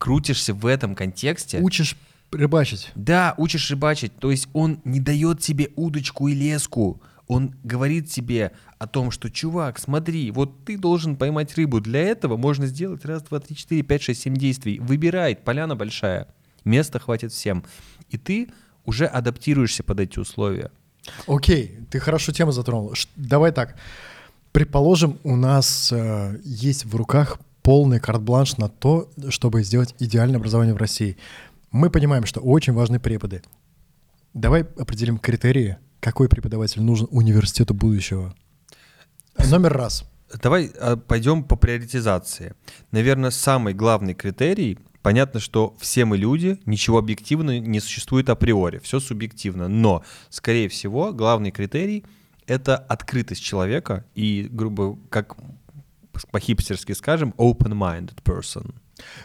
крутишься 0.00 0.54
в 0.54 0.66
этом 0.66 0.96
контексте. 0.96 1.60
Учишь 1.60 1.94
рыбачить. 2.32 2.90
Да, 2.94 3.34
учишь 3.36 3.70
рыбачить. 3.70 4.16
То 4.16 4.30
есть 4.30 4.48
он 4.54 4.80
не 4.84 4.98
дает 4.98 5.40
тебе 5.40 5.68
удочку 5.76 6.26
и 6.26 6.34
леску. 6.34 7.00
Он 7.28 7.54
говорит 7.62 8.10
тебе 8.10 8.52
о 8.78 8.88
том, 8.88 9.10
что, 9.10 9.30
чувак, 9.30 9.78
смотри, 9.78 10.30
вот 10.30 10.64
ты 10.64 10.78
должен 10.78 11.16
поймать 11.16 11.54
рыбу. 11.56 11.80
Для 11.80 12.00
этого 12.00 12.36
можно 12.38 12.66
сделать 12.66 13.04
раз, 13.04 13.22
два, 13.22 13.40
три, 13.40 13.54
четыре, 13.54 13.82
пять, 13.82 14.02
шесть, 14.02 14.22
семь 14.22 14.34
действий. 14.34 14.80
Выбирай, 14.80 15.36
поляна 15.36 15.76
большая. 15.76 16.28
Места 16.64 16.98
хватит 16.98 17.30
всем. 17.30 17.62
И 18.08 18.16
ты 18.16 18.48
уже 18.86 19.04
адаптируешься 19.04 19.84
под 19.84 20.00
эти 20.00 20.18
условия. 20.18 20.72
Окей, 21.26 21.78
ты 21.90 22.00
хорошо 22.00 22.32
тему 22.32 22.52
затронул. 22.52 22.94
Давай 23.16 23.52
так. 23.52 23.76
Предположим, 24.52 25.18
у 25.24 25.36
нас 25.36 25.92
э, 25.92 26.40
есть 26.42 26.84
в 26.86 26.96
руках 26.96 27.38
полный 27.62 28.00
карт-бланш 28.00 28.56
на 28.56 28.68
то, 28.68 29.10
чтобы 29.28 29.62
сделать 29.62 29.94
идеальное 29.98 30.38
образование 30.38 30.74
в 30.74 30.78
России. 30.78 31.16
Мы 31.70 31.90
понимаем, 31.90 32.26
что 32.26 32.40
очень 32.40 32.72
важны 32.72 32.98
преподы. 32.98 33.42
Давай 34.34 34.62
определим 34.62 35.18
критерии, 35.18 35.78
какой 36.00 36.28
преподаватель 36.28 36.82
нужен 36.82 37.08
университету 37.10 37.74
будущего. 37.74 38.34
Номер 39.50 39.72
раз. 39.72 40.04
Давай 40.42 40.70
а, 40.80 40.96
пойдем 40.96 41.42
по 41.42 41.56
приоритизации. 41.56 42.54
Наверное, 42.92 43.30
самый 43.30 43.74
главный 43.74 44.14
критерий 44.14 44.78
Понятно, 45.02 45.40
что 45.40 45.74
все 45.78 46.04
мы 46.04 46.18
люди, 46.18 46.58
ничего 46.66 46.98
объективного 46.98 47.56
не 47.56 47.80
существует 47.80 48.28
априори, 48.28 48.78
все 48.80 49.00
субъективно. 49.00 49.66
Но, 49.66 50.04
скорее 50.28 50.68
всего, 50.68 51.12
главный 51.12 51.50
критерий— 51.50 52.04
это 52.46 52.76
открытость 52.76 53.42
человека 53.42 54.04
и, 54.14 54.46
грубо 54.50 54.98
как 55.08 55.36
по-хипстерски 56.30 56.92
скажем, 56.92 57.34
open-minded 57.38 58.22
person. 58.24 58.74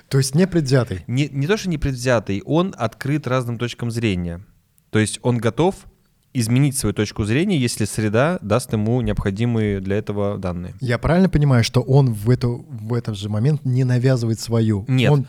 То 0.09 0.17
есть 0.17 0.35
не 0.35 0.47
предвзятый. 0.47 1.03
Не, 1.07 1.27
не 1.27 1.47
то, 1.47 1.57
что 1.57 1.69
не 1.69 1.77
предвзятый, 1.77 2.41
он 2.45 2.73
открыт 2.77 3.27
разным 3.27 3.57
точкам 3.57 3.91
зрения. 3.91 4.41
То 4.89 4.99
есть 4.99 5.19
он 5.21 5.37
готов 5.37 5.75
изменить 6.33 6.77
свою 6.77 6.93
точку 6.93 7.23
зрения, 7.23 7.57
если 7.57 7.85
среда 7.85 8.39
даст 8.41 8.73
ему 8.73 8.99
необходимые 9.01 9.79
для 9.79 9.97
этого 9.97 10.37
данные. 10.37 10.75
Я 10.81 10.97
правильно 10.97 11.29
понимаю, 11.29 11.63
что 11.63 11.81
он 11.81 12.11
в, 12.13 12.29
эту, 12.29 12.65
в 12.69 12.93
этот 12.93 13.17
же 13.17 13.29
момент 13.29 13.63
не 13.65 13.83
навязывает 13.85 14.39
свою? 14.39 14.85
Нет. 14.87 15.11
Он, 15.11 15.27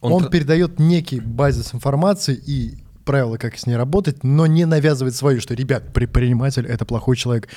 Он 0.00 0.12
он, 0.12 0.24
тр- 0.24 0.30
передает 0.30 0.78
некий 0.78 1.20
базис 1.20 1.74
информации 1.74 2.34
и 2.46 2.78
правила, 3.06 3.38
как 3.38 3.56
с 3.56 3.66
ней 3.66 3.76
работать, 3.76 4.22
но 4.22 4.46
не 4.46 4.66
навязывает 4.66 5.14
свою, 5.14 5.40
что, 5.40 5.54
ребят, 5.54 5.94
предприниматель— 5.94 6.66
это 6.68 6.84
плохой 6.84 7.16
человек, 7.16 7.48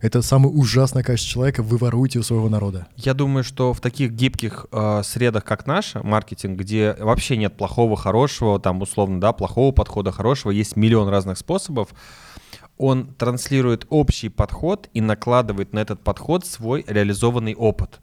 это 0.00 0.22
самое 0.22 0.54
ужасное 0.54 1.02
качество 1.02 1.32
человека, 1.32 1.62
вы 1.64 1.78
воруете 1.78 2.20
у 2.20 2.22
своего 2.22 2.48
народа. 2.48 2.86
Я 2.96 3.14
думаю, 3.14 3.42
что 3.42 3.72
в 3.72 3.80
таких 3.80 4.12
гибких 4.12 4.66
э, 4.70 5.02
средах, 5.02 5.44
как 5.44 5.66
наша, 5.66 6.00
маркетинг, 6.04 6.60
где 6.60 6.94
вообще 7.00 7.36
нет 7.36 7.56
плохого, 7.56 7.96
хорошего, 7.96 8.60
там 8.60 8.80
условно, 8.82 9.20
да, 9.20 9.32
плохого 9.32 9.72
подхода, 9.72 10.12
хорошего, 10.12 10.52
есть 10.52 10.76
миллион 10.76 11.08
разных 11.08 11.38
способов, 11.38 11.88
он 12.76 13.06
транслирует 13.14 13.86
общий 13.88 14.28
подход 14.28 14.88
и 14.94 15.00
накладывает 15.00 15.72
на 15.72 15.80
этот 15.80 16.04
подход 16.04 16.46
свой 16.46 16.84
реализованный 16.86 17.54
опыт. 17.54 18.00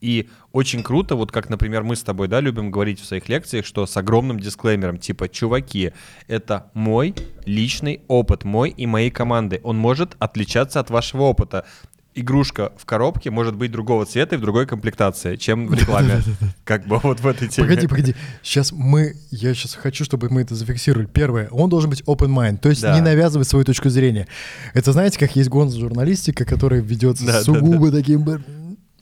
И 0.00 0.28
очень 0.52 0.82
круто, 0.82 1.16
вот 1.16 1.32
как, 1.32 1.48
например, 1.50 1.82
мы 1.82 1.96
с 1.96 2.02
тобой, 2.02 2.28
да, 2.28 2.40
любим 2.40 2.70
говорить 2.70 3.00
в 3.00 3.04
своих 3.04 3.28
лекциях, 3.28 3.66
что 3.66 3.86
с 3.86 3.96
огромным 3.96 4.38
дисклеймером, 4.38 4.98
типа, 4.98 5.28
чуваки, 5.28 5.92
это 6.28 6.70
мой 6.74 7.14
личный 7.44 8.00
опыт, 8.08 8.44
мой 8.44 8.70
и 8.70 8.86
моей 8.86 9.10
команды. 9.10 9.60
Он 9.64 9.76
может 9.76 10.16
отличаться 10.18 10.80
от 10.80 10.90
вашего 10.90 11.22
опыта. 11.22 11.64
Игрушка 12.14 12.72
в 12.76 12.84
коробке 12.84 13.30
может 13.30 13.54
быть 13.54 13.70
другого 13.70 14.04
цвета 14.04 14.34
и 14.34 14.38
в 14.38 14.40
другой 14.40 14.66
комплектации, 14.66 15.36
чем 15.36 15.68
в 15.68 15.74
рекламе. 15.74 16.20
Как 16.64 16.84
бы 16.86 16.98
вот 17.00 17.20
в 17.20 17.26
этой 17.26 17.46
теме. 17.46 17.68
Погоди, 17.68 17.86
погоди. 17.86 18.16
Сейчас 18.42 18.72
мы, 18.72 19.14
я 19.30 19.54
сейчас 19.54 19.74
хочу, 19.74 20.04
чтобы 20.04 20.28
мы 20.28 20.40
это 20.40 20.56
зафиксировали. 20.56 21.06
Первое, 21.06 21.48
он 21.50 21.70
должен 21.70 21.90
быть 21.90 22.02
open 22.02 22.30
mind, 22.34 22.58
то 22.58 22.70
есть 22.70 22.82
Да. 22.82 22.94
не 22.94 23.02
навязывать 23.02 23.46
свою 23.46 23.64
точку 23.64 23.88
зрения. 23.88 24.26
Это 24.74 24.92
знаете, 24.92 25.16
как 25.18 25.36
есть 25.36 25.48
гонза 25.48 25.78
журналистика, 25.78 26.44
которая 26.44 26.80
ведется 26.80 27.24
Да, 27.24 27.32
да, 27.34 27.42
сугубо 27.42 27.92
таким 27.92 28.24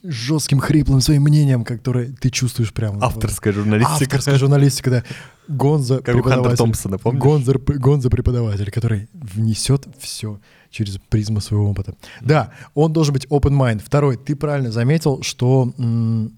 жестким, 0.09 0.61
хриплым 0.61 1.01
своим 1.01 1.23
мнением, 1.23 1.65
которое 1.65 2.13
ты 2.13 2.31
чувствуешь 2.31 2.73
прямо. 2.73 3.05
Авторская 3.05 3.53
журналистика. 3.53 4.05
Авторская 4.05 4.39
журналистика, 4.39 4.91
да. 4.91 5.05
Гонза 5.49 6.01
Как 6.01 6.15
преподаватель. 6.15 6.57
Томпсона, 6.57 6.99
помнишь? 6.99 7.23
Гонза, 7.23 7.53
Гонза 7.55 8.11
преподаватель, 8.11 8.71
который 8.71 9.09
внесет 9.13 9.87
все 9.99 10.41
через 10.71 10.99
призму 11.09 11.41
своего 11.41 11.71
опыта. 11.71 11.95
Да, 12.21 12.53
он 12.75 12.93
должен 12.93 13.15
быть 13.15 13.27
open 13.27 13.53
mind. 13.53 13.83
Второй, 13.85 14.17
ты 14.17 14.35
правильно 14.37 14.71
заметил, 14.73 15.23
что... 15.23 15.73
м, 15.79 16.37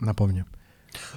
Напомни. 0.00 0.44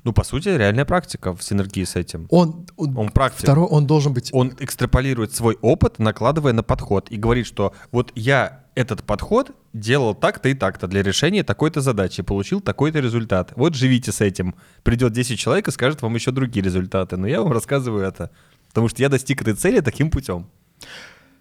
Ну, 0.03 0.13
по 0.13 0.23
сути, 0.23 0.49
реальная 0.49 0.85
практика 0.85 1.33
в 1.35 1.41
синергии 1.43 1.83
с 1.83 1.95
этим. 1.95 2.27
Он, 2.29 2.65
он, 2.75 2.97
Он 2.97 3.09
практик. 3.09 3.41
Второй, 3.43 3.65
он 3.67 3.87
должен 3.87 4.13
быть... 4.13 4.29
Он 4.33 4.53
экстраполирует 4.59 5.33
свой 5.33 5.57
опыт, 5.61 5.99
накладывая 5.99 6.53
на 6.53 6.63
подход, 6.63 7.09
и 7.09 7.17
говорит, 7.17 7.45
что 7.45 7.73
вот 7.91 8.11
я 8.15 8.65
этот 8.79 9.03
подход 9.03 9.51
делал 9.73 10.15
так-то 10.15 10.47
и 10.47 10.53
так-то 10.53 10.87
для 10.87 11.03
решения 11.03 11.43
такой-то 11.43 11.81
задачи, 11.81 12.23
получил 12.23 12.61
такой-то 12.61 12.99
результат. 12.99 13.51
Вот 13.57 13.75
живите 13.75 14.13
с 14.13 14.21
этим. 14.21 14.55
Придет 14.83 15.11
10 15.11 15.37
человек 15.37 15.67
и 15.67 15.71
скажет 15.71 16.01
вам 16.01 16.15
еще 16.15 16.31
другие 16.31 16.63
результаты, 16.63 17.17
но 17.17 17.27
я 17.27 17.41
вам 17.41 17.51
рассказываю 17.51 18.05
это. 18.05 18.31
Потому 18.69 18.87
что 18.87 19.01
я 19.01 19.09
достиг 19.09 19.41
этой 19.41 19.53
цели 19.53 19.81
таким 19.81 20.09
путем. 20.09 20.49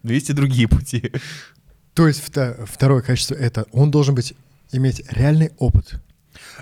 Но 0.02 0.12
есть 0.12 0.30
и 0.30 0.32
другие 0.32 0.66
пути. 0.66 1.12
То 1.94 2.08
есть 2.08 2.22
второе 2.66 3.02
качество 3.02 3.34
это 3.34 3.66
он 3.70 3.92
должен 3.92 4.16
быть 4.16 4.34
иметь 4.72 5.04
реальный 5.08 5.52
опыт 5.58 6.00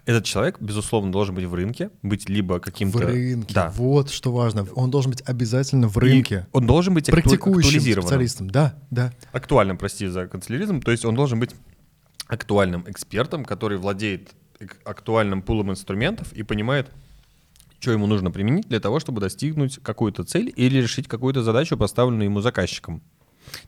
Этот 0.05 0.25
человек, 0.25 0.61
безусловно, 0.61 1.11
должен 1.11 1.35
быть 1.35 1.45
в 1.45 1.55
рынке, 1.55 1.91
быть 2.03 2.29
либо 2.29 2.61
каким-то... 2.61 2.99
в 2.99 3.01
рынке. 3.01 3.55
Да. 3.55 3.73
Вот 3.77 4.11
что 4.11 4.33
важно. 4.33 4.67
Он 4.75 4.91
должен 4.91 5.11
быть 5.11 5.23
обязательно 5.23 5.89
в 5.89 5.97
И 5.97 6.01
рынке. 6.01 6.47
он 6.53 6.67
должен 6.67 6.95
быть 6.95 7.09
акту- 7.09 7.23
практикующим 7.23 7.81
специалистом. 7.81 8.51
Да, 8.51 8.79
да. 8.91 9.13
актуальным, 9.33 9.79
прости 9.79 10.07
за 10.07 10.27
канцеляризм, 10.27 10.81
то 10.81 10.91
есть 10.91 11.05
он 11.05 11.15
должен 11.15 11.41
быть 11.41 11.55
актуальным 12.27 12.85
экспертом, 12.87 13.45
который 13.45 13.79
владеет 13.79 14.31
актуальным 14.85 15.43
пулом 15.43 15.71
инструментов 15.71 16.33
и 16.33 16.43
понимает, 16.43 16.91
что 17.79 17.93
ему 17.93 18.07
нужно 18.07 18.31
применить 18.31 18.69
для 18.69 18.81
того, 18.81 19.01
чтобы 19.01 19.21
достигнуть 19.21 19.79
какую-то 19.83 20.25
цель 20.25 20.53
или 20.57 20.79
решить 20.79 21.09
какую-то 21.09 21.43
задачу, 21.43 21.77
поставленную 21.77 22.25
ему 22.25 22.41
заказчиком. 22.41 23.03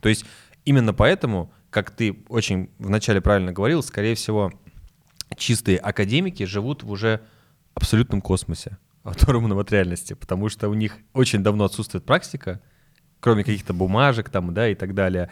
То 0.00 0.08
есть 0.08 0.24
именно 0.64 0.92
поэтому, 0.92 1.52
как 1.70 1.90
ты 1.90 2.24
очень 2.28 2.70
вначале 2.78 3.20
правильно 3.20 3.52
говорил, 3.52 3.82
скорее 3.82 4.14
всего, 4.14 4.52
чистые 5.36 5.78
академики 5.78 6.44
живут 6.44 6.82
в 6.82 6.90
уже 6.90 7.20
абсолютном 7.74 8.20
космосе, 8.20 8.78
оторванном 9.02 9.58
от 9.58 9.72
реальности, 9.72 10.14
потому 10.14 10.48
что 10.48 10.68
у 10.68 10.74
них 10.74 10.96
очень 11.12 11.42
давно 11.42 11.64
отсутствует 11.64 12.04
практика, 12.04 12.60
кроме 13.20 13.44
каких-то 13.44 13.72
бумажек 13.72 14.30
там, 14.30 14.52
да, 14.54 14.68
и 14.68 14.74
так 14.74 14.94
далее, 14.94 15.30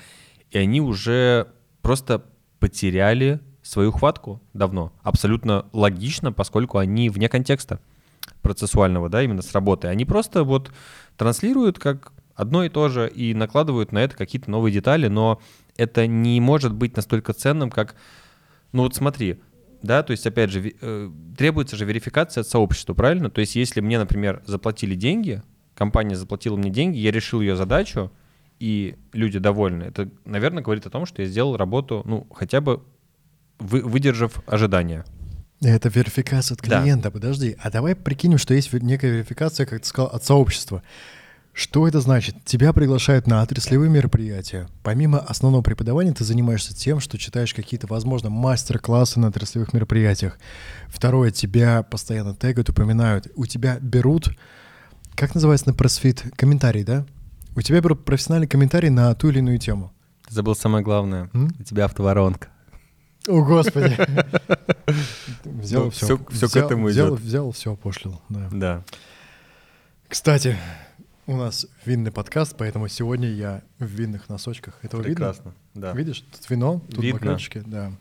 и 0.51 0.59
они 0.59 0.81
уже 0.81 1.49
просто 1.83 2.25
потеряли 2.59 3.41
свою 3.63 3.93
хватку 3.93 4.41
давно. 4.55 4.93
Абсолютно 5.03 5.67
логично, 5.73 6.33
поскольку 6.33 6.79
они 6.79 7.11
вне 7.11 7.29
контекста 7.29 7.81
процессуального, 8.43 9.09
да, 9.09 9.23
именно 9.23 9.43
с 9.43 9.53
работы. 9.53 9.89
Они 9.89 10.05
просто 10.05 10.45
вот 10.45 10.71
транслируют 11.17 11.79
как 11.79 12.13
одно 12.35 12.65
и 12.65 12.69
то 12.69 12.89
же 12.89 13.09
и 13.09 13.35
накладывают 13.35 13.93
на 13.93 13.99
это 13.99 14.17
какие-то 14.17 14.51
новые 14.51 14.73
детали, 14.73 15.09
но 15.09 15.41
это 15.77 16.07
не 16.07 16.41
может 16.41 16.73
быть 16.73 16.97
настолько 16.97 17.33
ценным, 17.33 17.71
как, 17.71 17.97
ну 18.73 18.83
вот 18.83 18.95
смотри, 18.95 19.41
да, 19.83 20.03
то 20.03 20.11
есть 20.13 20.27
опять 20.27 20.51
же 20.51 20.75
э, 20.81 21.11
требуется 21.37 21.77
же 21.77 21.85
верификация 21.85 22.41
от 22.43 22.49
сообщества, 22.49 22.95
правильно? 22.95 23.31
То 23.31 23.41
есть 23.41 23.57
если 23.57 23.81
мне, 23.81 23.99
например, 23.99 24.43
заплатили 24.47 24.95
деньги, 24.95 25.43
компания 25.75 26.17
заплатила 26.17 26.57
мне 26.57 26.71
деньги, 26.71 26.99
я 26.99 27.11
решил 27.11 27.41
ее 27.41 27.57
задачу, 27.57 28.11
и 28.59 28.97
люди 29.13 29.39
довольны, 29.39 29.85
это, 29.85 30.09
наверное, 30.25 30.63
говорит 30.63 30.87
о 30.87 30.91
том, 30.91 31.05
что 31.07 31.23
я 31.23 31.29
сделал 31.29 31.57
работу, 31.57 32.03
ну, 32.07 32.27
хотя 32.35 32.61
бы 32.61 32.83
вы- 33.59 33.83
выдержав 33.83 34.41
ожидания. 34.47 35.05
Это 35.63 35.89
верификация 35.89 36.55
от 36.55 36.63
Да. 36.67 36.83
клиента, 36.83 37.11
подожди. 37.11 37.57
А 37.63 37.71
давай 37.71 37.95
прикинем, 37.95 38.39
что 38.39 38.55
есть 38.55 38.73
некая 38.73 39.11
верификация, 39.11 39.67
как 39.67 39.81
ты 39.83 39.87
сказал, 39.89 40.11
от 40.11 40.25
сообщества. 40.25 40.83
Что 41.59 41.89
это 41.89 42.03
значит? 42.03 42.37
Тебя 42.45 42.75
приглашают 42.75 43.27
на 43.27 43.41
отраслевые 43.41 43.89
мероприятия. 43.91 44.69
Помимо 44.83 45.19
основного 45.21 45.63
преподавания 45.63 46.13
ты 46.13 46.23
занимаешься 46.23 46.77
тем, 46.77 47.01
что 47.01 47.17
читаешь 47.17 47.55
какие-то, 47.55 47.87
возможно, 47.87 48.29
мастер-классы 48.29 49.19
на 49.21 49.29
отраслевых 49.29 49.73
мероприятиях. 49.73 50.39
Второе, 50.89 51.31
тебя 51.31 51.83
постоянно 51.83 52.35
тегают, 52.37 52.69
упоминают. 52.69 53.29
У 53.37 53.47
тебя 53.47 53.79
берут, 53.81 54.29
как 55.15 55.35
называется 55.35 55.69
на 55.69 55.73
просфит, 55.75 56.25
комментарий, 56.37 56.85
да? 56.85 57.07
У 57.57 57.63
тебя 57.63 57.81
берут 57.81 58.05
профессиональный 58.05 58.49
комментарий 58.49 58.91
на 58.91 59.15
ту 59.15 59.31
или 59.31 59.39
иную 59.39 59.59
тему. 59.59 59.95
Ты 60.29 60.35
забыл 60.35 60.55
самое 60.55 60.85
главное. 60.85 61.31
М? 61.33 61.51
У 61.59 61.63
тебя 61.63 61.87
автоворонка. 61.87 62.49
О, 63.29 63.43
Господи. 63.43 63.97
Взял 65.45 65.85
Ну, 65.85 65.91
все. 65.91 66.05
всё- 66.05 66.21
всё 66.31 66.49
к 66.51 66.57
этому 66.57 66.89
взял, 66.89 67.09
идёт. 67.09 67.21
взял, 67.21 67.51
все 67.53 67.73
опошлил. 67.73 68.21
Да. 68.29 68.49
Да. 68.53 68.85
Кстати, 70.09 70.57
у 71.27 71.37
нас 71.37 71.67
винный 71.85 72.13
подкаст, 72.13 72.55
поэтому 72.57 72.89
сегодня 72.89 73.29
я 73.29 73.63
в 73.79 73.87
винных 73.87 74.29
носочках. 74.29 74.79
Это 74.83 74.97
Прекрасно. 74.99 75.55
Да. 75.75 75.89
видно? 75.89 75.99
Видишь? 75.99 76.21
Тут 76.21 76.51
вино, 76.51 76.81
тут 76.89 77.03
Видно. 77.03 77.21
бокальчики. 77.21 77.63
Да. 77.67 77.93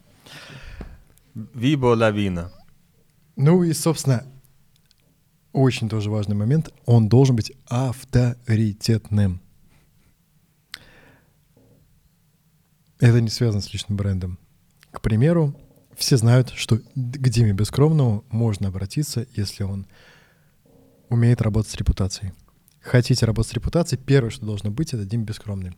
Вибо 1.33 1.87
лавина. 1.87 2.51
Ну 3.35 3.63
и, 3.63 3.73
собственно, 3.73 4.23
очень 5.51 5.89
тоже 5.89 6.09
важный 6.11 6.35
момент. 6.35 6.71
Он 6.85 7.09
должен 7.09 7.35
быть 7.35 7.51
авторитетным. 7.67 9.41
Это 12.99 13.19
не 13.21 13.29
связано 13.29 13.61
с 13.61 13.73
личным 13.73 13.97
брендом. 13.97 14.39
К 14.91 15.01
примеру, 15.01 15.53
все 15.97 16.17
знают, 16.17 16.51
что 16.51 16.77
к 16.77 16.83
Диме 16.95 17.53
Бескровному 17.53 18.23
можно 18.29 18.69
обратиться, 18.69 19.25
если 19.33 19.63
он 19.63 19.87
умеет 21.09 21.41
работать 21.41 21.71
с 21.71 21.75
репутацией. 21.75 22.31
Хотите 22.85 23.25
работать 23.25 23.51
с 23.51 23.53
репутацией, 23.55 23.99
первое, 23.99 24.29
что 24.29 24.45
должно 24.45 24.69
быть, 24.69 24.93
это 24.93 25.05
Дима 25.05 25.23
Бескромный. 25.23 25.71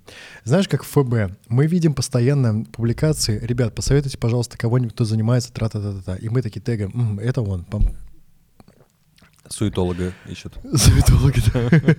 Знаешь, 0.43 0.67
как 0.67 0.83
в 0.83 0.87
ФБ, 0.87 1.33
мы 1.47 1.65
видим 1.65 1.93
постоянно 1.93 2.65
публикации, 2.65 3.39
ребят, 3.39 3.73
посоветуйте, 3.73 4.17
пожалуйста, 4.17 4.57
кого-нибудь, 4.57 4.93
кто 4.93 5.05
занимается 5.05 5.53
тра-та-та-та. 5.53 6.17
И 6.17 6.27
мы 6.27 6.41
такие 6.41 6.59
тегаем, 6.59 6.91
«М, 6.93 7.19
это 7.19 7.41
он, 7.41 7.65
пом- 7.69 7.95
Суетолога 9.49 10.13
ищут. 10.27 10.57
Советологи, 10.75 11.41
да. 11.53 11.95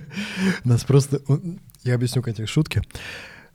Нас 0.63 0.83
просто... 0.83 1.19
Я 1.83 1.95
объясню 1.95 2.21
контекст 2.21 2.53
шутки. 2.53 2.83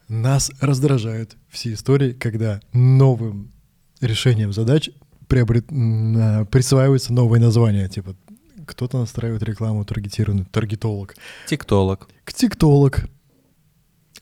Нас 0.09 0.50
раздражают 0.61 1.36
все 1.48 1.72
истории, 1.74 2.12
когда 2.12 2.61
новым 2.72 3.52
решением 4.00 4.52
задач 4.52 4.90
приобрет- 5.28 5.70
а, 5.70 6.44
присваиваются 6.46 7.12
новые 7.12 7.40
названия. 7.40 7.88
Типа 7.88 8.16
кто-то 8.64 8.98
настраивает 8.98 9.42
рекламу 9.42 9.84
таргетированную, 9.84 10.46
таргетолог, 10.46 11.14
Тиктолог. 11.46 12.08
ктиктолог. 12.24 13.06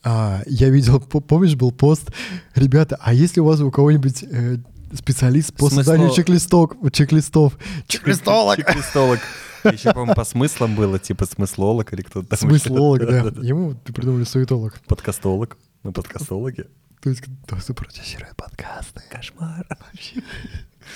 А, 0.03 0.41
я 0.47 0.69
видел, 0.69 0.99
по- 0.99 1.21
помнишь, 1.21 1.55
был 1.55 1.71
пост, 1.71 2.11
ребята, 2.55 2.97
а 3.01 3.13
если 3.13 3.39
у 3.39 3.45
вас 3.45 3.61
у 3.61 3.71
кого-нибудь 3.71 4.23
э, 4.23 4.57
специалист 4.93 5.53
по 5.53 5.67
Смысло- 5.69 5.75
созданию 5.75 6.09
чек-листок, 6.11 6.75
чек-листов. 6.91 7.57
Чек-листолог! 7.87 8.57
Чек-листолог. 8.57 9.19
Еще, 9.63 9.93
по-моему, 9.93 10.13
по 10.13 10.25
смыслам 10.25 10.75
было, 10.75 10.99
типа 10.99 11.25
смыслолог 11.25 11.93
или 11.93 12.01
кто-то 12.01 12.27
там. 12.35 12.37
Смыслолог, 12.49 12.99
да. 13.07 13.19
Ему 13.41 13.75
придумали 13.75 14.25
суетолог. 14.25 14.81
Подкастолог. 14.87 15.57
Мы 15.83 15.93
подкастологи. 15.93 16.65
То 17.01 17.09
есть, 17.09 17.21
кто 17.47 17.73
продюсирует 17.73 18.35
подкасты. 18.35 19.01
Кошмар. 19.09 19.65
Вообще. 19.69 20.21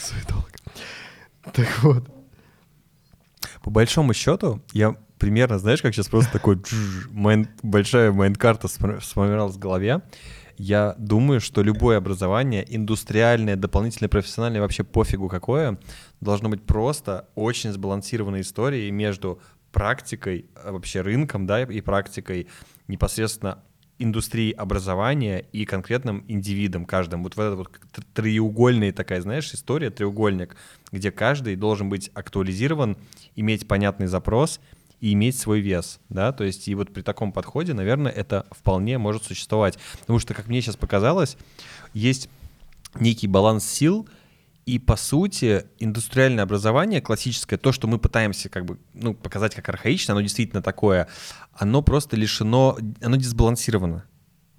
Суетолог. 0.01 0.51
Так 1.53 1.67
вот. 1.83 2.09
По 3.68 3.72
большому 3.72 4.13
счету, 4.13 4.61
я 4.72 4.95
примерно, 5.20 5.59
знаешь, 5.59 5.82
как 5.82 5.93
сейчас 5.93 6.07
просто 6.07 6.32
такой 6.32 6.55
mind- 7.11 7.49
большая 7.63 8.13
mind 8.13 8.36
-карта 8.36 8.69
сфор- 8.70 9.01
сформировалась 9.03 9.55
в 9.55 9.59
голове. 9.59 10.03
Я 10.57 10.95
думаю, 10.97 11.41
что 11.41 11.61
любое 11.63 11.97
образование, 11.97 12.65
индустриальное, 12.65 13.57
дополнительное, 13.57 14.07
профессиональное, 14.07 14.61
вообще 14.61 14.86
пофигу 14.86 15.28
какое, 15.28 15.78
должно 16.22 16.47
быть 16.47 16.65
просто 16.65 17.28
очень 17.36 17.74
сбалансированной 17.74 18.39
историей 18.39 18.89
между 18.91 19.41
практикой, 19.74 20.45
а, 20.55 20.72
вообще 20.72 21.01
рынком, 21.01 21.45
да, 21.45 21.63
и 21.63 21.82
практикой 21.82 22.47
непосредственно 22.88 23.65
индустрии 23.99 24.51
образования 24.51 25.45
и 25.51 25.65
конкретным 25.65 26.23
индивидом 26.27 26.85
каждым. 26.85 27.23
Вот 27.23 27.35
в 27.35 27.39
этот 27.39 27.57
вот 27.57 27.71
тр- 27.93 28.03
треугольная 28.13 28.91
такая, 28.91 29.21
знаешь, 29.21 29.51
история, 29.53 29.89
треугольник, 29.89 30.55
где 30.91 31.11
каждый 31.11 31.55
должен 31.55 31.89
быть 31.89 32.11
актуализирован, 32.13 32.97
иметь 33.35 33.67
понятный 33.67 34.07
запрос 34.07 34.59
и 34.99 35.13
иметь 35.13 35.37
свой 35.37 35.59
вес, 35.59 35.99
да, 36.09 36.31
то 36.31 36.43
есть 36.43 36.67
и 36.67 36.75
вот 36.75 36.91
при 36.91 37.01
таком 37.01 37.31
подходе, 37.31 37.73
наверное, 37.73 38.11
это 38.11 38.47
вполне 38.51 38.97
может 38.97 39.23
существовать, 39.23 39.77
потому 39.99 40.19
что, 40.19 40.33
как 40.33 40.47
мне 40.47 40.61
сейчас 40.61 40.75
показалось, 40.75 41.37
есть 41.93 42.29
некий 42.99 43.27
баланс 43.27 43.65
сил, 43.65 44.07
и 44.68 44.80
по 44.80 44.97
сути 44.97 45.63
индустриальное 45.80 46.43
образование 46.43 46.99
классическое, 46.99 47.57
то, 47.57 47.72
что 47.72 47.88
мы 47.88 47.99
пытаемся 47.99 48.49
как 48.49 48.65
бы 48.65 48.78
ну, 48.93 49.13
показать 49.13 49.55
как 49.55 49.70
архаично, 49.70 50.13
оно 50.13 50.20
действительно 50.20 50.61
такое, 50.61 51.07
оно 51.53 51.82
просто 51.82 52.18
лишено, 52.18 52.78
оно 53.01 53.15
дисбалансировано. 53.15 54.03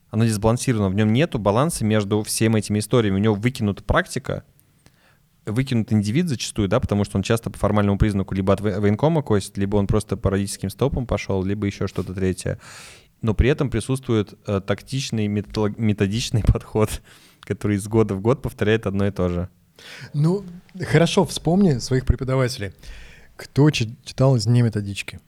Оно 0.09 0.25
дисбалансировано, 0.25 0.89
в 0.89 0.95
нем 0.95 1.13
нету 1.13 1.39
баланса 1.39 1.85
между 1.85 2.23
всеми 2.23 2.59
этими 2.59 2.79
историями. 2.79 3.17
У 3.17 3.19
него 3.19 3.35
выкинута 3.35 3.85
практика, 3.85 4.45
выкинут 5.45 5.93
индивид 5.93 6.31
зачастую, 6.31 6.69
да, 6.69 6.81
потому 6.81 7.05
что 7.05 7.19
он 7.19 7.23
часто 7.23 7.51
по 7.51 7.59
формальному 7.59 7.99
признаку 7.99 8.35
либо 8.35 8.55
от 8.55 8.63
во- 8.63 8.81
военкома 8.81 9.23
косит, 9.23 9.59
либо 9.59 9.77
он 9.77 9.87
просто 9.87 10.17
по 10.17 10.31
родительским 10.31 10.71
стопам 10.71 11.07
пошел, 11.07 11.45
либо 11.45 11.67
еще 11.67 11.87
что-то 11.87 12.15
третье. 12.15 12.59
Но 13.21 13.35
при 13.35 13.51
этом 13.51 13.69
присутствует 13.69 14.39
э, 14.47 14.63
тактичный, 14.67 15.29
методичный 15.29 16.43
подход, 16.47 17.03
который 17.41 17.77
из 17.77 17.87
года 17.87 18.15
в 18.15 18.23
год 18.23 18.41
повторяет 18.41 18.87
одно 18.87 19.07
и 19.07 19.11
то 19.11 19.29
же. 19.29 19.51
Ну, 20.15 20.45
хорошо, 20.91 21.25
вспомни 21.25 21.79
своих 21.79 22.05
преподавателей. 22.07 22.73
Кто 23.37 23.71
чи- 23.71 23.95
читал 24.05 24.37
из 24.37 24.47
нее 24.47 24.63
методички? 24.65 25.21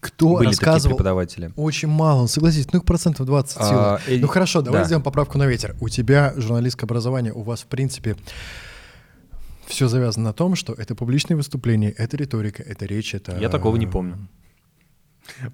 Кто 0.00 0.28
Были 0.36 0.50
такие 0.50 0.50
рассказывал? 0.66 0.96
преподаватели. 0.96 1.52
Очень 1.56 1.88
мало, 1.88 2.26
согласись, 2.26 2.72
ну 2.72 2.78
их 2.78 2.84
процентов 2.84 3.26
20 3.26 3.56
А, 3.60 3.68
сила. 3.68 4.00
э, 4.06 4.18
Ну 4.20 4.28
хорошо, 4.28 4.62
давай 4.62 4.82
да. 4.82 4.84
сделаем 4.84 5.02
поправку 5.02 5.36
на 5.38 5.46
ветер. 5.46 5.74
У 5.80 5.88
тебя 5.88 6.32
журналистское 6.36 6.86
образование, 6.86 7.32
у 7.32 7.42
вас 7.42 7.62
в 7.62 7.66
принципе 7.66 8.16
все 9.66 9.88
завязано 9.88 10.26
на 10.26 10.32
том, 10.32 10.54
что 10.54 10.72
это 10.72 10.94
публичные 10.94 11.36
выступления, 11.36 11.90
это 11.90 12.16
риторика, 12.16 12.62
это 12.62 12.86
речь, 12.86 13.14
это... 13.14 13.36
Я 13.38 13.48
такого 13.48 13.76
не 13.76 13.86
помню. 13.86 14.28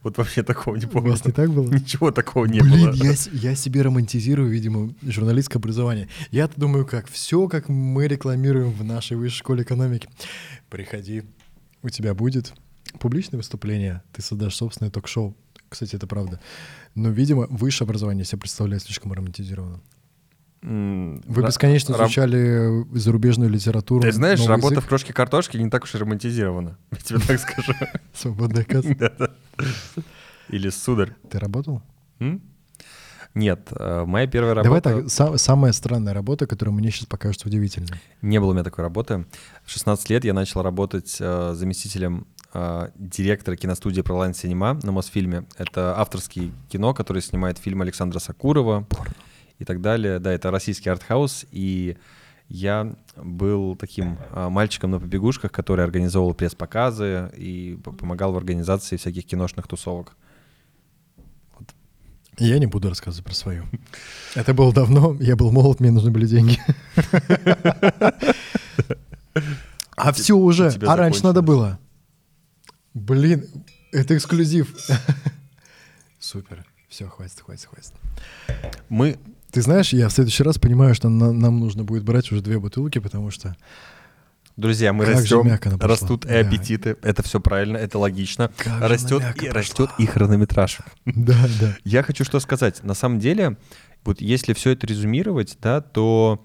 Вот 0.03 0.17
вообще 0.19 0.43
такого 0.43 0.77
не 0.77 0.87
У 0.87 0.89
помню. 0.89 1.11
вас 1.11 1.25
не 1.25 1.33
так 1.33 1.51
было? 1.51 1.71
Ничего 1.73 2.11
такого 2.11 2.47
не 2.47 2.61
Блин, 2.61 2.87
было. 2.91 2.95
я, 2.95 3.15
с- 3.15 3.29
я 3.33 3.55
себе 3.55 3.83
романтизирую, 3.83 4.49
видимо, 4.51 4.95
журналистское 5.03 5.61
образование. 5.61 6.09
Я-то 6.31 6.59
думаю, 6.59 6.87
как 6.87 7.09
все, 7.09 7.47
как 7.49 7.69
мы 7.69 8.07
рекламируем 8.09 8.71
в 8.73 8.83
нашей 8.85 9.17
высшей 9.17 9.39
школе 9.39 9.63
экономики. 9.65 10.09
Приходи, 10.71 11.25
у 11.83 11.89
тебя 11.91 12.15
будет 12.15 12.55
публичное 13.01 13.39
выступление, 13.39 14.03
ты 14.13 14.23
создашь 14.23 14.55
собственное 14.55 14.91
ток-шоу. 14.91 15.37
Кстати, 15.69 15.97
это 15.97 16.07
правда. 16.07 16.41
Но, 16.95 17.11
видимо, 17.11 17.47
высшее 17.51 17.87
образование 17.87 18.25
себя 18.25 18.39
представляет 18.39 18.83
слишком 18.85 19.13
романтизированно. 19.13 19.81
Вы 20.63 21.43
бесконечно 21.43 21.97
раб- 21.97 22.07
изучали 22.07 22.85
зарубежную 22.97 23.51
литературу. 23.51 24.03
Ты 24.03 24.13
знаешь, 24.13 24.45
работа 24.47 24.75
язык. 24.75 24.85
в 24.85 24.89
крошке 24.89 25.13
картошки 25.13 25.57
не 25.57 25.71
так 25.71 25.85
уж 25.85 25.95
и 25.95 25.99
романтизирована. 25.99 26.77
Я 26.93 26.99
тебе 26.99 27.19
так 27.21 27.39
скажу. 27.39 27.73
Свободная 28.15 28.65
касса. 28.65 28.89
Или 30.49 30.71
сударь. 30.71 31.13
Ты 31.31 31.39
работал? 31.39 31.83
Нет, 33.35 33.69
э, 33.79 34.05
моя 34.07 34.27
первая 34.27 34.55
Давай 34.55 34.81
работа... 34.81 34.95
так, 34.95 35.05
са- 35.11 35.37
самая 35.37 35.73
странная 35.73 36.15
работа, 36.15 36.47
которая 36.47 36.75
мне 36.75 36.91
сейчас 36.91 37.05
покажется 37.05 37.47
удивительной. 37.49 38.01
Не 38.23 38.41
было 38.41 38.51
у 38.51 38.55
меня 38.55 38.65
такой 38.65 38.83
работы. 38.83 39.27
В 39.65 39.71
16 39.71 40.09
лет 40.09 40.25
я 40.25 40.33
начал 40.33 40.63
работать 40.63 41.19
э, 41.21 41.53
заместителем 41.55 42.27
э, 42.55 42.89
директора 42.97 43.57
киностудии 43.57 44.03
ProLine 44.03 44.33
Cinema 44.33 44.81
на 44.83 44.91
Мосфильме. 44.93 45.45
Это 45.59 45.99
авторский 46.01 46.51
кино, 46.71 46.95
который 46.95 47.21
снимает 47.21 47.59
фильм 47.59 47.83
Александра 47.83 48.21
Сакурова 48.21 48.87
и 49.59 49.65
так 49.65 49.81
далее. 49.81 50.19
Да, 50.19 50.33
это 50.33 50.51
российский 50.51 50.89
артхаус, 50.89 51.47
и 51.51 51.97
я 52.49 52.95
был 53.17 53.77
таким 53.77 54.19
э, 54.33 54.49
мальчиком 54.49 54.93
на 54.93 55.01
побегушках, 55.01 55.51
который 55.51 55.85
организовывал 55.85 56.35
пресс-показы 56.35 57.31
и 57.37 57.79
помогал 57.83 58.33
в 58.33 58.37
организации 58.37 58.97
всяких 58.97 59.27
киношных 59.27 59.67
тусовок. 59.67 60.17
Я 62.39 62.59
не 62.59 62.67
буду 62.67 62.91
рассказывать 62.91 63.25
про 63.25 63.35
свою. 63.35 63.65
Это 64.35 64.53
было 64.53 64.73
давно, 64.73 65.17
я 65.21 65.37
был 65.37 65.51
молод, 65.51 65.81
мне 65.81 65.91
нужны 65.91 66.11
были 66.11 66.27
деньги. 66.27 66.61
А 69.97 70.13
все 70.13 70.37
уже, 70.37 70.69
а 70.87 70.97
раньше 70.97 71.25
надо 71.25 71.41
было. 71.41 71.79
Блин, 72.93 73.47
это 73.93 74.15
эксклюзив. 74.15 74.75
Супер, 76.19 76.67
все, 76.89 77.09
хватит, 77.09 77.41
хватит, 77.41 77.65
хватит. 77.65 77.93
Мы 78.91 79.19
Ты 79.57 79.63
знаешь, 79.63 79.95
я 79.95 80.09
в 80.11 80.13
следующий 80.13 80.43
раз 80.43 80.59
понимаю, 80.59 80.95
что 80.95 81.09
на- 81.09 81.33
нам 81.33 81.59
нужно 81.61 81.83
будет 81.83 82.05
брать 82.05 82.31
уже 82.31 82.43
две 82.43 82.59
бутылки, 82.59 82.99
потому 82.99 83.31
что 83.31 83.57
Друзья, 84.55 84.93
мы 84.93 85.07
Как 85.07 85.15
растем, 85.17 85.51
растут 85.81 86.27
и 86.27 86.29
Да. 86.29 86.41
аппетиты. 86.41 86.97
Это 87.03 87.23
все 87.23 87.41
правильно, 87.41 87.79
это 87.79 87.99
логично. 87.99 88.51
Как 88.59 88.83
растет 88.83 89.23
и 89.23 89.39
пошла. 89.47 89.53
растет 89.55 89.91
и 89.99 90.05
хронометраж. 90.05 90.79
да, 91.07 91.37
да. 91.59 91.75
Я 91.85 92.03
хочу 92.03 92.23
что 92.25 92.39
сказать. 92.39 92.83
На 92.85 92.93
самом 92.93 93.19
деле, 93.19 93.57
вот 94.05 94.21
если 94.21 94.53
все 94.53 94.73
это 94.73 94.87
резюмировать, 94.87 95.57
да, 95.63 95.81
то 95.81 96.45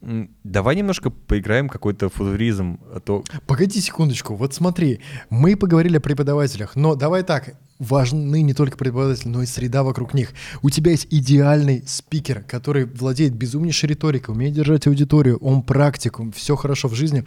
давай 0.00 0.76
немножко 0.76 1.10
поиграем 1.10 1.68
какой-то 1.68 2.08
футуризм. 2.10 2.78
А 2.94 3.00
то 3.00 3.24
Погоди 3.46 3.80
секундочку, 3.80 4.34
вот 4.36 4.54
смотри, 4.54 5.00
мы 5.30 5.56
поговорили 5.56 5.96
о 5.96 6.00
преподавателях, 6.00 6.74
но 6.76 6.94
давай 6.94 7.22
так, 7.24 7.54
важны 7.82 8.42
не 8.42 8.54
только 8.54 8.76
преподаватели, 8.76 9.28
но 9.28 9.42
и 9.42 9.46
среда 9.46 9.82
вокруг 9.82 10.14
них. 10.14 10.32
У 10.62 10.70
тебя 10.70 10.92
есть 10.92 11.08
идеальный 11.10 11.82
спикер, 11.86 12.42
который 12.42 12.84
владеет 12.84 13.34
безумнейшей 13.34 13.90
риторикой, 13.90 14.34
умеет 14.34 14.54
держать 14.54 14.86
аудиторию, 14.86 15.38
он 15.38 15.62
практикум, 15.62 16.32
все 16.32 16.56
хорошо 16.56 16.88
в 16.88 16.94
жизни. 16.94 17.24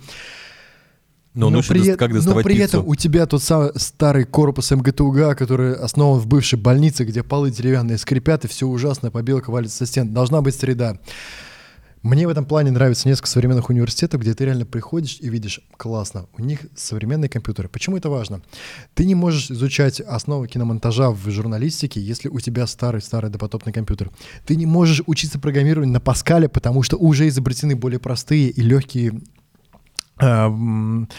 но, 1.33 1.47
он 1.47 1.55
учит, 1.55 1.69
при, 1.69 1.95
как 1.95 2.11
но 2.11 2.41
при 2.41 2.55
пиццу. 2.55 2.63
этом 2.63 2.87
у 2.87 2.95
тебя 2.95 3.25
тот 3.25 3.43
самый 3.43 3.71
старый 3.75 4.23
корпус 4.23 4.71
МГТУГА, 4.71 5.35
который 5.35 5.75
основан 5.75 6.19
в 6.19 6.27
бывшей 6.27 6.57
больнице, 6.57 7.03
где 7.03 7.23
полы 7.23 7.51
деревянные 7.51 7.97
скрипят, 7.97 8.45
и 8.45 8.47
все 8.47 8.65
ужасно, 8.65 9.11
побелка 9.11 9.49
валится 9.51 9.77
со 9.77 9.85
стен. 9.85 10.13
Должна 10.13 10.41
быть 10.41 10.55
среда. 10.55 10.97
Мне 12.05 12.27
в 12.27 12.29
этом 12.29 12.45
плане 12.45 12.69
нравится 12.69 13.07
несколько 13.07 13.27
современных 13.29 13.71
университетов, 13.71 14.21
где 14.21 14.35
ты 14.35 14.45
реально 14.45 14.63
приходишь 14.67 15.17
и 15.21 15.27
видишь, 15.27 15.59
классно, 15.75 16.27
у 16.37 16.41
них 16.43 16.59
современные 16.75 17.29
компьютеры. 17.29 17.67
Почему 17.67 17.97
это 17.97 18.11
важно? 18.11 18.43
Ты 18.93 19.05
не 19.05 19.15
можешь 19.15 19.49
изучать 19.49 20.01
основы 20.01 20.47
киномонтажа 20.47 21.09
в 21.09 21.27
журналистике, 21.31 21.99
если 21.99 22.29
у 22.29 22.39
тебя 22.39 22.67
старый-старый 22.67 23.31
допотопный 23.31 23.73
компьютер. 23.73 24.11
Ты 24.45 24.55
не 24.55 24.67
можешь 24.67 25.01
учиться 25.07 25.39
программированию 25.39 25.93
на 25.93 25.99
Паскале, 25.99 26.47
потому 26.47 26.83
что 26.83 26.95
уже 26.95 27.27
изобретены 27.27 27.75
более 27.75 27.99
простые 27.99 28.49
и 28.49 28.61
легкие 28.61 29.19
а, 30.17 30.45
м, 30.45 31.09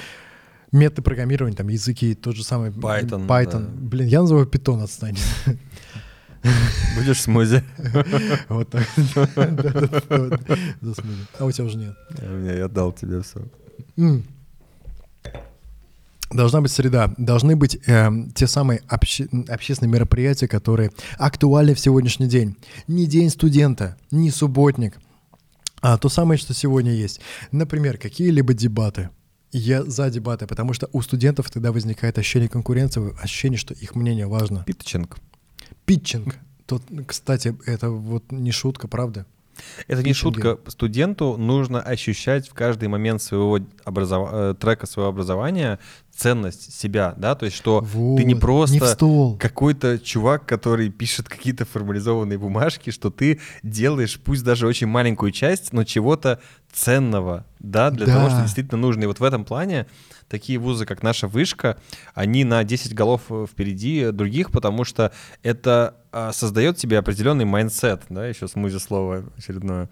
методы 0.71 1.03
программирования, 1.03 1.57
там 1.57 1.67
языки, 1.67 2.15
тот 2.15 2.37
же 2.37 2.45
самый 2.45 2.71
Python, 2.71 3.27
Python. 3.27 3.51
да. 3.65 3.71
Блин, 3.75 4.07
я 4.07 4.21
называю 4.21 4.47
Python, 4.47 4.85
отстань. 4.85 5.17
Будешь 6.97 7.23
смузи? 7.23 7.63
Вот 8.49 8.71
так. 8.71 8.87
А 11.39 11.45
у 11.45 11.53
тебя 11.53 11.65
уже 11.65 11.77
нет. 11.77 11.97
Я 12.21 12.65
отдал 12.67 12.93
тебе 12.93 13.23
все. 13.23 13.41
Должна 16.31 16.61
быть 16.61 16.73
среда, 16.73 17.15
должны 17.19 17.55
быть 17.55 17.79
эм, 17.87 18.33
те 18.33 18.49
самые 18.49 18.81
обще- 18.89 19.29
общественные 19.49 19.93
мероприятия, 19.93 20.49
которые 20.49 20.91
актуальны 21.19 21.73
в 21.75 21.79
сегодняшний 21.81 22.27
день. 22.27 22.57
Не 22.89 23.07
день 23.07 23.31
студента, 23.31 23.97
не 24.11 24.33
субботник, 24.33 24.99
а 25.83 25.97
то 25.99 26.09
самое, 26.09 26.37
что 26.37 26.53
сегодня 26.53 26.93
есть. 26.93 27.21
Например, 27.53 27.97
какие-либо 27.97 28.55
дебаты. 28.55 29.11
Я 29.53 29.85
за 29.85 30.11
дебаты, 30.11 30.49
потому 30.49 30.73
что 30.73 30.89
у 30.93 31.01
студентов 31.01 31.49
тогда 31.49 31.71
возникает 31.71 32.19
ощущение 32.19 32.49
конкуренции, 32.49 33.15
ощущение, 33.23 33.57
что 33.57 33.73
их 33.75 33.95
мнение 33.95 34.27
важно. 34.27 34.65
Питчинг. 34.67 35.19
Питчинг. 35.87 36.37
Тот, 36.67 36.83
кстати, 37.07 37.57
это 37.65 37.91
вот 37.91 38.33
не 38.33 38.51
шутка, 38.51 38.89
правда? 38.89 39.25
Это 39.89 40.03
не 40.03 40.13
шутка. 40.13 40.59
Студенту 40.67 41.37
нужно 41.39 41.81
ощущать 41.81 42.49
в 42.49 42.53
каждый 42.53 42.89
момент 42.89 43.23
своего 43.23 43.59
образова- 43.85 44.51
э, 44.51 44.55
трека 44.55 44.87
своего 44.87 45.09
образования 45.09 45.79
ценность 46.15 46.75
себя, 46.79 47.15
да, 47.17 47.35
то 47.35 47.47
есть 47.47 47.57
что 47.57 47.81
ты 47.81 48.25
не 48.25 48.35
Вот, 48.35 48.41
просто 48.41 48.75
не 48.77 49.37
какой-то 49.39 49.99
чувак, 49.99 50.45
который 50.45 50.91
пишет 50.91 51.29
какие-то 51.29 51.65
формализованные 51.65 52.39
бумажки, 52.39 52.91
что 52.91 53.11
ты 53.11 53.41
делаешь, 53.63 54.21
пусть 54.23 54.45
даже 54.45 54.67
очень 54.67 54.89
маленькую 54.89 55.31
часть, 55.33 55.73
но 55.73 55.85
чего-то 55.85 56.41
ценного, 56.73 57.47
да, 57.59 57.91
для 57.91 58.07
Да. 58.07 58.15
того, 58.17 58.31
что 58.31 58.43
действительно 58.43 58.79
нужно. 58.81 59.05
И 59.05 59.07
вот 59.07 59.21
в 59.21 59.25
этом 59.25 59.45
плане 59.45 59.87
такие 60.29 60.59
вузы, 60.59 60.87
как 60.87 61.03
наша 61.03 61.29
вышка, 61.29 61.79
они 62.15 62.45
на 62.45 62.65
10 62.65 62.95
голов 62.95 63.23
э, 63.31 63.47
впереди 63.51 64.11
других, 64.11 64.51
потому 64.51 64.85
что 64.85 65.13
это 65.43 65.97
а, 66.13 66.33
создает 66.33 66.77
тебе 66.77 66.99
определенный 66.99 67.45
mindset, 67.45 68.03
да, 68.09 68.27
еще 68.27 68.49
смузи 68.49 68.79
слово 68.79 69.25
очередное. 69.37 69.89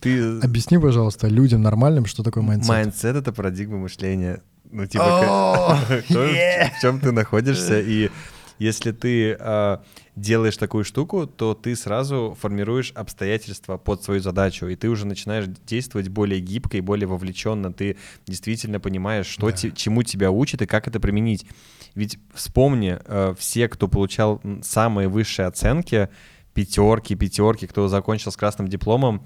Ты... 0.00 0.40
Объясни, 0.40 0.78
пожалуйста, 0.78 1.28
людям 1.28 1.62
нормальным, 1.62 2.06
что 2.06 2.22
такое 2.22 2.42
mindset. 2.42 2.68
Майндсет— 2.68 3.16
это 3.16 3.32
парадигма 3.32 3.78
мышления. 3.78 4.42
Ну, 4.70 4.86
типа, 4.86 5.78
то, 6.08 6.24
yeah. 6.24 6.70
в 6.76 6.80
чем 6.80 7.00
ты 7.00 7.12
находишься, 7.12 7.80
и 7.80 8.10
если 8.58 8.92
ты 8.92 9.36
а, 9.38 9.82
делаешь 10.14 10.56
такую 10.56 10.84
штуку, 10.84 11.26
то 11.26 11.54
ты 11.54 11.76
сразу 11.76 12.36
формируешь 12.40 12.92
обстоятельства 12.92 13.76
под 13.76 14.02
свою 14.02 14.20
задачу, 14.20 14.66
и 14.66 14.76
ты 14.76 14.88
уже 14.88 15.06
начинаешь 15.06 15.46
действовать 15.66 16.08
более 16.08 16.40
гибко 16.40 16.76
и 16.76 16.80
более 16.80 17.06
вовлеченно. 17.06 17.72
Ты 17.72 17.96
действительно 18.26 18.80
понимаешь, 18.80 19.26
что 19.26 19.46
Да. 19.50 19.52
те- 19.52 19.72
чему 19.72 20.02
тебя 20.02 20.30
учат 20.30 20.62
и 20.62 20.66
как 20.66 20.88
это 20.88 21.00
применить. 21.00 21.46
Ведь 21.94 22.18
вспомни, 22.34 22.98
э, 23.04 23.34
все, 23.38 23.68
кто 23.68 23.88
получал 23.88 24.40
самые 24.62 25.08
высшие 25.08 25.46
оценки, 25.46 26.08
пятерки, 26.54 27.14
пятерки, 27.14 27.66
кто 27.66 27.88
закончил 27.88 28.30
с 28.32 28.36
красным 28.36 28.68
дипломом, 28.68 29.24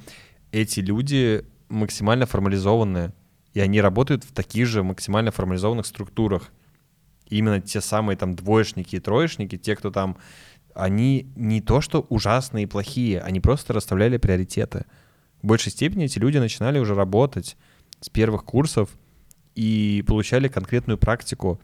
эти 0.52 0.80
люди 0.80 1.44
максимально 1.68 2.26
формализованные, 2.26 3.12
и 3.54 3.60
они 3.60 3.80
работают 3.80 4.24
в 4.24 4.32
таких 4.32 4.66
же 4.66 4.82
максимально 4.82 5.30
формализованных 5.30 5.86
структурах. 5.86 6.50
Именно 7.30 7.60
те 7.60 7.80
самые 7.80 8.16
там 8.16 8.34
двоечники 8.34 8.96
и 8.96 9.00
троечники, 9.00 9.56
те, 9.56 9.76
кто 9.76 9.90
там, 9.90 10.16
они 10.74 11.30
не 11.36 11.60
то 11.60 11.80
что 11.80 12.06
ужасные 12.08 12.64
и 12.64 12.66
плохие, 12.66 13.20
они 13.20 13.40
просто 13.40 13.72
расставляли 13.72 14.18
приоритеты. 14.18 14.84
В 15.42 15.46
большей 15.46 15.72
степени 15.72 16.04
эти 16.04 16.18
люди 16.18 16.38
начинали 16.38 16.78
уже 16.78 16.94
работать 16.94 17.56
с 18.00 18.08
первых 18.08 18.44
курсов 18.44 18.90
и 19.54 20.04
получали 20.06 20.48
конкретную 20.48 20.98
практику, 20.98 21.60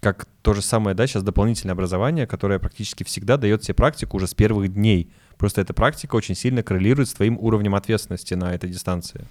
как 0.00 0.26
то 0.42 0.52
же 0.52 0.62
самое, 0.62 0.94
да, 0.94 1.06
сейчас 1.06 1.22
дополнительное 1.22 1.72
образование, 1.72 2.26
которое 2.26 2.58
практически 2.58 3.04
всегда 3.04 3.36
дает 3.36 3.62
тебе 3.62 3.74
практику 3.74 4.18
уже 4.18 4.26
с 4.26 4.34
первых 4.34 4.72
дней. 4.72 5.10
Просто 5.38 5.60
эта 5.60 5.72
практика 5.72 6.16
очень 6.16 6.34
сильно 6.34 6.62
коррелирует 6.62 7.08
с 7.08 7.14
твоим 7.14 7.38
уровнем 7.38 7.74
ответственности 7.74 8.34
на 8.34 8.54
этой 8.54 8.70
дистанции. 8.70 9.24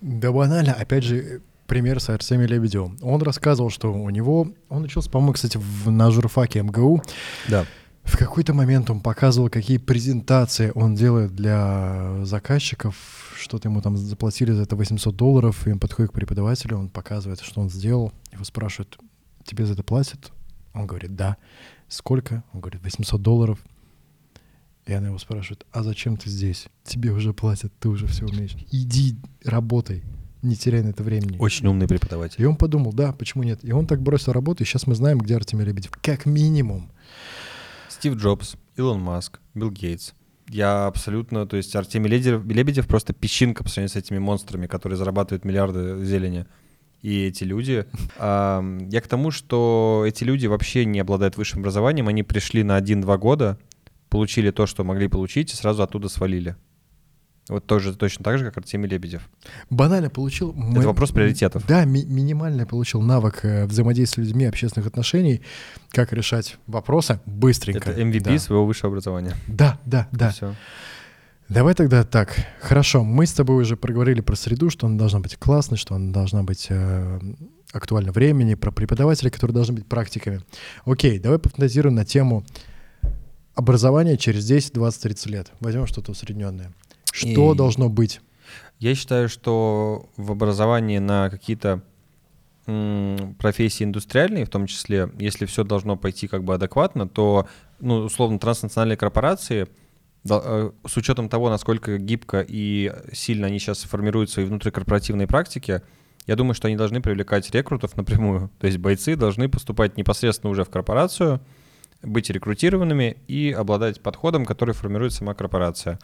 Да 0.00 0.32
банально. 0.32 0.72
Опять 0.72 1.04
же, 1.04 1.42
пример 1.72 2.00
с 2.00 2.10
Арсением 2.10 2.50
Лебедевым. 2.50 2.98
Он 3.00 3.22
рассказывал, 3.22 3.70
что 3.70 3.90
у 3.90 4.10
него... 4.10 4.52
Он 4.68 4.82
учился, 4.82 5.08
по-моему, 5.08 5.32
кстати, 5.32 5.56
в, 5.56 5.90
на 5.90 6.10
журфаке 6.10 6.62
МГУ. 6.62 7.02
Да. 7.48 7.64
В 8.04 8.18
какой-то 8.18 8.52
момент 8.52 8.90
он 8.90 9.00
показывал, 9.00 9.48
какие 9.48 9.78
презентации 9.78 10.70
он 10.74 10.94
делает 10.94 11.34
для 11.34 12.26
заказчиков, 12.26 12.94
что-то 13.38 13.70
ему 13.70 13.80
там 13.80 13.96
заплатили 13.96 14.52
за 14.52 14.64
это 14.64 14.76
800 14.76 15.16
долларов, 15.16 15.66
и 15.66 15.72
он 15.72 15.78
подходит 15.78 16.10
к 16.10 16.14
преподавателю, 16.14 16.76
он 16.76 16.90
показывает, 16.90 17.40
что 17.40 17.62
он 17.62 17.70
сделал, 17.70 18.12
его 18.34 18.44
спрашивают, 18.44 18.98
тебе 19.42 19.64
за 19.64 19.72
это 19.72 19.82
платят? 19.82 20.30
Он 20.74 20.86
говорит, 20.86 21.16
да. 21.16 21.38
Сколько? 21.88 22.44
Он 22.52 22.60
говорит, 22.60 22.82
800 22.82 23.22
долларов. 23.22 23.58
И 24.84 24.92
она 24.92 25.08
его 25.08 25.18
спрашивает, 25.18 25.64
а 25.72 25.82
зачем 25.82 26.18
ты 26.18 26.28
здесь? 26.28 26.66
Тебе 26.84 27.12
уже 27.12 27.32
платят, 27.32 27.72
ты 27.80 27.88
уже 27.88 28.06
все 28.08 28.26
умеешь. 28.26 28.56
Иди, 28.70 29.16
работай, 29.42 30.02
не 30.42 30.56
теряй 30.56 30.82
на 30.82 30.88
это 30.88 31.02
времени. 31.02 31.36
Очень 31.38 31.66
умный 31.68 31.86
преподаватель. 31.86 32.42
И 32.42 32.44
он 32.44 32.56
подумал, 32.56 32.92
да, 32.92 33.12
почему 33.12 33.44
нет? 33.44 33.60
И 33.62 33.72
он 33.72 33.86
так 33.86 34.02
бросил 34.02 34.32
работу, 34.32 34.62
и 34.62 34.66
сейчас 34.66 34.86
мы 34.86 34.94
знаем, 34.94 35.18
где 35.18 35.36
Артемий 35.36 35.64
Лебедев. 35.64 35.92
Как 36.02 36.26
минимум. 36.26 36.90
Стив 37.88 38.14
Джобс, 38.14 38.56
Илон 38.76 39.00
Маск, 39.00 39.40
Билл 39.54 39.70
Гейтс. 39.70 40.12
Я 40.48 40.86
абсолютно, 40.86 41.46
то 41.46 41.56
есть 41.56 41.74
Артемий 41.76 42.10
Лебедев, 42.10 42.44
Лебедев 42.44 42.86
просто 42.86 43.12
песчинка 43.12 43.62
по 43.62 43.70
сравнению 43.70 43.92
с 43.92 43.96
этими 43.96 44.18
монстрами, 44.18 44.66
которые 44.66 44.96
зарабатывают 44.96 45.44
миллиарды 45.44 46.04
зелени. 46.04 46.46
И 47.00 47.26
эти 47.26 47.44
люди... 47.44 47.86
я 48.18 49.00
к 49.00 49.08
тому, 49.08 49.30
что 49.30 50.04
эти 50.06 50.24
люди 50.24 50.46
вообще 50.46 50.84
не 50.84 51.00
обладают 51.00 51.36
высшим 51.36 51.60
образованием, 51.60 52.08
они 52.08 52.22
пришли 52.22 52.64
на 52.64 52.78
1-2 52.78 53.18
года, 53.18 53.58
получили 54.08 54.50
то, 54.50 54.66
что 54.66 54.84
могли 54.84 55.08
получить, 55.08 55.52
и 55.52 55.56
сразу 55.56 55.82
оттуда 55.82 56.08
свалили. 56.08 56.56
Вот 57.48 57.66
тоже 57.66 57.94
точно 57.96 58.24
так 58.24 58.38
же, 58.38 58.44
как 58.44 58.56
Артемий 58.58 58.88
Лебедев. 58.88 59.28
Банально 59.68 60.10
получил... 60.10 60.54
Это 60.72 60.86
вопрос 60.86 61.10
приоритетов. 61.10 61.64
Да, 61.66 61.84
ми- 61.84 62.04
минимально 62.04 62.66
получил 62.66 63.02
навык 63.02 63.40
э, 63.44 63.66
взаимодействия 63.66 64.22
с 64.24 64.26
людьми, 64.28 64.44
общественных 64.44 64.86
отношений, 64.86 65.42
как 65.90 66.12
решать 66.12 66.56
вопросы 66.68 67.18
быстренько. 67.26 67.90
Это 67.90 68.00
MVP 68.00 68.20
Да. 68.34 68.38
своего 68.38 68.64
высшего 68.64 68.88
образования. 68.90 69.34
Да, 69.48 69.78
да, 69.84 70.06
да. 70.12 70.30
Все. 70.30 70.54
Давай 71.48 71.74
тогда 71.74 72.04
так. 72.04 72.34
Хорошо, 72.60 73.02
мы 73.02 73.26
с 73.26 73.32
тобой 73.32 73.60
уже 73.60 73.76
проговорили 73.76 74.20
про 74.20 74.36
среду, 74.36 74.70
что 74.70 74.86
она 74.86 74.96
должна 74.96 75.18
быть 75.18 75.36
классной, 75.36 75.76
что 75.76 75.96
она 75.96 76.12
должна 76.12 76.44
быть 76.44 76.68
э, 76.70 77.20
актуальна 77.72 78.12
времени, 78.12 78.54
про 78.54 78.70
преподавателей, 78.70 79.30
которые 79.32 79.54
должны 79.54 79.74
быть 79.74 79.86
практиками. 79.86 80.42
Окей, 80.86 81.18
давай 81.18 81.38
пофантазируем 81.40 81.96
на 81.96 82.04
тему 82.04 82.44
образования 83.54 84.16
через 84.16 84.46
10, 84.46 84.72
20, 84.74 85.02
30 85.02 85.26
лет. 85.26 85.50
Возьмем 85.60 85.86
что-то 85.86 86.12
усредненное. 86.12 86.72
Что 87.12 87.52
И- 87.52 87.56
должно 87.56 87.88
быть? 87.88 88.20
Я 88.80 88.96
считаю, 88.96 89.28
что 89.28 90.08
в 90.16 90.32
образовании 90.32 90.98
на 90.98 91.30
какие-то 91.30 91.82
профессии 92.64 93.84
индустриальные, 93.84 94.44
в 94.44 94.48
том 94.48 94.66
числе, 94.66 95.10
если 95.18 95.46
все 95.46 95.64
должно 95.64 95.96
пойти 95.96 96.28
как 96.28 96.44
бы 96.44 96.54
адекватно, 96.54 97.08
то, 97.08 97.48
ну, 97.80 97.96
условно, 98.04 98.38
транснациональные 98.38 98.96
корпорации, 98.96 99.66
э, 100.28 100.70
с 100.86 100.96
учетом 100.96 101.28
того, 101.28 101.50
насколько 101.50 101.98
гибко 101.98 102.44
и 102.46 102.92
сильно 103.12 103.48
они 103.48 103.58
сейчас 103.58 103.82
формируют 103.82 104.30
свои 104.30 104.44
внутрикорпоративные 104.46 105.26
практики, 105.26 105.82
я 106.26 106.36
думаю, 106.36 106.54
что 106.54 106.68
они 106.68 106.76
должны 106.76 107.00
привлекать 107.00 107.50
рекрутов 107.50 107.96
напрямую. 107.96 108.50
То 108.60 108.68
есть 108.68 108.78
бойцы 108.78 109.16
должны 109.16 109.48
поступать 109.48 109.96
непосредственно 109.96 110.50
уже 110.50 110.64
в 110.64 110.70
корпорацию, 110.70 111.40
быть 112.02 112.30
рекрутированными 112.30 113.16
и 113.26 113.50
обладать 113.50 114.00
подходом, 114.00 114.44
который 114.44 114.74
формирует 114.74 115.12
сама 115.12 115.34
корпорация. 115.34 115.98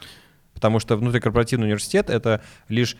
Потому 0.59 0.79
что 0.79 0.97
внутрикорпоративный 0.97 1.67
университет— 1.67 2.09
это 2.11 2.41
лишь 2.67 2.97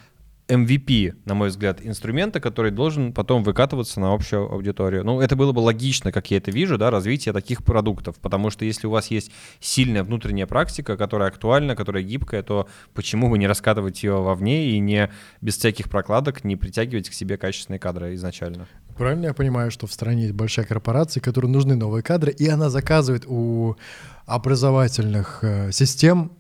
MVP, 0.50 1.14
на 1.26 1.36
мой 1.36 1.50
взгляд, 1.50 1.80
инструмента, 1.86 2.40
который 2.40 2.72
должен 2.72 3.14
потом 3.14 3.44
выкатываться 3.44 4.00
на 4.00 4.14
общую 4.14 4.52
аудиторию. 4.52 5.04
Ну, 5.04 5.22
это 5.22 5.36
было 5.36 5.52
бы 5.52 5.60
логично, 5.60 6.12
как 6.12 6.32
я 6.32 6.38
это 6.38 6.50
вижу, 6.50 6.78
да, 6.78 6.90
развитие 6.90 7.34
таких 7.34 7.64
продуктов. 7.64 8.16
Потому 8.20 8.50
что 8.50 8.66
если 8.66 8.88
у 8.88 8.90
вас 8.90 9.12
есть 9.12 9.32
сильная 9.60 10.04
внутренняя 10.04 10.48
практика, 10.48 10.98
которая 10.98 11.30
актуальна, 11.30 11.76
которая 11.76 12.02
гибкая, 12.02 12.42
то 12.42 12.68
почему 12.96 13.30
бы 13.30 13.38
не 13.38 13.46
раскатывать 13.46 14.02
ее 14.04 14.22
вовне 14.22 14.72
и 14.72 14.80
не 14.80 15.12
без 15.42 15.58
всяких 15.58 15.88
прокладок 15.90 16.44
не 16.44 16.56
притягивать 16.56 17.10
к 17.10 17.14
себе 17.14 17.38
качественные 17.38 17.80
кадры 17.80 18.16
изначально? 18.16 18.68
Правильно 18.98 19.28
я 19.28 19.34
понимаю, 19.34 19.70
что 19.70 19.86
в 19.86 19.94
стране 19.94 20.24
есть 20.24 20.34
большая 20.34 20.66
корпорация, 20.66 21.22
которой 21.22 21.48
нужны 21.48 21.76
новые 21.76 22.02
кадры, 22.02 22.32
и 22.32 22.48
она 22.48 22.70
заказывает 22.70 23.26
у 23.28 23.76
образовательных 24.26 25.40
э, 25.44 25.72
систем 25.72 26.32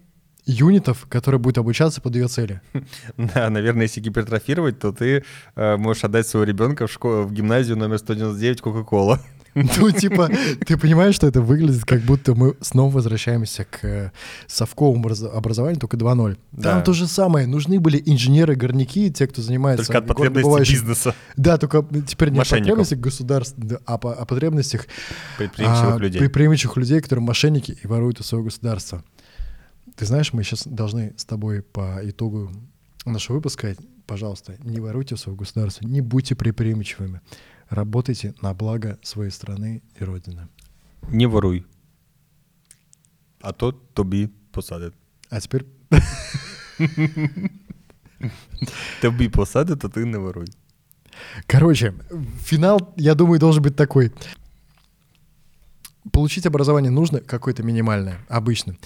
юнитов, 0.45 1.05
которые 1.09 1.39
будут 1.39 1.57
обучаться 1.57 2.01
под 2.01 2.15
ее 2.15 2.27
цели. 2.27 2.61
Да, 3.17 3.49
наверное, 3.49 3.83
если 3.83 4.01
гипертрофировать, 4.01 4.79
то 4.79 4.91
ты 4.91 5.23
э, 5.55 5.77
можешь 5.77 6.03
отдать 6.03 6.27
своего 6.27 6.45
ребенка 6.45 6.87
в, 6.87 6.91
школу, 6.91 7.23
в 7.23 7.33
гимназию 7.33 7.77
номер 7.77 7.97
199 7.99 8.61
Кока-Кола. 8.61 9.19
Ну, 9.55 9.91
типа, 9.91 10.29
ты 10.65 10.77
понимаешь, 10.77 11.15
что 11.15 11.25
это 11.27 11.41
выглядит, 11.41 11.83
как 11.83 12.01
будто 12.01 12.35
мы 12.35 12.55
снова 12.61 12.93
возвращаемся 12.93 13.65
к 13.65 13.83
э, 13.83 14.11
совковому 14.47 14.99
образ- 15.03 15.23
образованию, 15.23 15.79
только 15.79 15.97
2.0. 15.97 16.33
Там 16.35 16.39
Да. 16.51 16.81
то 16.81 16.93
же 16.93 17.07
самое. 17.07 17.47
Нужны 17.47 17.79
были 17.79 18.01
инженеры-горняки, 18.05 19.11
те, 19.11 19.25
кто 19.27 19.41
занимается... 19.41 19.85
Только 19.87 19.97
от 19.97 20.07
потребностей 20.07 20.73
бизнеса, 20.73 21.15
Да, 21.35 21.57
только 21.57 21.83
теперь 22.07 22.29
не 22.29 22.39
о 22.39 22.45
потребностях 22.45 22.99
государства, 22.99 23.63
да, 23.63 23.77
а 23.85 23.95
о 23.95 24.25
потребностях 24.25 24.85
предприимчивых 25.39 25.95
а, 25.95 25.97
людей. 25.97 26.19
предприимчивых 26.19 26.77
людей, 26.77 27.01
которые 27.01 27.25
мошенники 27.25 27.77
и 27.83 27.87
воруют 27.87 28.19
у 28.19 28.23
своего 28.23 28.45
государства. 28.45 29.03
Ты 29.99 30.05
знаешь, 30.05 30.31
мы 30.31 30.43
сейчас 30.43 30.65
должны 30.65 31.13
с 31.17 31.25
тобой 31.25 31.61
по 31.61 31.99
итогу 32.03 32.53
нашего 33.03 33.35
выпуска, 33.35 33.75
пожалуйста, 34.07 34.55
не 34.63 34.79
воруйте 34.79 35.15
у 35.15 35.17
своего 35.17 35.37
государства, 35.37 35.85
не 35.85 35.99
будьте 35.99 36.35
предприимчивыми. 36.35 37.19
Работайте 37.67 38.33
на 38.41 38.53
благо 38.53 38.97
своей 39.01 39.29
страны 39.29 39.83
и 39.99 40.03
Родины. 40.05 40.47
Не 41.09 41.25
воруй. 41.25 41.65
А 43.41 43.51
то 43.51 43.73
тобі 43.73 44.29
посадять. 44.51 44.93
А 45.29 45.41
теперь 45.41 45.65
Тобі 49.01 49.29
посадять, 49.29 49.85
а 49.85 49.89
ти 49.89 50.05
не 50.05 50.17
воруй. 50.17 50.47
Короче, 51.45 51.93
финал, 52.45 52.93
я 52.95 53.15
думаю, 53.15 53.39
должен 53.39 53.63
быть 53.63 53.75
такой. 53.75 54.13
Получить 56.13 56.45
образование 56.45 56.91
нужно 56.91 57.19
какое-то 57.19 57.63
минимальное, 57.63 58.17
обычно. 58.29 58.77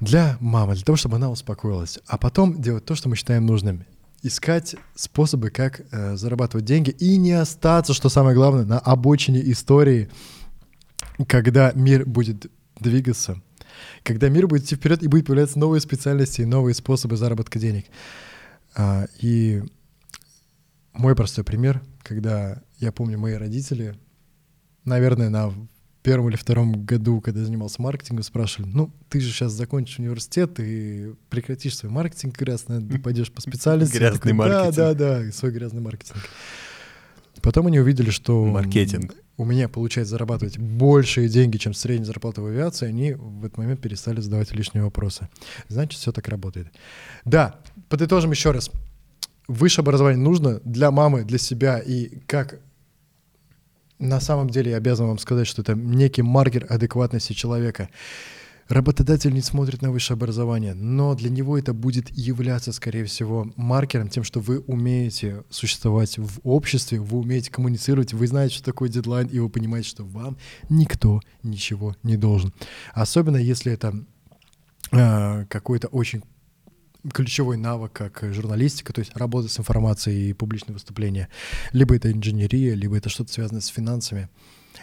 Для 0.00 0.38
мамы, 0.40 0.74
для 0.74 0.84
того, 0.84 0.96
чтобы 0.96 1.16
она 1.16 1.30
успокоилась. 1.30 1.98
А 2.06 2.18
потом 2.18 2.60
делать 2.60 2.84
то, 2.84 2.94
что 2.94 3.08
мы 3.08 3.16
считаем 3.16 3.46
нужным. 3.46 3.84
Искать 4.22 4.74
способы, 4.94 5.50
как 5.50 5.80
э, 5.92 6.16
зарабатывать 6.16 6.66
деньги 6.66 6.90
и 6.90 7.16
не 7.16 7.32
остаться, 7.32 7.94
что 7.94 8.08
самое 8.08 8.34
главное, 8.34 8.64
на 8.64 8.78
обочине 8.78 9.40
истории, 9.50 10.10
когда 11.26 11.72
мир 11.74 12.04
будет 12.04 12.50
двигаться, 12.78 13.40
когда 14.02 14.28
мир 14.28 14.46
будет 14.46 14.64
идти 14.64 14.76
вперед 14.76 15.02
и 15.02 15.08
будет 15.08 15.26
появляться 15.26 15.58
новые 15.58 15.80
специальности 15.80 16.42
и 16.42 16.46
новые 16.46 16.74
способы 16.74 17.16
заработка 17.16 17.58
денег. 17.58 17.86
А, 18.76 19.06
и 19.20 19.62
мой 20.92 21.14
простой 21.14 21.44
пример, 21.44 21.82
когда 22.02 22.62
я 22.78 22.92
помню 22.92 23.18
мои 23.18 23.34
родители, 23.34 23.98
наверное, 24.84 25.30
на 25.30 25.52
первом 26.02 26.28
или 26.28 26.36
втором 26.36 26.84
году, 26.84 27.20
когда 27.20 27.40
я 27.40 27.46
занимался 27.46 27.82
маркетингом, 27.82 28.22
спрашивали, 28.22 28.70
ну, 28.70 28.90
ты 29.08 29.20
же 29.20 29.30
сейчас 29.30 29.52
закончишь 29.52 29.98
университет 29.98 30.58
и 30.58 31.14
прекратишь 31.28 31.76
свой 31.76 31.92
маркетинг 31.92 32.38
грязный, 32.38 32.98
пойдешь 32.98 33.30
по 33.30 33.40
специальности. 33.40 33.96
Грязный 33.96 34.18
такой, 34.18 34.32
маркетинг. 34.32 34.76
Да, 34.76 34.94
да, 34.94 35.22
да, 35.22 35.32
свой 35.32 35.52
грязный 35.52 35.80
маркетинг. 35.80 36.18
Потом 37.42 37.66
они 37.66 37.80
увидели, 37.80 38.10
что 38.10 38.44
Маркетинг. 38.44 39.14
у 39.36 39.44
меня 39.44 39.68
получается 39.68 40.10
зарабатывать 40.12 40.58
большие 40.58 41.28
деньги, 41.28 41.56
чем 41.56 41.72
средняя 41.72 42.06
зарплата 42.06 42.42
в 42.42 42.46
авиации, 42.46 42.86
они 42.86 43.14
в 43.14 43.44
этот 43.44 43.58
момент 43.58 43.80
перестали 43.80 44.20
задавать 44.20 44.52
лишние 44.52 44.84
вопросы. 44.84 45.28
Значит, 45.68 46.00
все 46.00 46.12
так 46.12 46.28
работает. 46.28 46.68
Да, 47.24 47.60
подытожим 47.88 48.30
еще 48.30 48.50
раз. 48.50 48.70
Высшее 49.48 49.82
образование 49.82 50.22
нужно 50.22 50.60
для 50.64 50.90
мамы, 50.90 51.24
для 51.24 51.38
себя 51.38 51.78
и 51.78 52.20
как 52.26 52.60
на 54.00 54.18
самом 54.20 54.50
деле 54.50 54.72
я 54.72 54.78
обязан 54.78 55.06
вам 55.06 55.18
сказать, 55.18 55.46
что 55.46 55.62
это 55.62 55.74
некий 55.74 56.22
маркер 56.22 56.66
адекватности 56.68 57.32
человека. 57.32 57.88
Работодатель 58.68 59.32
не 59.34 59.40
смотрит 59.40 59.82
на 59.82 59.90
высшее 59.90 60.14
образование, 60.14 60.74
но 60.74 61.16
для 61.16 61.28
него 61.28 61.58
это 61.58 61.74
будет 61.74 62.08
являться, 62.10 62.72
скорее 62.72 63.04
всего, 63.04 63.50
маркером 63.56 64.08
тем, 64.08 64.22
что 64.22 64.38
вы 64.38 64.60
умеете 64.60 65.42
существовать 65.50 66.18
в 66.18 66.38
обществе, 66.44 67.00
вы 67.00 67.18
умеете 67.18 67.50
коммуницировать, 67.50 68.12
вы 68.12 68.28
знаете, 68.28 68.54
что 68.54 68.64
такое 68.64 68.88
дедлайн, 68.88 69.26
и 69.26 69.40
вы 69.40 69.48
понимаете, 69.48 69.88
что 69.88 70.04
вам 70.04 70.36
никто 70.68 71.20
ничего 71.42 71.96
не 72.04 72.16
должен. 72.16 72.52
Особенно 72.94 73.38
если 73.38 73.72
это 73.72 73.92
э, 74.92 75.46
какой-то 75.46 75.88
очень 75.88 76.22
ключевой 77.12 77.56
навык, 77.56 77.92
как 77.92 78.32
журналистика, 78.34 78.92
то 78.92 79.00
есть 79.00 79.16
работа 79.16 79.48
с 79.48 79.58
информацией 79.58 80.30
и 80.30 80.32
публичное 80.32 80.74
выступление. 80.74 81.28
Либо 81.72 81.94
это 81.96 82.10
инженерия, 82.12 82.74
либо 82.74 82.96
это 82.96 83.08
что-то 83.08 83.32
связанное 83.32 83.60
с 83.62 83.68
финансами. 83.68 84.28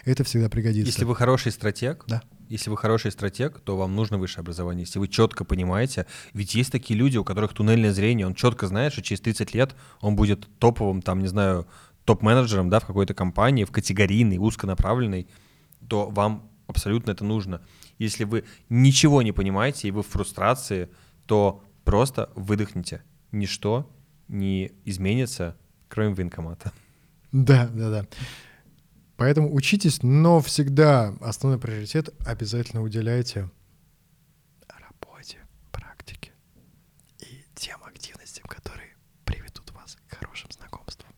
Это 0.04 0.24
всегда 0.24 0.48
пригодится. 0.48 0.86
Если 0.86 1.04
вы 1.04 1.14
хороший 1.14 1.52
стратег, 1.52 2.04
Да. 2.06 2.22
если 2.48 2.70
вы 2.70 2.76
хороший 2.76 3.10
стратег, 3.10 3.60
то 3.60 3.76
вам 3.76 3.94
нужно 3.94 4.18
высшее 4.18 4.42
образование. 4.42 4.84
Если 4.84 4.98
вы 4.98 5.08
четко 5.08 5.44
понимаете, 5.44 6.06
ведь 6.34 6.54
есть 6.54 6.72
такие 6.72 6.98
люди, 6.98 7.16
у 7.16 7.24
которых 7.24 7.54
туннельное 7.54 7.92
зрение, 7.92 8.26
он 8.26 8.34
четко 8.34 8.66
знает, 8.66 8.92
что 8.92 9.02
через 9.02 9.20
30 9.20 9.54
лет 9.54 9.74
он 10.00 10.16
будет 10.16 10.46
топовым, 10.58 11.02
там, 11.02 11.20
не 11.20 11.28
знаю, 11.28 11.66
топ-менеджером, 12.04 12.70
да, 12.70 12.80
в 12.80 12.86
какой-то 12.86 13.14
компании, 13.14 13.64
в 13.64 13.70
категорийной, 13.70 14.38
узконаправленной, 14.38 15.28
то 15.88 16.08
вам 16.08 16.50
абсолютно 16.66 17.10
это 17.10 17.24
нужно. 17.24 17.60
Если 17.98 18.24
вы 18.24 18.44
ничего 18.68 19.22
не 19.22 19.32
понимаете 19.32 19.88
и 19.88 19.90
вы 19.90 20.02
в 20.02 20.06
фрустрации, 20.08 20.88
то 21.26 21.62
просто 21.88 22.30
выдохните. 22.34 23.02
Ничто 23.32 23.90
не 24.28 24.72
изменится, 24.84 25.56
кроме 25.88 26.14
военкомата. 26.14 26.70
Да, 27.32 27.66
да, 27.68 27.90
да. 27.90 28.06
Поэтому 29.16 29.54
учитесь, 29.54 30.02
но 30.02 30.40
всегда 30.40 31.14
основной 31.22 31.58
приоритет 31.58 32.10
обязательно 32.26 32.82
уделяйте 32.82 33.50
работе, 34.68 35.38
практике 35.72 36.32
и 37.20 37.42
тем 37.54 37.82
активностям, 37.82 38.44
которые 38.48 38.94
приведут 39.24 39.72
вас 39.72 39.96
к 40.08 40.16
хорошим 40.16 40.50
знакомствам. 40.50 41.10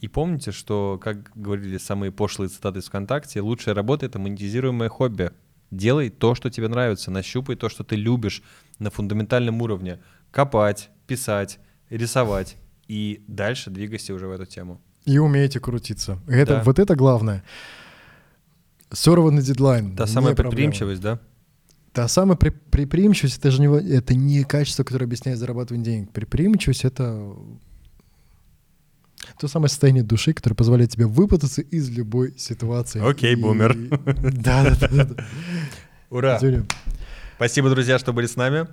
И 0.00 0.08
помните, 0.08 0.52
что, 0.52 1.00
как 1.02 1.32
говорили 1.34 1.78
самые 1.78 2.12
пошлые 2.12 2.50
цитаты 2.50 2.80
из 2.80 2.88
ВКонтакте, 2.88 3.40
лучшая 3.40 3.74
работа— 3.74 4.04
это 4.06 4.18
монетизируемое 4.18 4.90
хобби. 4.90 5.30
Делай 5.76 6.08
то, 6.10 6.34
что 6.34 6.50
тебе 6.50 6.68
нравится, 6.68 7.10
нащупай 7.10 7.56
то, 7.56 7.68
что 7.68 7.84
ты 7.84 7.96
любишь 7.96 8.42
на 8.78 8.90
фундаментальном 8.90 9.60
уровне. 9.62 9.98
Копать, 10.30 10.90
писать, 11.06 11.58
рисовать. 11.90 12.56
И 12.86 13.24
дальше 13.28 13.70
двигайся 13.70 14.14
уже 14.14 14.26
в 14.26 14.30
эту 14.30 14.46
тему. 14.46 14.80
И 15.04 15.18
умеете 15.18 15.60
крутиться. 15.60 16.18
Это, 16.28 16.56
Да. 16.56 16.62
Вот 16.62 16.78
это 16.78 16.94
главное. 16.94 17.42
Сорванный 18.92 19.42
дедлайн. 19.42 19.96
Та 19.96 20.06
самая 20.06 20.34
проблема. 20.34 20.50
предприимчивость, 20.50 21.00
да? 21.02 21.18
Та 21.92 22.08
самая 22.08 22.36
при- 22.36 22.50
предприимчивость, 22.50 23.38
это 23.38 23.50
же 23.50 23.60
не, 23.60 23.66
это 23.92 24.14
не 24.14 24.44
качество, 24.44 24.84
которое 24.84 25.04
объясняет 25.06 25.38
зарабатывание 25.38 25.84
денег. 25.84 26.10
Предприимчивость— 26.12 26.84
это 26.86 27.34
то 29.38 29.48
самое 29.48 29.68
состояние 29.68 30.02
души, 30.02 30.32
которое 30.32 30.54
позволяет 30.54 30.90
тебе 30.90 31.06
выпутаться 31.06 31.62
из 31.62 31.90
любой 31.90 32.34
ситуации. 32.36 33.06
Окей, 33.06 33.34
бумер. 33.34 33.74
Да, 34.44 34.76
да, 34.80 34.88
да. 34.88 35.24
Ура! 36.10 36.40
Спасибо, 37.36 37.70
друзья, 37.70 37.98
что 37.98 38.12
были 38.12 38.26
с 38.26 38.36
нами. 38.36 38.66